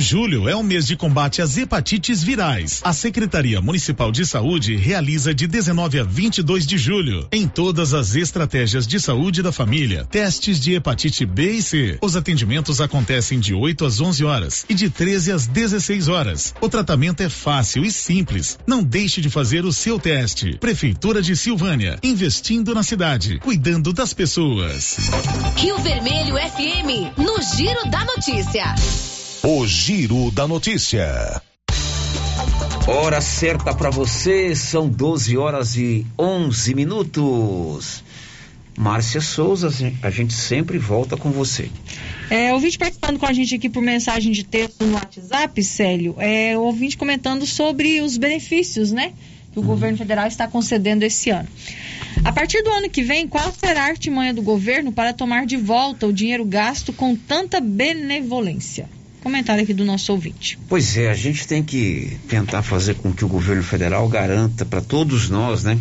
Julho 0.00 0.48
é 0.48 0.54
o 0.54 0.62
mês 0.62 0.86
de 0.86 0.96
combate 0.96 1.42
às 1.42 1.56
hepatites 1.58 2.22
virais. 2.22 2.80
A 2.84 2.92
Secretaria 2.92 3.60
Municipal 3.60 4.12
de 4.12 4.24
Saúde 4.24 4.76
realiza 4.76 5.34
de 5.34 5.48
19 5.48 5.98
a 5.98 6.04
22 6.04 6.64
de 6.64 6.78
julho, 6.78 7.26
em 7.32 7.48
todas 7.48 7.92
as 7.92 8.14
estratégias 8.14 8.86
de 8.86 9.00
saúde 9.00 9.42
da 9.42 9.50
família, 9.50 10.04
testes 10.04 10.60
de 10.60 10.74
hepatite 10.74 11.26
B 11.26 11.50
e 11.50 11.62
C. 11.62 11.98
Os 12.00 12.14
atendimentos 12.14 12.80
acontecem 12.80 13.40
de 13.40 13.52
8 13.52 13.84
às 13.84 14.00
11 14.00 14.24
horas 14.24 14.64
e 14.68 14.74
de 14.74 14.88
13 14.88 15.32
às 15.32 15.46
16 15.48 16.06
horas. 16.06 16.54
O 16.60 16.68
tratamento 16.68 17.20
é 17.20 17.28
fácil 17.28 17.84
e 17.84 17.90
simples. 17.90 18.56
Não 18.64 18.84
deixe 18.84 19.20
de 19.20 19.28
fazer 19.28 19.64
o 19.64 19.72
seu 19.72 19.98
teste. 19.98 20.58
Prefeitura 20.58 21.20
de 21.20 21.34
Silvânia, 21.34 21.98
investindo 22.04 22.72
na 22.72 22.84
cidade, 22.84 23.40
cuidando 23.40 23.92
das 23.92 24.14
pessoas. 24.14 24.96
Rio 25.56 25.76
Vermelho 25.78 26.36
FM, 26.36 27.18
no 27.18 27.42
Giro 27.42 27.90
da 27.90 28.04
Notícia. 28.04 29.17
O 29.50 29.66
Giro 29.66 30.30
da 30.30 30.46
Notícia. 30.46 31.40
Hora 32.86 33.18
certa 33.22 33.74
para 33.74 33.88
você, 33.88 34.54
são 34.54 34.86
12 34.90 35.38
horas 35.38 35.74
e 35.74 36.06
11 36.18 36.74
minutos. 36.74 38.04
Márcia 38.76 39.22
Souza, 39.22 39.70
a 40.02 40.10
gente 40.10 40.34
sempre 40.34 40.76
volta 40.76 41.16
com 41.16 41.30
você. 41.30 41.70
É, 42.28 42.52
ouvinte 42.52 42.76
participando 42.76 43.18
com 43.18 43.24
a 43.24 43.32
gente 43.32 43.54
aqui 43.54 43.70
por 43.70 43.82
mensagem 43.82 44.32
de 44.32 44.44
texto 44.44 44.84
no 44.84 44.92
WhatsApp, 44.92 45.64
Célio, 45.64 46.14
é, 46.18 46.54
ouvinte 46.58 46.98
comentando 46.98 47.46
sobre 47.46 48.02
os 48.02 48.18
benefícios, 48.18 48.92
né? 48.92 49.14
Que 49.54 49.58
o 49.58 49.62
uhum. 49.62 49.68
governo 49.68 49.96
federal 49.96 50.26
está 50.26 50.46
concedendo 50.46 51.06
esse 51.06 51.30
ano. 51.30 51.48
A 52.22 52.32
partir 52.32 52.62
do 52.62 52.68
ano 52.68 52.90
que 52.90 53.02
vem, 53.02 53.26
qual 53.26 53.50
será 53.58 53.84
a 53.84 53.86
artimanha 53.86 54.34
do 54.34 54.42
governo 54.42 54.92
para 54.92 55.14
tomar 55.14 55.46
de 55.46 55.56
volta 55.56 56.06
o 56.06 56.12
dinheiro 56.12 56.44
gasto 56.44 56.92
com 56.92 57.16
tanta 57.16 57.62
benevolência? 57.62 58.97
Comentário 59.22 59.62
aqui 59.62 59.74
do 59.74 59.84
nosso 59.84 60.12
ouvinte. 60.12 60.58
Pois 60.68 60.96
é, 60.96 61.10
a 61.10 61.14
gente 61.14 61.46
tem 61.46 61.62
que 61.62 62.18
tentar 62.28 62.62
fazer 62.62 62.94
com 62.94 63.12
que 63.12 63.24
o 63.24 63.28
governo 63.28 63.62
federal 63.62 64.08
garanta 64.08 64.64
para 64.64 64.80
todos 64.80 65.28
nós, 65.28 65.64
né? 65.64 65.78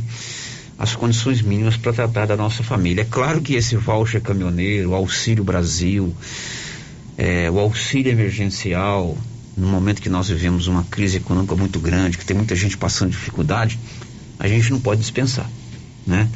As 0.78 0.96
condições 0.96 1.42
mínimas 1.42 1.78
para 1.78 1.94
tratar 1.94 2.26
da 2.26 2.36
nossa 2.36 2.64
família. 2.64 3.02
É 3.02 3.06
claro 3.06 3.42
que 3.42 3.56
esse 3.56 3.76
voucher 3.76 4.22
caminhoneiro, 4.22 4.92
o 4.92 4.96
Auxílio 4.96 5.44
Brasil, 5.44 6.16
é, 7.18 7.50
o 7.50 7.60
auxílio 7.60 8.12
emergencial, 8.12 9.18
no 9.58 9.68
momento 9.68 10.02
que 10.02 10.10
nós 10.10 10.30
vivemos 10.30 10.68
uma 10.68 10.84
crise 10.84 11.18
econômica 11.18 11.56
muito 11.56 11.80
grande, 11.80 12.18
que 12.18 12.26
tem 12.26 12.38
muita 12.38 12.56
gente 12.56 12.78
passando 12.78 13.10
dificuldade, 13.10 13.80
a 14.38 14.48
gente 14.48 14.70
não 14.70 14.80
pode 14.80 15.02
dispensar, 15.02 15.50
né? 16.06 16.30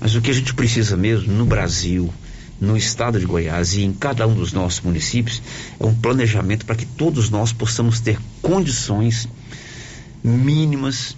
Mas 0.00 0.16
o 0.16 0.20
que 0.20 0.30
a 0.30 0.34
gente 0.34 0.52
precisa 0.54 0.96
mesmo 0.96 1.32
no 1.32 1.46
Brasil, 1.46 2.12
no 2.60 2.76
estado 2.76 3.18
de 3.18 3.26
Goiás 3.26 3.74
e 3.74 3.82
em 3.82 3.92
cada 3.92 4.26
um 4.26 4.34
dos 4.34 4.52
nossos 4.52 4.80
municípios 4.80 5.42
é 5.78 5.84
um 5.84 5.94
planejamento 5.94 6.64
para 6.64 6.76
que 6.76 6.86
todos 6.86 7.30
nós 7.30 7.52
possamos 7.52 8.00
ter 8.00 8.18
condições 8.40 9.28
mínimas 10.22 11.16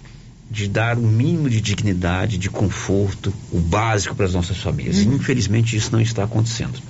de 0.50 0.68
dar 0.68 0.96
o 0.96 1.02
um 1.02 1.08
mínimo 1.08 1.50
de 1.50 1.60
dignidade, 1.60 2.38
de 2.38 2.48
conforto, 2.48 3.32
o 3.52 3.58
básico 3.58 4.14
para 4.14 4.26
as 4.26 4.34
nossas 4.34 4.58
famílias. 4.58 4.98
Uhum. 4.98 5.14
Infelizmente 5.14 5.76
isso 5.76 5.90
não 5.92 6.00
está 6.00 6.24
acontecendo. 6.24 6.80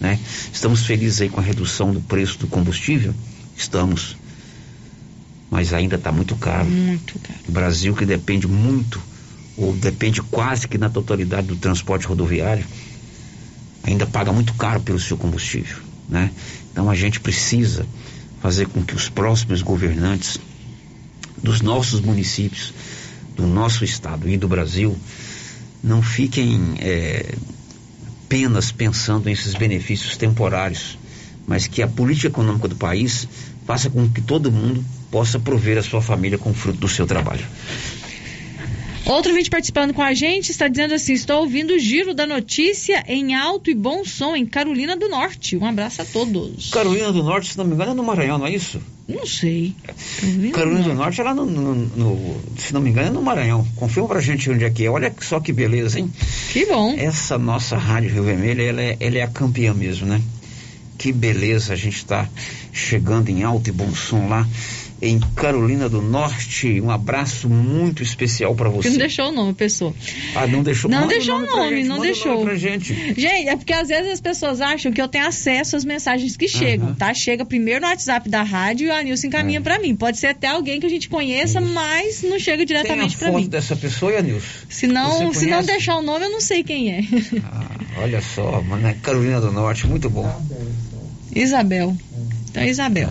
Né? 0.00 0.18
Estamos 0.52 0.84
felizes 0.84 1.20
aí 1.20 1.28
com 1.28 1.40
a 1.40 1.42
redução 1.42 1.92
do 1.92 2.00
preço 2.00 2.38
do 2.38 2.46
combustível? 2.46 3.14
Estamos. 3.56 4.16
Mas 5.50 5.72
ainda 5.72 5.96
está 5.96 6.10
muito 6.10 6.34
caro. 6.36 6.68
Muito 6.68 7.18
caro. 7.18 7.38
O 7.48 7.52
Brasil 7.52 7.94
que 7.94 8.06
depende 8.06 8.46
muito, 8.46 9.00
ou 9.56 9.72
depende 9.74 10.22
quase 10.22 10.66
que 10.66 10.78
na 10.78 10.88
totalidade 10.88 11.46
do 11.46 11.56
transporte 11.56 12.06
rodoviário, 12.06 12.64
ainda 13.82 14.06
paga 14.06 14.32
muito 14.32 14.54
caro 14.54 14.80
pelo 14.80 14.98
seu 14.98 15.16
combustível, 15.16 15.78
né? 16.08 16.30
Então 16.70 16.88
a 16.88 16.94
gente 16.94 17.20
precisa 17.20 17.86
fazer 18.40 18.66
com 18.68 18.82
que 18.82 18.94
os 18.94 19.08
próximos 19.08 19.62
governantes 19.62 20.38
dos 21.42 21.60
nossos 21.60 22.00
municípios, 22.00 22.72
do 23.36 23.46
nosso 23.46 23.84
estado 23.84 24.28
e 24.28 24.36
do 24.36 24.46
Brasil 24.46 24.96
não 25.82 26.02
fiquem 26.02 26.74
é, 26.78 27.34
apenas 28.24 28.70
pensando 28.70 29.24
nesses 29.24 29.54
benefícios 29.54 30.16
temporários, 30.16 30.98
mas 31.46 31.66
que 31.66 31.82
a 31.82 31.88
política 31.88 32.28
econômica 32.28 32.68
do 32.68 32.76
país 32.76 33.26
faça 33.66 33.90
com 33.90 34.08
que 34.08 34.20
todo 34.20 34.50
mundo 34.50 34.84
possa 35.10 35.38
prover 35.38 35.76
a 35.76 35.82
sua 35.82 36.00
família 36.00 36.38
com 36.38 36.50
o 36.50 36.54
fruto 36.54 36.78
do 36.78 36.88
seu 36.88 37.06
trabalho. 37.06 37.44
Outro 39.04 39.34
vídeo 39.34 39.50
participando 39.50 39.92
com 39.92 40.02
a 40.02 40.14
gente 40.14 40.50
está 40.50 40.68
dizendo 40.68 40.94
assim: 40.94 41.12
estou 41.12 41.40
ouvindo 41.40 41.74
o 41.74 41.78
giro 41.78 42.14
da 42.14 42.26
notícia 42.26 43.02
em 43.08 43.34
alto 43.34 43.68
e 43.70 43.74
bom 43.74 44.04
som 44.04 44.36
em 44.36 44.46
Carolina 44.46 44.96
do 44.96 45.08
Norte. 45.08 45.56
Um 45.56 45.66
abraço 45.66 46.02
a 46.02 46.04
todos. 46.04 46.70
Carolina 46.70 47.12
do 47.12 47.22
Norte, 47.22 47.52
se 47.52 47.58
não 47.58 47.64
me 47.64 47.74
engano, 47.74 47.90
é 47.90 47.94
no 47.94 48.04
Maranhão, 48.04 48.38
não 48.38 48.46
é 48.46 48.54
isso? 48.54 48.80
Não 49.08 49.26
sei. 49.26 49.74
Carolina, 50.20 50.52
Carolina 50.52 50.82
do 50.84 50.94
Norte 50.94 51.20
é 51.20 51.24
lá 51.24 51.34
no, 51.34 51.44
no, 51.44 51.74
no, 51.74 52.40
se 52.56 52.72
não 52.72 52.80
me 52.80 52.90
engano, 52.90 53.08
é 53.08 53.10
no 53.10 53.20
Maranhão. 53.20 53.66
Confirma 53.74 54.08
pra 54.08 54.20
gente 54.20 54.48
onde 54.48 54.64
é 54.64 54.70
que 54.70 54.84
é. 54.84 54.90
Olha 54.90 55.12
só 55.20 55.40
que 55.40 55.52
beleza, 55.52 55.98
hein? 55.98 56.10
Que 56.52 56.66
bom. 56.66 56.94
Essa 56.96 57.36
nossa 57.36 57.76
Rádio 57.76 58.12
Rio 58.12 58.22
Vermelho, 58.22 58.62
ela 58.62 58.80
é, 58.80 58.96
ela 59.00 59.18
é 59.18 59.22
a 59.22 59.28
campeã 59.28 59.74
mesmo, 59.74 60.06
né? 60.06 60.22
Que 60.96 61.12
beleza, 61.12 61.72
a 61.72 61.76
gente 61.76 61.96
está 61.96 62.28
chegando 62.72 63.28
em 63.28 63.42
alto 63.42 63.68
e 63.68 63.72
bom 63.72 63.92
som 63.92 64.28
lá 64.28 64.46
em 65.02 65.18
Carolina 65.34 65.88
do 65.88 66.00
Norte. 66.00 66.80
Um 66.80 66.88
abraço 66.90 67.48
muito 67.48 68.02
especial 68.04 68.54
para 68.54 68.68
você. 68.68 68.88
Não 68.90 68.98
deixou 68.98 69.28
o 69.28 69.32
nome, 69.32 69.52
pessoa. 69.52 69.92
Ah, 70.36 70.46
não 70.46 70.62
deixou 70.62 70.88
Não 70.88 71.00
Manda 71.00 71.12
deixou 71.14 71.36
o 71.36 71.44
nome, 71.44 71.76
gente, 71.78 71.88
não 71.88 71.98
deixou. 72.00 72.44
Nome 72.44 72.56
gente. 72.56 72.94
Gente, 73.20 73.48
é 73.48 73.56
porque 73.56 73.72
às 73.72 73.88
vezes 73.88 74.12
as 74.12 74.20
pessoas 74.20 74.60
acham 74.60 74.92
que 74.92 75.02
eu 75.02 75.08
tenho 75.08 75.26
acesso 75.26 75.74
às 75.76 75.84
mensagens 75.84 76.36
que 76.36 76.46
chegam, 76.46 76.94
tá? 76.94 77.12
Chega 77.12 77.44
primeiro 77.44 77.80
no 77.80 77.88
WhatsApp 77.88 78.28
da 78.30 78.42
rádio 78.44 78.86
e 78.86 78.90
o 78.90 78.94
Anilson 78.94 79.26
encaminha 79.26 79.58
É. 79.58 79.62
para 79.62 79.80
mim. 79.80 79.96
Pode 79.96 80.18
ser 80.18 80.28
até 80.28 80.46
alguém 80.46 80.78
que 80.78 80.86
a 80.86 80.90
gente 80.90 81.08
conheça, 81.08 81.60
mas 81.60 82.22
não 82.22 82.38
chega 82.38 82.64
diretamente 82.64 83.16
Tem 83.16 83.16
a 83.16 83.18
para 83.18 83.32
foto 83.32 83.42
mim. 83.42 83.48
dessa 83.48 83.74
pessoa, 83.74 84.16
Anilson? 84.16 84.46
Se 84.68 84.86
não, 84.86 85.34
se 85.34 85.46
não 85.46 85.62
deixar 85.64 85.96
o 85.96 86.02
nome, 86.02 86.26
eu 86.26 86.30
não 86.30 86.40
sei 86.40 86.62
quem 86.62 86.92
é. 86.92 87.02
Olha 87.98 88.22
só, 88.22 88.62
mano, 88.62 88.86
é 88.86 88.94
Carolina 89.02 89.40
do 89.40 89.50
Norte, 89.50 89.84
muito 89.86 90.08
bom. 90.08 90.30
Isabel. 91.34 91.96
Então, 92.50 92.62
Isabel. 92.64 93.08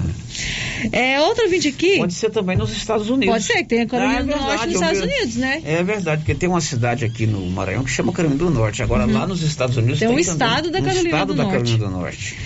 É, 0.91 1.19
outro 1.21 1.49
vídeo 1.49 1.71
aqui. 1.71 1.97
Pode 1.97 2.13
ser 2.13 2.29
também 2.31 2.57
nos 2.57 2.71
Estados 2.75 3.09
Unidos. 3.09 3.33
Pode 3.33 3.43
ser, 3.43 3.53
que 3.57 3.63
tem 3.65 3.81
a 3.81 3.85
Carolina 3.87 4.17
Ah, 4.17 4.21
é 4.21 4.23
do 4.23 4.35
Norte 4.35 4.65
nos 4.67 4.75
Estados 4.75 5.01
Unidos, 5.01 5.35
né? 5.35 5.61
É 5.65 5.83
verdade, 5.83 6.21
porque 6.21 6.35
tem 6.35 6.49
uma 6.49 6.61
cidade 6.61 7.05
aqui 7.05 7.25
no 7.27 7.45
Maranhão 7.49 7.83
que 7.83 7.91
chama 7.91 8.11
Carolina 8.11 8.37
do 8.43 8.49
Norte. 8.49 8.81
Agora 8.81 9.05
Uhum. 9.05 9.13
lá 9.13 9.27
nos 9.27 9.41
Estados 9.43 9.77
Unidos 9.77 9.99
Tem 9.99 10.07
um 10.07 10.11
também 10.11 10.23
estado 10.23 10.71
da 10.71 10.79
um 10.79 10.83
Carolina 10.83 11.09
estado 11.09 11.27
do 11.27 11.33
da 11.35 11.43
Norte. 11.43 11.57
Carolina 11.57 11.85
do 11.85 11.91
Norte. 11.91 12.37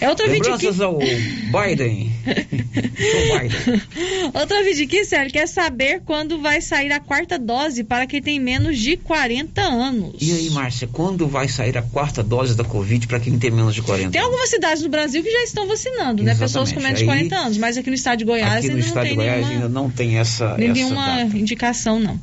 É 0.00 0.06
aqui. 0.06 0.28
Lembranças 0.28 0.80
ao 0.80 0.98
Biden. 0.98 2.10
Outro 4.32 4.64
vídeo 4.64 4.86
aqui, 4.86 5.04
Sérgio, 5.04 5.32
quer 5.32 5.46
saber 5.46 6.00
quando 6.04 6.40
vai 6.40 6.60
sair 6.60 6.90
a 6.92 7.00
quarta 7.00 7.38
dose 7.38 7.84
para 7.84 8.06
quem 8.06 8.22
tem 8.22 8.40
menos 8.40 8.78
de 8.78 8.96
40 8.96 9.60
anos. 9.60 10.14
E 10.20 10.32
aí, 10.32 10.50
Márcia, 10.50 10.88
quando 10.90 11.28
vai 11.28 11.48
sair 11.48 11.76
a 11.76 11.82
quarta 11.82 12.22
dose 12.22 12.56
da 12.56 12.64
Covid 12.64 13.06
para 13.06 13.20
quem 13.20 13.38
tem 13.38 13.50
menos 13.50 13.74
de 13.74 13.82
40 13.82 14.10
Tem 14.10 14.20
algumas 14.20 14.48
cidades 14.48 14.82
no 14.82 14.88
Brasil 14.88 15.22
que 15.22 15.30
já 15.30 15.44
estão 15.44 15.66
vacinando, 15.66 16.22
né? 16.22 16.34
Pessoas 16.34 16.72
com 16.72 16.80
menos 16.80 16.98
de 16.98 17.04
Exatamente. 17.04 17.28
40 17.28 17.46
anos, 17.46 17.58
mas 17.58 17.76
aqui 17.76 17.90
no 17.90 17.96
estado 17.96 18.18
de 18.18 18.24
Goiás 18.24 18.64
Aqui 18.64 18.68
no 18.68 18.74
ainda 18.74 18.80
não 18.80 18.88
estado 18.88 19.02
de 19.02 19.08
tem 19.08 19.16
Goiás 19.16 19.36
nenhuma, 19.36 19.54
ainda 19.54 19.68
não 19.68 19.90
tem 19.90 20.18
essa, 20.18 20.56
nenhuma 20.56 21.20
essa 21.20 21.36
indicação, 21.36 22.00
não. 22.00 22.18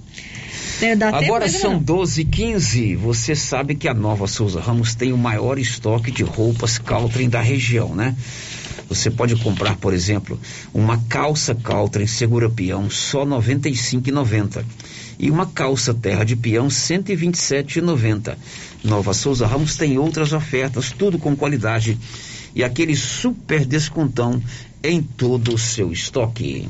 É, 0.82 0.94
Agora 0.94 1.50
são 1.50 1.74
não. 1.74 1.82
12 1.82 2.22
h 2.22 2.32
15 2.32 2.96
Você 2.98 3.36
sabe 3.36 3.74
que 3.74 3.88
a 3.88 3.94
Nova 3.94 4.28
Souza 4.28 4.60
Ramos 4.62 4.94
tem 4.94 5.12
o 5.12 5.18
maior 5.18 5.58
estoque 5.58 6.12
de 6.12 6.24
roupas 6.24 6.78
Caltrim 6.78 7.30
da 7.30 7.42
região, 7.42 7.96
né? 7.96 8.16
Você 8.88 9.10
pode 9.10 9.36
comprar, 9.38 9.76
por 9.76 9.94
exemplo, 9.94 10.40
uma 10.74 10.98
calça 11.10 11.54
Caltrim 11.56 12.08
segura 12.08 12.50
peão 12.50 12.90
só 12.90 13.24
R$ 13.24 13.32
95,90 13.32 14.64
e 15.20 15.32
uma 15.32 15.48
calça 15.48 15.94
terra 15.94 16.24
de 16.24 16.36
peão 16.36 16.66
R$ 16.66 16.72
127,90. 16.72 18.38
Nova 18.84 19.14
Souza 19.14 19.48
Ramos 19.48 19.76
tem 19.76 19.98
outras 19.98 20.32
ofertas, 20.32 20.92
tudo 20.92 21.18
com 21.18 21.36
qualidade 21.36 21.98
e 22.56 22.64
aquele 22.64 22.96
super 22.96 23.66
descontão 23.66 24.42
em 24.84 25.02
todo 25.02 25.56
o 25.56 25.58
seu 25.58 25.92
estoque. 25.92 26.70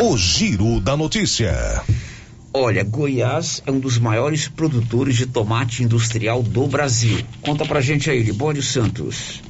O 0.00 0.16
Giro 0.16 0.80
da 0.80 0.96
Notícia. 0.96 1.82
Olha, 2.54 2.84
Goiás 2.84 3.62
é 3.64 3.70
um 3.70 3.80
dos 3.80 3.96
maiores 3.98 4.46
produtores 4.46 5.16
de 5.16 5.24
tomate 5.24 5.82
industrial 5.82 6.42
do 6.42 6.66
Brasil. 6.66 7.18
Conta 7.40 7.64
pra 7.64 7.80
gente 7.80 8.10
aí, 8.10 8.22
Libório 8.22 8.62
Santos. 8.62 9.40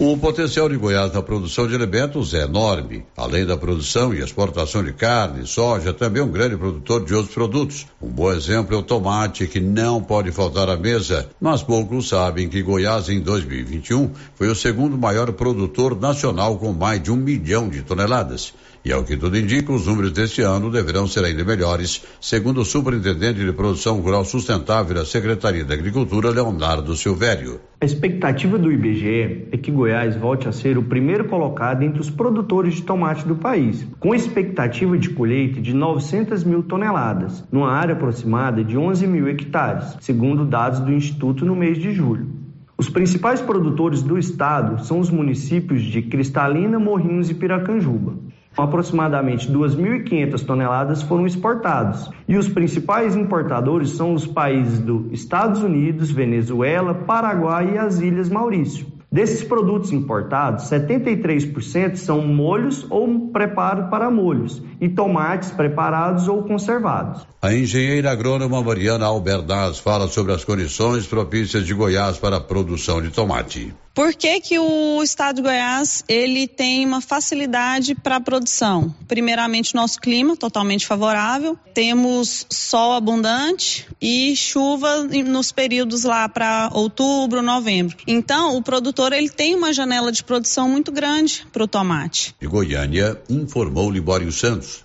O 0.00 0.16
potencial 0.16 0.68
de 0.68 0.76
Goiás 0.76 1.12
na 1.12 1.20
produção 1.20 1.66
de 1.66 1.74
alimentos 1.74 2.32
é 2.32 2.44
enorme. 2.44 3.04
Além 3.16 3.44
da 3.44 3.56
produção 3.56 4.14
e 4.14 4.20
exportação 4.20 4.82
de 4.82 4.94
carne, 4.94 5.46
soja, 5.46 5.92
também 5.92 6.22
é 6.22 6.24
um 6.24 6.30
grande 6.30 6.56
produtor 6.56 7.04
de 7.04 7.12
outros 7.12 7.34
produtos. 7.34 7.86
Um 8.00 8.08
bom 8.08 8.32
exemplo 8.32 8.74
é 8.74 8.78
o 8.78 8.82
tomate, 8.82 9.46
que 9.46 9.60
não 9.60 10.00
pode 10.00 10.30
faltar 10.30 10.70
à 10.70 10.76
mesa. 10.76 11.28
Mas 11.38 11.62
poucos 11.64 12.08
sabem 12.08 12.48
que 12.48 12.62
Goiás, 12.62 13.10
em 13.10 13.20
2021, 13.20 14.12
foi 14.36 14.48
o 14.48 14.54
segundo 14.54 14.96
maior 14.96 15.32
produtor 15.32 16.00
nacional 16.00 16.56
com 16.56 16.72
mais 16.72 17.02
de 17.02 17.10
um 17.10 17.16
milhão 17.16 17.68
de 17.68 17.82
toneladas. 17.82 18.54
E 18.88 18.92
ao 18.92 19.04
que 19.04 19.18
tudo 19.18 19.36
indica, 19.36 19.70
os 19.70 19.86
números 19.86 20.12
deste 20.12 20.40
ano 20.40 20.70
deverão 20.70 21.06
ser 21.06 21.22
ainda 21.22 21.44
melhores, 21.44 22.02
segundo 22.22 22.62
o 22.62 22.64
superintendente 22.64 23.44
de 23.44 23.52
produção 23.52 24.00
rural 24.00 24.24
sustentável 24.24 24.94
da 24.94 25.04
Secretaria 25.04 25.62
da 25.62 25.74
Agricultura, 25.74 26.30
Leonardo 26.30 26.96
Silvério. 26.96 27.60
A 27.82 27.84
expectativa 27.84 28.56
do 28.56 28.72
IBGE 28.72 29.48
é 29.52 29.58
que 29.58 29.70
Goiás 29.70 30.16
volte 30.16 30.48
a 30.48 30.52
ser 30.52 30.78
o 30.78 30.82
primeiro 30.82 31.26
colocado 31.26 31.82
entre 31.82 32.00
os 32.00 32.08
produtores 32.08 32.76
de 32.76 32.82
tomate 32.82 33.28
do 33.28 33.36
país, 33.36 33.86
com 34.00 34.14
expectativa 34.14 34.96
de 34.96 35.10
colheita 35.10 35.60
de 35.60 35.74
900 35.74 36.42
mil 36.42 36.62
toneladas, 36.62 37.44
numa 37.52 37.70
área 37.70 37.92
aproximada 37.92 38.64
de 38.64 38.78
11 38.78 39.06
mil 39.06 39.28
hectares, 39.28 39.98
segundo 40.00 40.46
dados 40.46 40.80
do 40.80 40.94
Instituto 40.94 41.44
no 41.44 41.54
mês 41.54 41.76
de 41.76 41.92
julho. 41.92 42.38
Os 42.78 42.88
principais 42.88 43.40
produtores 43.40 44.04
do 44.04 44.16
estado 44.16 44.84
são 44.84 45.00
os 45.00 45.10
municípios 45.10 45.82
de 45.82 46.00
Cristalina, 46.00 46.78
Morrinhos 46.78 47.28
e 47.28 47.34
Piracanjuba. 47.34 48.14
Aproximadamente 48.58 49.48
2.500 49.48 50.44
toneladas 50.44 51.00
foram 51.00 51.24
exportados 51.28 52.10
e 52.26 52.36
os 52.36 52.48
principais 52.48 53.14
importadores 53.14 53.90
são 53.90 54.12
os 54.12 54.26
países 54.26 54.80
dos 54.80 55.12
Estados 55.12 55.62
Unidos, 55.62 56.10
Venezuela, 56.10 56.92
Paraguai 56.92 57.74
e 57.74 57.78
as 57.78 58.00
Ilhas 58.00 58.28
Maurício. 58.28 58.98
Desses 59.10 59.42
produtos 59.44 59.92
importados, 59.92 60.64
73% 60.64 61.96
são 61.96 62.26
molhos 62.26 62.84
ou 62.90 63.30
preparo 63.30 63.88
para 63.88 64.10
molhos 64.10 64.60
e 64.80 64.88
tomates 64.88 65.50
preparados 65.50 66.28
ou 66.28 66.42
conservados. 66.42 67.26
A 67.40 67.54
engenheira 67.54 68.10
agrônoma 68.10 68.60
Mariana 68.60 69.06
Albernaz 69.06 69.78
fala 69.78 70.08
sobre 70.08 70.32
as 70.32 70.44
condições 70.44 71.06
propícias 71.06 71.64
de 71.64 71.72
Goiás 71.72 72.18
para 72.18 72.36
a 72.36 72.40
produção 72.40 73.00
de 73.00 73.10
tomate. 73.10 73.72
Por 73.98 74.14
que, 74.14 74.40
que 74.40 74.56
o 74.60 75.02
estado 75.02 75.34
de 75.34 75.42
Goiás 75.42 76.04
ele 76.08 76.46
tem 76.46 76.86
uma 76.86 77.00
facilidade 77.00 77.96
para 77.96 78.14
a 78.14 78.20
produção? 78.20 78.94
Primeiramente, 79.08 79.74
nosso 79.74 80.00
clima 80.00 80.36
totalmente 80.36 80.86
favorável, 80.86 81.58
temos 81.74 82.46
sol 82.48 82.92
abundante 82.92 83.88
e 84.00 84.36
chuva 84.36 85.02
nos 85.02 85.50
períodos 85.50 86.04
lá 86.04 86.28
para 86.28 86.70
outubro, 86.74 87.42
novembro. 87.42 87.96
Então, 88.06 88.56
o 88.56 88.62
produtor 88.62 89.12
ele 89.12 89.28
tem 89.28 89.56
uma 89.56 89.72
janela 89.72 90.12
de 90.12 90.22
produção 90.22 90.68
muito 90.68 90.92
grande 90.92 91.44
para 91.52 91.64
o 91.64 91.66
tomate. 91.66 92.36
De 92.40 92.46
Goiânia, 92.46 93.20
informou 93.28 93.90
Libório 93.90 94.30
Santos. 94.30 94.84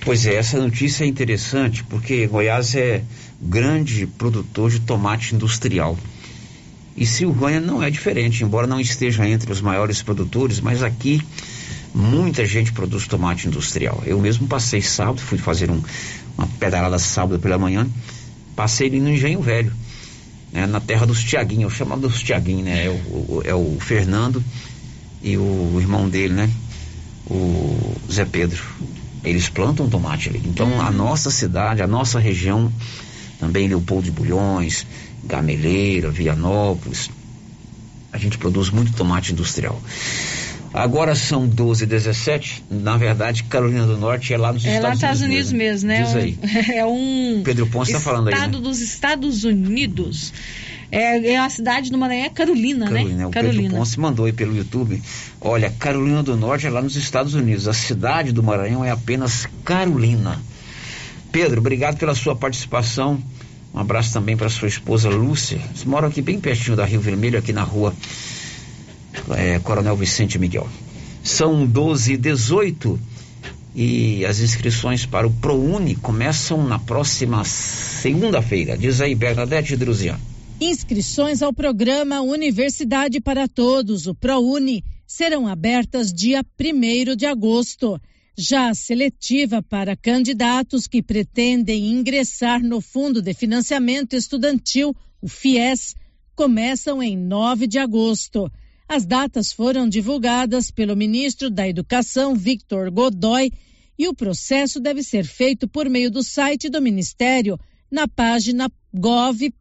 Pois 0.00 0.24
é, 0.24 0.34
essa 0.34 0.58
notícia 0.58 1.04
é 1.04 1.06
interessante 1.06 1.84
porque 1.84 2.26
Goiás 2.26 2.74
é 2.74 3.04
grande 3.38 4.06
produtor 4.06 4.70
de 4.70 4.80
tomate 4.80 5.34
industrial. 5.34 5.98
E 6.96 7.04
Silvânia 7.04 7.60
não 7.60 7.82
é 7.82 7.90
diferente, 7.90 8.42
embora 8.42 8.66
não 8.66 8.80
esteja 8.80 9.28
entre 9.28 9.52
os 9.52 9.60
maiores 9.60 10.02
produtores, 10.02 10.60
mas 10.60 10.82
aqui 10.82 11.20
muita 11.94 12.44
gente 12.46 12.72
produz 12.72 13.06
tomate 13.06 13.46
industrial. 13.48 14.02
Eu 14.06 14.18
mesmo 14.20 14.46
passei 14.46 14.80
sábado, 14.80 15.20
fui 15.20 15.38
fazer 15.38 15.70
um- 15.70 15.82
uma 16.38 16.46
pedalada 16.58 16.98
sábado 16.98 17.38
pela 17.38 17.58
manhã, 17.58 17.86
passei 18.54 18.88
ali 18.88 19.00
no 19.00 19.10
Engenho 19.10 19.40
Velho, 19.40 19.72
né, 20.52 20.66
na 20.66 20.80
terra 20.80 21.04
dos 21.06 21.22
Tiaguinhos, 21.22 21.64
eu 21.64 21.70
chamo 21.70 21.96
dos 21.98 22.22
Tiaguinhos, 22.22 22.64
né? 22.64 22.86
É 22.86 22.88
o, 22.88 22.92
o- 22.92 23.42
é 23.44 23.54
o 23.54 23.76
Fernando 23.78 24.42
e 25.22 25.36
o 25.36 25.76
irmão 25.78 26.08
dele, 26.08 26.32
né? 26.32 26.50
O 27.28 27.94
Zé 28.10 28.24
Pedro. 28.24 28.62
Eles 29.24 29.48
plantam 29.48 29.88
tomate 29.88 30.28
ali. 30.28 30.40
Então 30.44 30.80
a 30.80 30.90
nossa 30.90 31.30
cidade, 31.30 31.82
a 31.82 31.86
nossa 31.86 32.18
região, 32.20 32.72
também 33.40 33.66
Leopoldo 33.68 34.04
de 34.04 34.10
Bulhões, 34.12 34.86
Gameleira, 35.26 36.10
Vianópolis, 36.10 37.10
a 38.12 38.18
gente 38.18 38.38
produz 38.38 38.70
muito 38.70 38.92
tomate 38.92 39.32
industrial. 39.32 39.80
Agora 40.72 41.14
são 41.14 41.48
12 41.48 41.84
e 41.84 41.86
17 41.86 42.64
na 42.70 42.98
verdade 42.98 43.44
Carolina 43.44 43.86
do 43.86 43.96
Norte 43.96 44.34
é 44.34 44.36
lá 44.36 44.52
nos 44.52 44.64
É 44.64 44.78
lá 44.78 44.90
nos 44.90 44.98
Estados, 44.98 45.20
Estados 45.20 45.22
Unidos 45.22 45.52
mesmo, 45.52 45.88
né? 45.88 46.02
Diz 46.02 46.14
aí. 46.14 46.38
É 46.76 46.84
um 46.84 47.40
Pedro 47.42 47.66
Ponce 47.66 47.92
tá 47.92 48.00
falando 48.00 48.28
aí, 48.28 48.34
né? 48.34 48.40
estado 48.40 48.60
dos 48.60 48.80
Estados 48.80 49.44
Unidos. 49.44 50.34
É, 50.90 51.32
é 51.32 51.38
a 51.38 51.48
cidade 51.48 51.90
do 51.90 51.98
Maranhão, 51.98 52.26
é 52.26 52.28
Carolina, 52.28 52.86
Carolina, 52.86 53.16
né? 53.16 53.26
o 53.26 53.30
Pedro 53.30 53.70
Ponce 53.70 53.98
mandou 53.98 54.26
aí 54.26 54.32
pelo 54.32 54.56
YouTube. 54.56 55.02
Olha, 55.40 55.70
Carolina 55.70 56.22
do 56.22 56.36
Norte 56.36 56.66
é 56.66 56.70
lá 56.70 56.80
nos 56.80 56.94
Estados 56.94 57.34
Unidos. 57.34 57.66
A 57.66 57.72
cidade 57.72 58.32
do 58.32 58.42
Maranhão 58.42 58.84
é 58.84 58.90
apenas 58.90 59.48
Carolina. 59.64 60.40
Pedro, 61.32 61.60
obrigado 61.60 61.96
pela 61.96 62.14
sua 62.14 62.36
participação. 62.36 63.20
Um 63.74 63.78
abraço 63.78 64.12
também 64.12 64.36
para 64.36 64.48
sua 64.48 64.68
esposa 64.68 65.08
Lúcia. 65.08 65.60
Eles 65.68 65.84
moram 65.84 66.08
aqui 66.08 66.22
bem 66.22 66.40
pertinho 66.40 66.76
da 66.76 66.84
Rio 66.84 67.00
Vermelho, 67.00 67.38
aqui 67.38 67.52
na 67.52 67.62
rua 67.62 67.94
é, 69.36 69.58
Coronel 69.58 69.96
Vicente 69.96 70.38
Miguel. 70.38 70.68
São 71.22 71.66
12 71.66 72.12
e 72.12 72.16
18 72.16 73.00
E 73.74 74.24
as 74.24 74.40
inscrições 74.40 75.04
para 75.04 75.26
o 75.26 75.30
ProUni 75.30 75.96
começam 75.96 76.66
na 76.66 76.78
próxima 76.78 77.44
segunda-feira. 77.44 78.78
Diz 78.78 79.00
aí, 79.00 79.14
Bernadette 79.14 79.76
Druzian. 79.76 80.18
Inscrições 80.58 81.42
ao 81.42 81.52
programa 81.52 82.22
Universidade 82.22 83.20
para 83.20 83.46
Todos, 83.46 84.06
o 84.06 84.14
ProUni, 84.14 84.82
serão 85.06 85.46
abertas 85.46 86.10
dia 86.10 86.42
1 86.58 87.14
de 87.14 87.26
agosto. 87.26 88.00
Já 88.38 88.68
a 88.68 88.74
seletiva 88.74 89.62
para 89.62 89.96
candidatos 89.96 90.86
que 90.86 91.02
pretendem 91.02 91.86
ingressar 91.86 92.62
no 92.62 92.82
Fundo 92.82 93.22
de 93.22 93.32
Financiamento 93.32 94.12
Estudantil, 94.14 94.94
o 95.22 95.28
FIES, 95.28 95.94
começam 96.34 97.02
em 97.02 97.16
9 97.16 97.66
de 97.66 97.78
agosto. 97.78 98.52
As 98.86 99.06
datas 99.06 99.54
foram 99.54 99.88
divulgadas 99.88 100.70
pelo 100.70 100.94
ministro 100.94 101.48
da 101.50 101.66
Educação, 101.66 102.34
Victor 102.34 102.90
Godoy, 102.90 103.50
e 103.98 104.06
o 104.06 104.14
processo 104.14 104.78
deve 104.80 105.02
ser 105.02 105.24
feito 105.24 105.66
por 105.66 105.88
meio 105.88 106.10
do 106.10 106.22
site 106.22 106.68
do 106.68 106.82
Ministério, 106.82 107.58
na 107.90 108.06
página 108.06 108.70
gov.br/mec. 108.92 109.60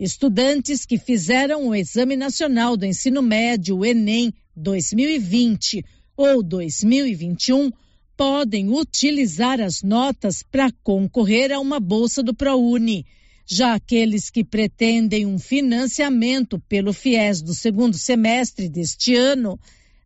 Estudantes 0.00 0.84
que 0.84 0.98
fizeram 0.98 1.68
o 1.68 1.74
Exame 1.74 2.16
Nacional 2.16 2.76
do 2.76 2.84
Ensino 2.84 3.22
Médio, 3.22 3.78
o 3.78 3.86
Enem 3.86 4.32
2020 4.56 5.84
ou 6.20 6.42
2021, 6.42 7.70
podem 8.14 8.68
utilizar 8.68 9.58
as 9.58 9.82
notas 9.82 10.42
para 10.42 10.70
concorrer 10.82 11.50
a 11.50 11.58
uma 11.58 11.80
bolsa 11.80 12.22
do 12.22 12.34
ProUni. 12.34 13.06
Já 13.46 13.74
aqueles 13.74 14.28
que 14.28 14.44
pretendem 14.44 15.24
um 15.24 15.38
financiamento 15.38 16.60
pelo 16.68 16.92
FIES 16.92 17.40
do 17.40 17.54
segundo 17.54 17.96
semestre 17.96 18.68
deste 18.68 19.14
ano 19.14 19.58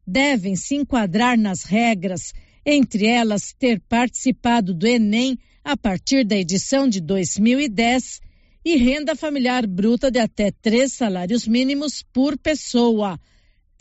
devem 0.06 0.54
se 0.54 0.76
enquadrar 0.76 1.36
nas 1.36 1.64
regras, 1.64 2.32
entre 2.64 3.06
elas 3.06 3.52
ter 3.52 3.80
participado 3.80 4.72
do 4.72 4.86
Enem 4.86 5.36
a 5.64 5.76
partir 5.76 6.24
da 6.24 6.36
edição 6.36 6.88
de 6.88 7.00
2010 7.00 8.20
e 8.64 8.76
renda 8.76 9.16
familiar 9.16 9.66
bruta 9.66 10.12
de 10.12 10.20
até 10.20 10.52
três 10.52 10.92
salários 10.92 11.44
mínimos 11.48 12.04
por 12.12 12.38
pessoa. 12.38 13.18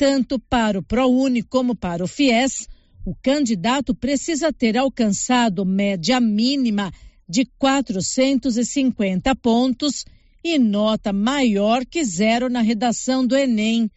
Tanto 0.06 0.38
para 0.38 0.78
o 0.78 0.84
ProUni 0.84 1.42
como 1.42 1.74
para 1.74 2.04
o 2.04 2.08
FIES, 2.10 2.68
o 3.06 3.16
candidato 3.16 3.96
precisa 3.96 4.52
ter 4.52 4.78
alcançado 4.78 5.66
média 5.66 6.20
mínima 6.20 6.92
de 7.26 7.46
450 7.58 9.34
pontos 9.36 10.04
e 10.44 10.60
nota 10.60 11.14
maior 11.14 11.86
que 11.86 12.04
zero 12.04 12.50
na 12.50 12.60
redação 12.60 13.26
do 13.26 13.34
Enem. 13.34 13.90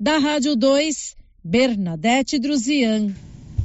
Da 0.00 0.16
Rádio 0.16 0.56
2, 0.56 1.14
Bernadette 1.44 2.38
Druzian. 2.38 3.14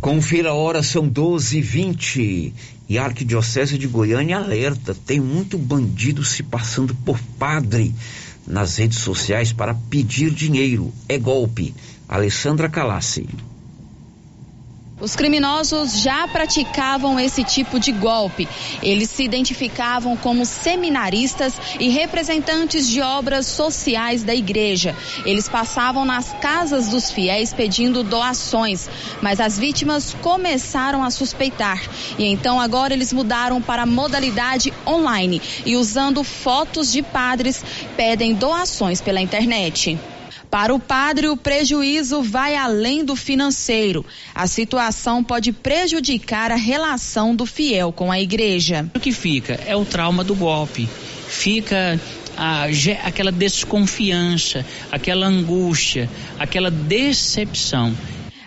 Confira 0.01 0.49
a 0.49 0.53
hora, 0.53 0.83
são 0.83 1.07
12 1.07 1.59
e 1.59 1.61
20 1.61 2.53
e 2.89 2.97
a 2.97 3.05
Arquidiocese 3.05 3.77
de 3.77 3.87
Goiânia 3.87 4.39
alerta: 4.39 4.93
tem 4.93 5.21
muito 5.21 5.57
bandido 5.57 6.25
se 6.25 6.43
passando 6.43 6.93
por 7.05 7.17
padre 7.39 7.95
nas 8.49 8.77
redes 8.77 8.97
sociais 8.97 9.53
para 9.53 9.73
pedir 9.73 10.31
dinheiro. 10.31 10.91
É 11.07 11.17
golpe. 11.17 11.73
Alessandra 12.07 12.67
Calassi. 12.67 13.29
Os 15.01 15.15
criminosos 15.15 16.01
já 16.01 16.27
praticavam 16.27 17.17
esse 17.17 17.41
tipo 17.41 17.79
de 17.79 17.91
golpe. 17.91 18.49
Eles 18.83 19.09
se 19.09 19.23
identificavam 19.23 20.17
como 20.17 20.45
seminaristas 20.45 21.53
e 21.79 21.87
representantes 21.87 22.85
de 22.85 23.01
obras 23.01 23.47
sociais 23.47 24.23
da 24.23 24.35
igreja. 24.35 24.93
Eles 25.25 25.47
passavam 25.47 26.03
nas 26.03 26.33
casas 26.41 26.89
dos 26.89 27.09
fiéis 27.11 27.53
pedindo 27.53 28.03
doações, 28.03 28.89
mas 29.21 29.39
as 29.39 29.57
vítimas 29.57 30.13
começaram 30.21 31.01
a 31.01 31.09
suspeitar. 31.09 31.81
E 32.17 32.25
então 32.25 32.59
agora 32.59 32.93
eles 32.93 33.13
mudaram 33.13 33.61
para 33.61 33.83
a 33.83 33.85
modalidade 33.85 34.73
online 34.85 35.41
e 35.65 35.77
usando 35.77 36.25
fotos 36.25 36.91
de 36.91 37.01
padres 37.01 37.63
pedem 37.95 38.33
doações 38.33 38.99
pela 38.99 39.21
internet. 39.21 39.97
Para 40.49 40.73
o 40.73 40.79
padre, 40.79 41.27
o 41.27 41.37
prejuízo 41.37 42.23
vai 42.23 42.55
além 42.55 43.05
do 43.05 43.15
financeiro. 43.15 44.03
A 44.33 44.47
situação 44.47 45.23
pode 45.23 45.51
prejudicar 45.51 46.51
a 46.51 46.55
relação 46.55 47.35
do 47.35 47.45
fiel 47.45 47.91
com 47.91 48.11
a 48.11 48.19
igreja. 48.19 48.89
O 48.95 48.99
que 48.99 49.11
fica 49.11 49.59
é 49.67 49.75
o 49.75 49.85
trauma 49.85 50.23
do 50.23 50.33
golpe. 50.33 50.89
Fica 51.27 51.99
a, 52.35 52.65
aquela 53.03 53.31
desconfiança, 53.31 54.65
aquela 54.91 55.27
angústia, 55.27 56.09
aquela 56.39 56.71
decepção. 56.71 57.93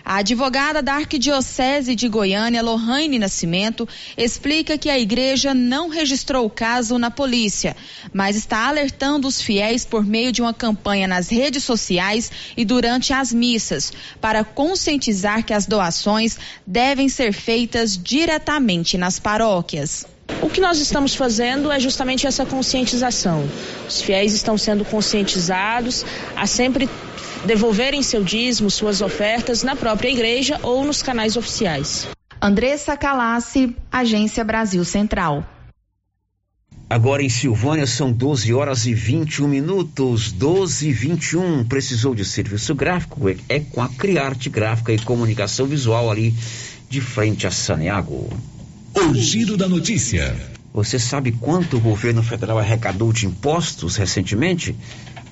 A 0.05 0.17
advogada 0.17 0.81
da 0.81 0.95
Arquidiocese 0.95 1.95
de 1.95 2.09
Goiânia, 2.09 2.61
Lohane 2.61 3.17
Nascimento, 3.17 3.87
explica 4.17 4.77
que 4.77 4.89
a 4.89 4.99
igreja 4.99 5.53
não 5.53 5.87
registrou 5.87 6.45
o 6.45 6.49
caso 6.49 6.97
na 6.97 7.09
polícia, 7.09 7.73
mas 8.11 8.35
está 8.35 8.67
alertando 8.67 9.29
os 9.29 9.41
fiéis 9.41 9.85
por 9.85 10.05
meio 10.05 10.33
de 10.33 10.41
uma 10.41 10.53
campanha 10.53 11.07
nas 11.07 11.29
redes 11.29 11.63
sociais 11.63 12.29
e 12.57 12.65
durante 12.65 13.13
as 13.13 13.31
missas, 13.31 13.93
para 14.19 14.43
conscientizar 14.43 15.45
que 15.45 15.53
as 15.53 15.65
doações 15.65 16.37
devem 16.67 17.07
ser 17.07 17.31
feitas 17.31 17.97
diretamente 17.97 18.97
nas 18.97 19.19
paróquias. 19.19 20.05
O 20.41 20.49
que 20.49 20.59
nós 20.59 20.79
estamos 20.79 21.15
fazendo 21.15 21.71
é 21.71 21.79
justamente 21.79 22.27
essa 22.27 22.45
conscientização. 22.45 23.49
Os 23.87 24.01
fiéis 24.01 24.33
estão 24.33 24.57
sendo 24.57 24.83
conscientizados 24.83 26.05
a 26.35 26.45
sempre 26.45 26.89
devolverem 27.45 28.01
seu 28.01 28.23
dízimo, 28.23 28.69
suas 28.69 29.01
ofertas 29.01 29.63
na 29.63 29.75
própria 29.75 30.09
igreja 30.09 30.59
ou 30.63 30.83
nos 30.85 31.01
canais 31.01 31.35
oficiais. 31.37 32.07
Andressa 32.41 32.97
Calassi, 32.97 33.75
Agência 33.91 34.43
Brasil 34.43 34.83
Central. 34.83 35.45
Agora 36.89 37.23
em 37.23 37.29
Silvânia 37.29 37.87
são 37.87 38.11
12 38.11 38.53
horas 38.53 38.85
e 38.85 38.93
21 38.93 39.47
minutos, 39.47 40.31
12 40.31 40.89
e 40.89 40.93
21. 40.93 41.63
Precisou 41.65 42.13
de 42.13 42.23
serviço 42.23 42.75
gráfico? 42.75 43.29
É, 43.49 43.59
com 43.59 43.81
a 43.81 43.89
Criarte 43.89 44.49
Gráfica 44.49 44.93
e 44.93 44.99
Comunicação 44.99 45.65
Visual 45.65 46.11
ali 46.11 46.35
de 46.89 47.01
frente 47.01 47.47
a 47.47 47.51
Saneago. 47.51 48.29
O 48.93 49.15
giro 49.15 49.57
da 49.57 49.67
notícia. 49.67 50.35
Você 50.73 50.99
sabe 50.99 51.31
quanto 51.31 51.77
o 51.77 51.79
governo 51.79 52.21
federal 52.21 52.59
arrecadou 52.59 53.11
de 53.11 53.25
impostos 53.25 53.95
recentemente? 53.95 54.75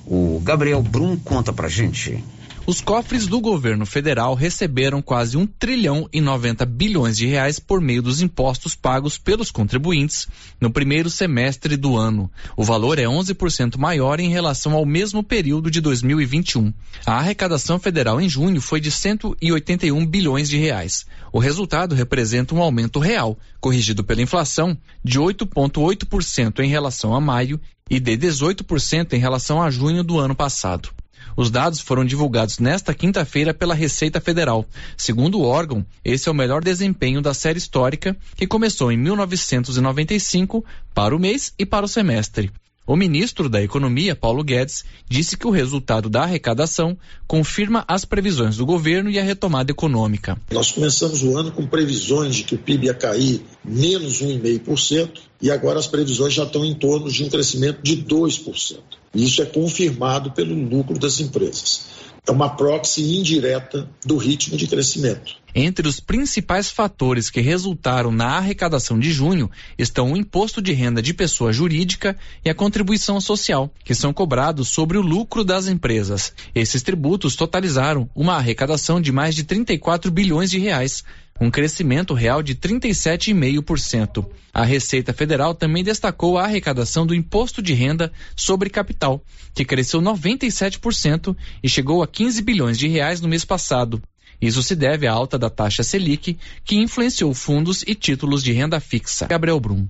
O 0.06 0.40
Gabriel 0.40 0.82
Brum 0.82 1.16
conta 1.16 1.52
pra 1.52 1.68
gente. 1.68 2.22
Os 2.64 2.80
cofres 2.80 3.26
do 3.26 3.40
governo 3.40 3.84
federal 3.84 4.34
receberam 4.34 5.02
quase 5.02 5.36
1 5.36 5.46
trilhão 5.46 6.08
e 6.12 6.20
90 6.20 6.64
bilhões 6.64 7.16
de 7.16 7.26
reais 7.26 7.58
por 7.58 7.80
meio 7.80 8.00
dos 8.00 8.22
impostos 8.22 8.76
pagos 8.76 9.18
pelos 9.18 9.50
contribuintes 9.50 10.28
no 10.60 10.70
primeiro 10.70 11.10
semestre 11.10 11.76
do 11.76 11.96
ano. 11.96 12.30
O 12.56 12.62
valor 12.62 13.00
é 13.00 13.04
11% 13.04 13.76
maior 13.78 14.20
em 14.20 14.28
relação 14.28 14.74
ao 14.74 14.86
mesmo 14.86 15.24
período 15.24 15.72
de 15.72 15.80
2021. 15.80 16.72
A 17.04 17.14
arrecadação 17.14 17.80
federal 17.80 18.20
em 18.20 18.28
junho 18.28 18.60
foi 18.60 18.80
de 18.80 18.92
181 18.92 20.06
bilhões 20.06 20.48
de 20.48 20.56
reais. 20.56 21.04
O 21.32 21.40
resultado 21.40 21.96
representa 21.96 22.54
um 22.54 22.62
aumento 22.62 23.00
real, 23.00 23.36
corrigido 23.60 24.04
pela 24.04 24.22
inflação, 24.22 24.78
de 25.02 25.18
8,8% 25.18 26.60
em 26.60 26.68
relação 26.68 27.12
a 27.12 27.20
maio 27.20 27.60
e 27.92 28.00
de 28.00 28.16
18% 28.16 29.12
em 29.12 29.18
relação 29.18 29.60
a 29.60 29.70
junho 29.70 30.02
do 30.02 30.18
ano 30.18 30.34
passado. 30.34 30.88
Os 31.36 31.50
dados 31.50 31.78
foram 31.78 32.06
divulgados 32.06 32.58
nesta 32.58 32.94
quinta-feira 32.94 33.52
pela 33.52 33.74
Receita 33.74 34.18
Federal. 34.18 34.66
Segundo 34.96 35.38
o 35.38 35.44
órgão, 35.44 35.84
esse 36.02 36.26
é 36.26 36.32
o 36.32 36.34
melhor 36.34 36.64
desempenho 36.64 37.20
da 37.20 37.34
série 37.34 37.58
histórica, 37.58 38.16
que 38.34 38.46
começou 38.46 38.90
em 38.90 38.96
1995 38.96 40.64
para 40.94 41.14
o 41.14 41.18
mês 41.18 41.52
e 41.58 41.66
para 41.66 41.84
o 41.84 41.88
semestre. 41.88 42.50
O 42.84 42.96
ministro 42.96 43.48
da 43.48 43.62
Economia, 43.62 44.16
Paulo 44.16 44.42
Guedes, 44.42 44.84
disse 45.08 45.36
que 45.36 45.46
o 45.46 45.50
resultado 45.50 46.10
da 46.10 46.22
arrecadação 46.22 46.98
confirma 47.28 47.84
as 47.86 48.04
previsões 48.04 48.56
do 48.56 48.66
governo 48.66 49.08
e 49.08 49.20
a 49.20 49.22
retomada 49.22 49.70
econômica. 49.70 50.36
Nós 50.50 50.72
começamos 50.72 51.22
o 51.22 51.38
ano 51.38 51.52
com 51.52 51.64
previsões 51.64 52.34
de 52.34 52.42
que 52.42 52.56
o 52.56 52.58
PIB 52.58 52.86
ia 52.86 52.94
cair 52.94 53.40
menos 53.64 54.20
1,5% 54.20 55.10
e 55.40 55.48
agora 55.48 55.78
as 55.78 55.86
previsões 55.86 56.34
já 56.34 56.42
estão 56.42 56.64
em 56.64 56.74
torno 56.74 57.08
de 57.08 57.22
um 57.22 57.28
crescimento 57.28 57.80
de 57.82 57.98
2%. 57.98 58.78
E 59.14 59.24
isso 59.24 59.40
é 59.40 59.46
confirmado 59.46 60.32
pelo 60.32 60.52
lucro 60.52 60.98
das 60.98 61.20
empresas 61.20 62.01
é 62.24 62.30
uma 62.30 62.50
proxy 62.50 63.18
indireta 63.18 63.88
do 64.04 64.16
ritmo 64.16 64.56
de 64.56 64.68
crescimento. 64.68 65.42
Entre 65.52 65.88
os 65.88 65.98
principais 65.98 66.70
fatores 66.70 67.28
que 67.28 67.40
resultaram 67.40 68.12
na 68.12 68.36
arrecadação 68.36 68.96
de 68.96 69.10
junho 69.10 69.50
estão 69.76 70.12
o 70.12 70.16
imposto 70.16 70.62
de 70.62 70.72
renda 70.72 71.02
de 71.02 71.12
pessoa 71.12 71.52
jurídica 71.52 72.16
e 72.44 72.48
a 72.48 72.54
contribuição 72.54 73.20
social, 73.20 73.70
que 73.84 73.92
são 73.92 74.12
cobrados 74.12 74.68
sobre 74.68 74.96
o 74.96 75.02
lucro 75.02 75.42
das 75.42 75.66
empresas. 75.66 76.32
Esses 76.54 76.80
tributos 76.80 77.34
totalizaram 77.34 78.08
uma 78.14 78.36
arrecadação 78.36 79.00
de 79.00 79.10
mais 79.10 79.34
de 79.34 79.42
34 79.42 80.08
bilhões 80.10 80.48
de 80.48 80.60
reais, 80.60 81.02
um 81.42 81.50
crescimento 81.50 82.14
real 82.14 82.40
de 82.40 82.54
37,5%. 82.54 84.24
A 84.54 84.64
Receita 84.64 85.12
Federal 85.12 85.54
também 85.54 85.82
destacou 85.82 86.38
a 86.38 86.44
arrecadação 86.44 87.04
do 87.04 87.14
imposto 87.14 87.60
de 87.60 87.72
renda 87.74 88.12
sobre 88.36 88.70
capital, 88.70 89.24
que 89.52 89.64
cresceu 89.64 90.00
97% 90.00 91.36
e 91.60 91.68
chegou 91.68 92.00
a 92.00 92.06
15 92.06 92.40
bilhões 92.42 92.78
de 92.78 92.86
reais 92.86 93.20
no 93.20 93.28
mês 93.28 93.44
passado. 93.44 94.00
Isso 94.40 94.62
se 94.62 94.76
deve 94.76 95.06
à 95.06 95.12
alta 95.12 95.36
da 95.36 95.50
taxa 95.50 95.82
Selic, 95.82 96.38
que 96.64 96.76
influenciou 96.76 97.34
fundos 97.34 97.82
e 97.86 97.94
títulos 97.94 98.42
de 98.42 98.52
renda 98.52 98.78
fixa. 98.78 99.26
Gabriel 99.26 99.58
Brum. 99.58 99.88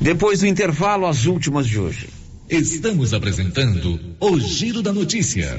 Depois 0.00 0.40
do 0.40 0.46
intervalo, 0.46 1.06
as 1.06 1.26
últimas 1.26 1.66
de 1.66 1.80
hoje. 1.80 2.08
Estamos 2.48 3.12
apresentando 3.12 3.98
o 4.20 4.38
Giro 4.38 4.82
da 4.82 4.92
Notícia. 4.92 5.58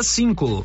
cinco. 0.00 0.64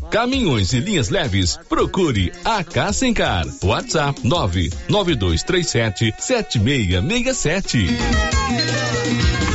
caminhões 0.09 0.73
e 0.73 0.79
linhas 0.79 1.09
leves, 1.09 1.57
procure 1.69 2.31
a 2.43 2.63
Cassencar. 2.63 3.45
WhatsApp 3.63 4.25
99237 4.25 6.13
7667. 6.17 7.87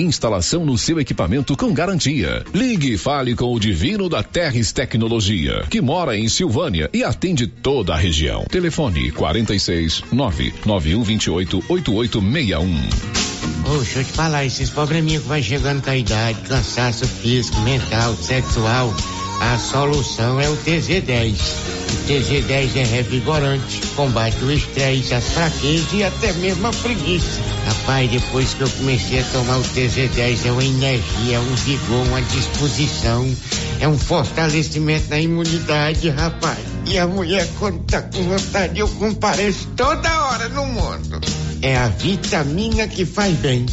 Instalação 0.00 0.64
no 0.64 0.78
seu 0.78 1.00
equipamento 1.00 1.56
com 1.56 1.72
garantia. 1.72 2.44
Ligue 2.54 2.94
e 2.94 2.98
fale 2.98 3.34
com 3.34 3.52
o 3.52 3.58
Divino 3.58 4.08
da 4.08 4.22
Terres 4.22 4.72
Tecnologia, 4.72 5.64
que 5.68 5.80
mora 5.80 6.16
em 6.16 6.28
Silvânia 6.28 6.88
e 6.92 7.02
atende 7.02 7.46
toda 7.46 7.94
a 7.94 7.96
região. 7.96 8.44
Telefone 8.50 9.10
46 9.10 10.04
99128 10.12 11.64
8861. 11.68 13.18
Ô, 13.68 13.76
deixa 13.78 13.98
eu 13.98 14.04
te 14.04 14.12
falar, 14.12 14.44
esses 14.46 14.70
probleminha 14.70 15.20
que 15.20 15.28
vai 15.28 15.42
chegando 15.42 15.82
com 15.82 15.90
a 15.90 15.96
idade, 15.96 16.40
cansaço 16.48 17.06
físico, 17.06 17.60
mental, 17.60 18.14
sexual, 18.16 18.94
a 19.40 19.58
solução 19.58 20.40
é 20.40 20.48
o 20.48 20.56
TZ10. 20.56 21.36
O 21.36 22.10
TZ10 22.10 22.76
é 22.76 22.84
revigorante, 22.84 23.80
combate 23.94 24.42
o 24.42 24.50
estresse, 24.50 25.14
as 25.14 25.24
fraquezas 25.32 25.92
e 25.92 26.02
até 26.02 26.32
mesmo 26.34 26.66
a 26.66 26.72
preguiça. 26.72 27.40
Rapaz, 27.66 28.10
depois 28.10 28.54
que 28.54 28.62
eu 28.62 28.70
comecei 28.70 29.20
a 29.20 29.24
tomar 29.24 29.58
o 29.58 29.62
TZ10, 29.62 30.46
é 30.46 30.52
uma 30.52 30.64
energia, 30.64 31.36
é 31.36 31.38
um 31.38 31.54
vigor, 31.54 32.06
uma 32.06 32.22
disposição, 32.22 33.36
é 33.80 33.88
um 33.88 33.98
fortalecimento 33.98 35.08
na 35.10 35.20
imunidade, 35.20 36.08
rapaz. 36.10 36.58
E 36.86 36.98
a 36.98 37.06
mulher, 37.06 37.48
quando 37.58 37.84
tá 37.84 38.02
com 38.02 38.22
vontade, 38.24 38.80
eu 38.80 38.88
compareço 38.88 39.68
toda 39.76 40.26
hora 40.26 40.48
no 40.48 40.66
mundo. 40.66 41.20
É 41.62 41.76
a 41.76 41.88
vitamina 41.88 42.88
que 42.88 43.04
faz 43.04 43.36
bem. 43.36 43.66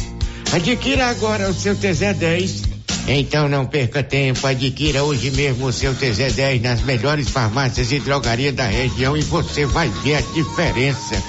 Adquira 0.52 1.06
agora 1.06 1.48
o 1.50 1.54
seu 1.54 1.74
TZ10 1.74 2.75
então 3.08 3.48
não 3.48 3.64
perca 3.66 4.02
tempo, 4.02 4.46
adquira 4.46 5.04
hoje 5.04 5.30
mesmo 5.30 5.66
o 5.66 5.72
seu 5.72 5.94
TZ10 5.94 6.60
nas 6.60 6.82
melhores 6.82 7.28
farmácias 7.28 7.92
e 7.92 8.00
drogarias 8.00 8.54
da 8.54 8.66
região 8.66 9.16
e 9.16 9.22
você 9.22 9.64
vai 9.64 9.88
ver 9.88 10.16
a 10.16 10.20
diferença. 10.20 11.22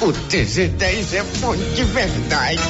O 0.00 0.12
TZ10 0.12 1.14
é 1.14 1.22
bom 1.40 1.56
de 1.56 1.84
verdade. 1.84 2.60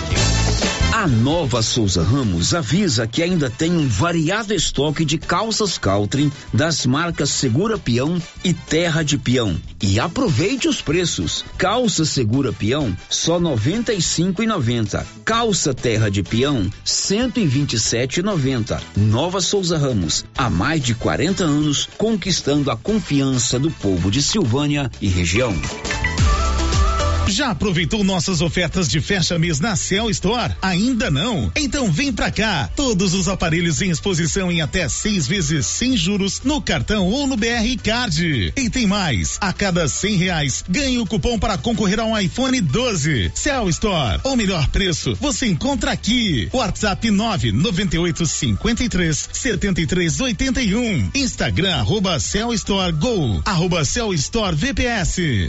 A 0.93 1.07
nova 1.09 1.63
Souza 1.63 2.03
Ramos 2.03 2.53
avisa 2.53 3.07
que 3.07 3.23
ainda 3.23 3.49
tem 3.49 3.73
um 3.73 3.89
variado 3.89 4.53
estoque 4.53 5.07
de 5.07 5.17
calças 5.17 5.79
Caltrim 5.79 6.31
das 6.53 6.85
marcas 6.85 7.31
Segura 7.31 7.79
Peão 7.79 8.21
e 8.45 8.53
Terra 8.53 9.03
de 9.03 9.17
Peão. 9.17 9.59
E 9.81 9.99
aproveite 9.99 10.69
os 10.69 10.83
preços. 10.83 11.47
Calça 11.57 12.05
Segura 12.05 12.53
Peão 12.53 12.95
só 13.09 13.39
R$ 13.39 13.45
95,90. 13.45 15.03
Calça 15.25 15.73
Terra 15.73 16.11
de 16.11 16.23
Peão 16.23 16.71
127,90. 16.85 18.79
Nova 18.95 19.41
Souza 19.41 19.79
Ramos, 19.79 20.27
há 20.37 20.51
mais 20.51 20.83
de 20.83 20.95
40 20.95 21.43
anos 21.43 21.89
conquistando 21.97 22.71
a 22.71 22.77
confiança 22.77 23.59
do 23.59 23.71
povo 23.71 24.11
de 24.11 24.23
Silvânia 24.23 24.91
e 25.01 25.09
região. 25.09 25.55
Já 27.29 27.51
aproveitou 27.51 28.03
nossas 28.03 28.41
ofertas 28.41 28.89
de 28.89 29.01
fecha 29.01 29.39
mês 29.39 29.61
na 29.61 29.77
Cell 29.77 30.11
Store? 30.11 30.55
Ainda 30.61 31.11
não? 31.11 31.51
Então 31.57 31.91
vem 31.91 32.13
pra 32.13 32.31
cá. 32.31 32.69
Todos 32.75 33.15
os 33.15 33.29
aparelhos 33.29 33.81
em 33.81 33.91
exposição 33.91 34.51
em 34.51 34.61
até 34.61 34.89
seis 34.89 35.27
vezes 35.27 35.65
sem 35.67 35.97
juros 35.97 36.43
no 36.45 36.61
cartão 36.61 37.07
ou 37.07 37.27
no 37.27 37.37
BR 37.37 37.77
Card. 37.83 38.53
E 38.57 38.71
tem 38.71 38.87
mais. 38.87 39.39
A 39.41 39.53
cada 39.53 39.89
cem 39.89 40.17
reais 40.17 40.65
ganhe 40.69 40.99
o 40.99 41.07
cupom 41.07 41.39
para 41.39 41.57
concorrer 41.57 42.01
a 42.01 42.05
um 42.05 42.19
iPhone 42.19 42.61
12. 42.61 43.33
Cell 43.35 43.69
Store. 43.69 44.21
O 44.25 44.37
melhor 44.37 44.67
preço 44.69 45.17
você 45.21 45.47
encontra 45.47 45.93
aqui. 45.93 46.49
WhatsApp 46.53 47.11
998 47.11 48.27
53 48.27 49.29
73 49.33 50.21
81. 50.21 51.11
Instagram 51.15 51.77
arroba 51.77 52.19
Cell 52.19 52.53
Store 52.55 52.93
Go. 52.93 53.41
Arroba 53.45 53.85
Cell 53.85 54.13
Store 54.13 54.55
VPS. 54.55 55.49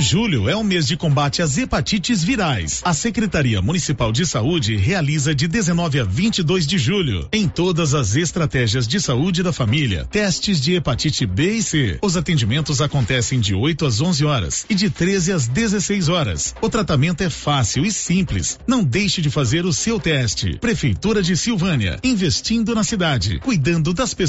Julho 0.00 0.48
é 0.48 0.54
o 0.54 0.62
mês 0.62 0.86
de 0.86 0.96
combate 0.96 1.42
às 1.42 1.58
hepatites 1.58 2.22
virais. 2.22 2.80
A 2.84 2.94
Secretaria 2.94 3.60
Municipal 3.60 4.12
de 4.12 4.24
Saúde 4.24 4.76
realiza 4.76 5.34
de 5.34 5.48
19 5.48 5.98
a 5.98 6.04
22 6.04 6.68
de 6.68 6.78
julho, 6.78 7.28
em 7.32 7.48
todas 7.48 7.94
as 7.94 8.14
estratégias 8.14 8.86
de 8.86 9.00
saúde 9.00 9.42
da 9.42 9.52
família, 9.52 10.04
testes 10.04 10.60
de 10.60 10.74
hepatite 10.74 11.26
B 11.26 11.54
e 11.54 11.62
C. 11.64 11.98
Os 12.00 12.16
atendimentos 12.16 12.80
acontecem 12.80 13.40
de 13.40 13.56
8 13.56 13.86
às 13.86 14.00
11 14.00 14.24
horas 14.24 14.66
e 14.70 14.74
de 14.76 14.88
13 14.88 15.32
às 15.32 15.48
16 15.48 16.08
horas. 16.08 16.54
O 16.62 16.68
tratamento 16.68 17.22
é 17.22 17.28
fácil 17.28 17.84
e 17.84 17.90
simples. 17.90 18.56
Não 18.68 18.84
deixe 18.84 19.20
de 19.20 19.30
fazer 19.30 19.66
o 19.66 19.72
seu 19.72 19.98
teste. 19.98 20.58
Prefeitura 20.60 21.20
de 21.20 21.36
Silvânia, 21.36 21.98
investindo 22.04 22.72
na 22.72 22.84
cidade, 22.84 23.40
cuidando 23.40 23.92
das 23.92 24.14
pessoas 24.14 24.18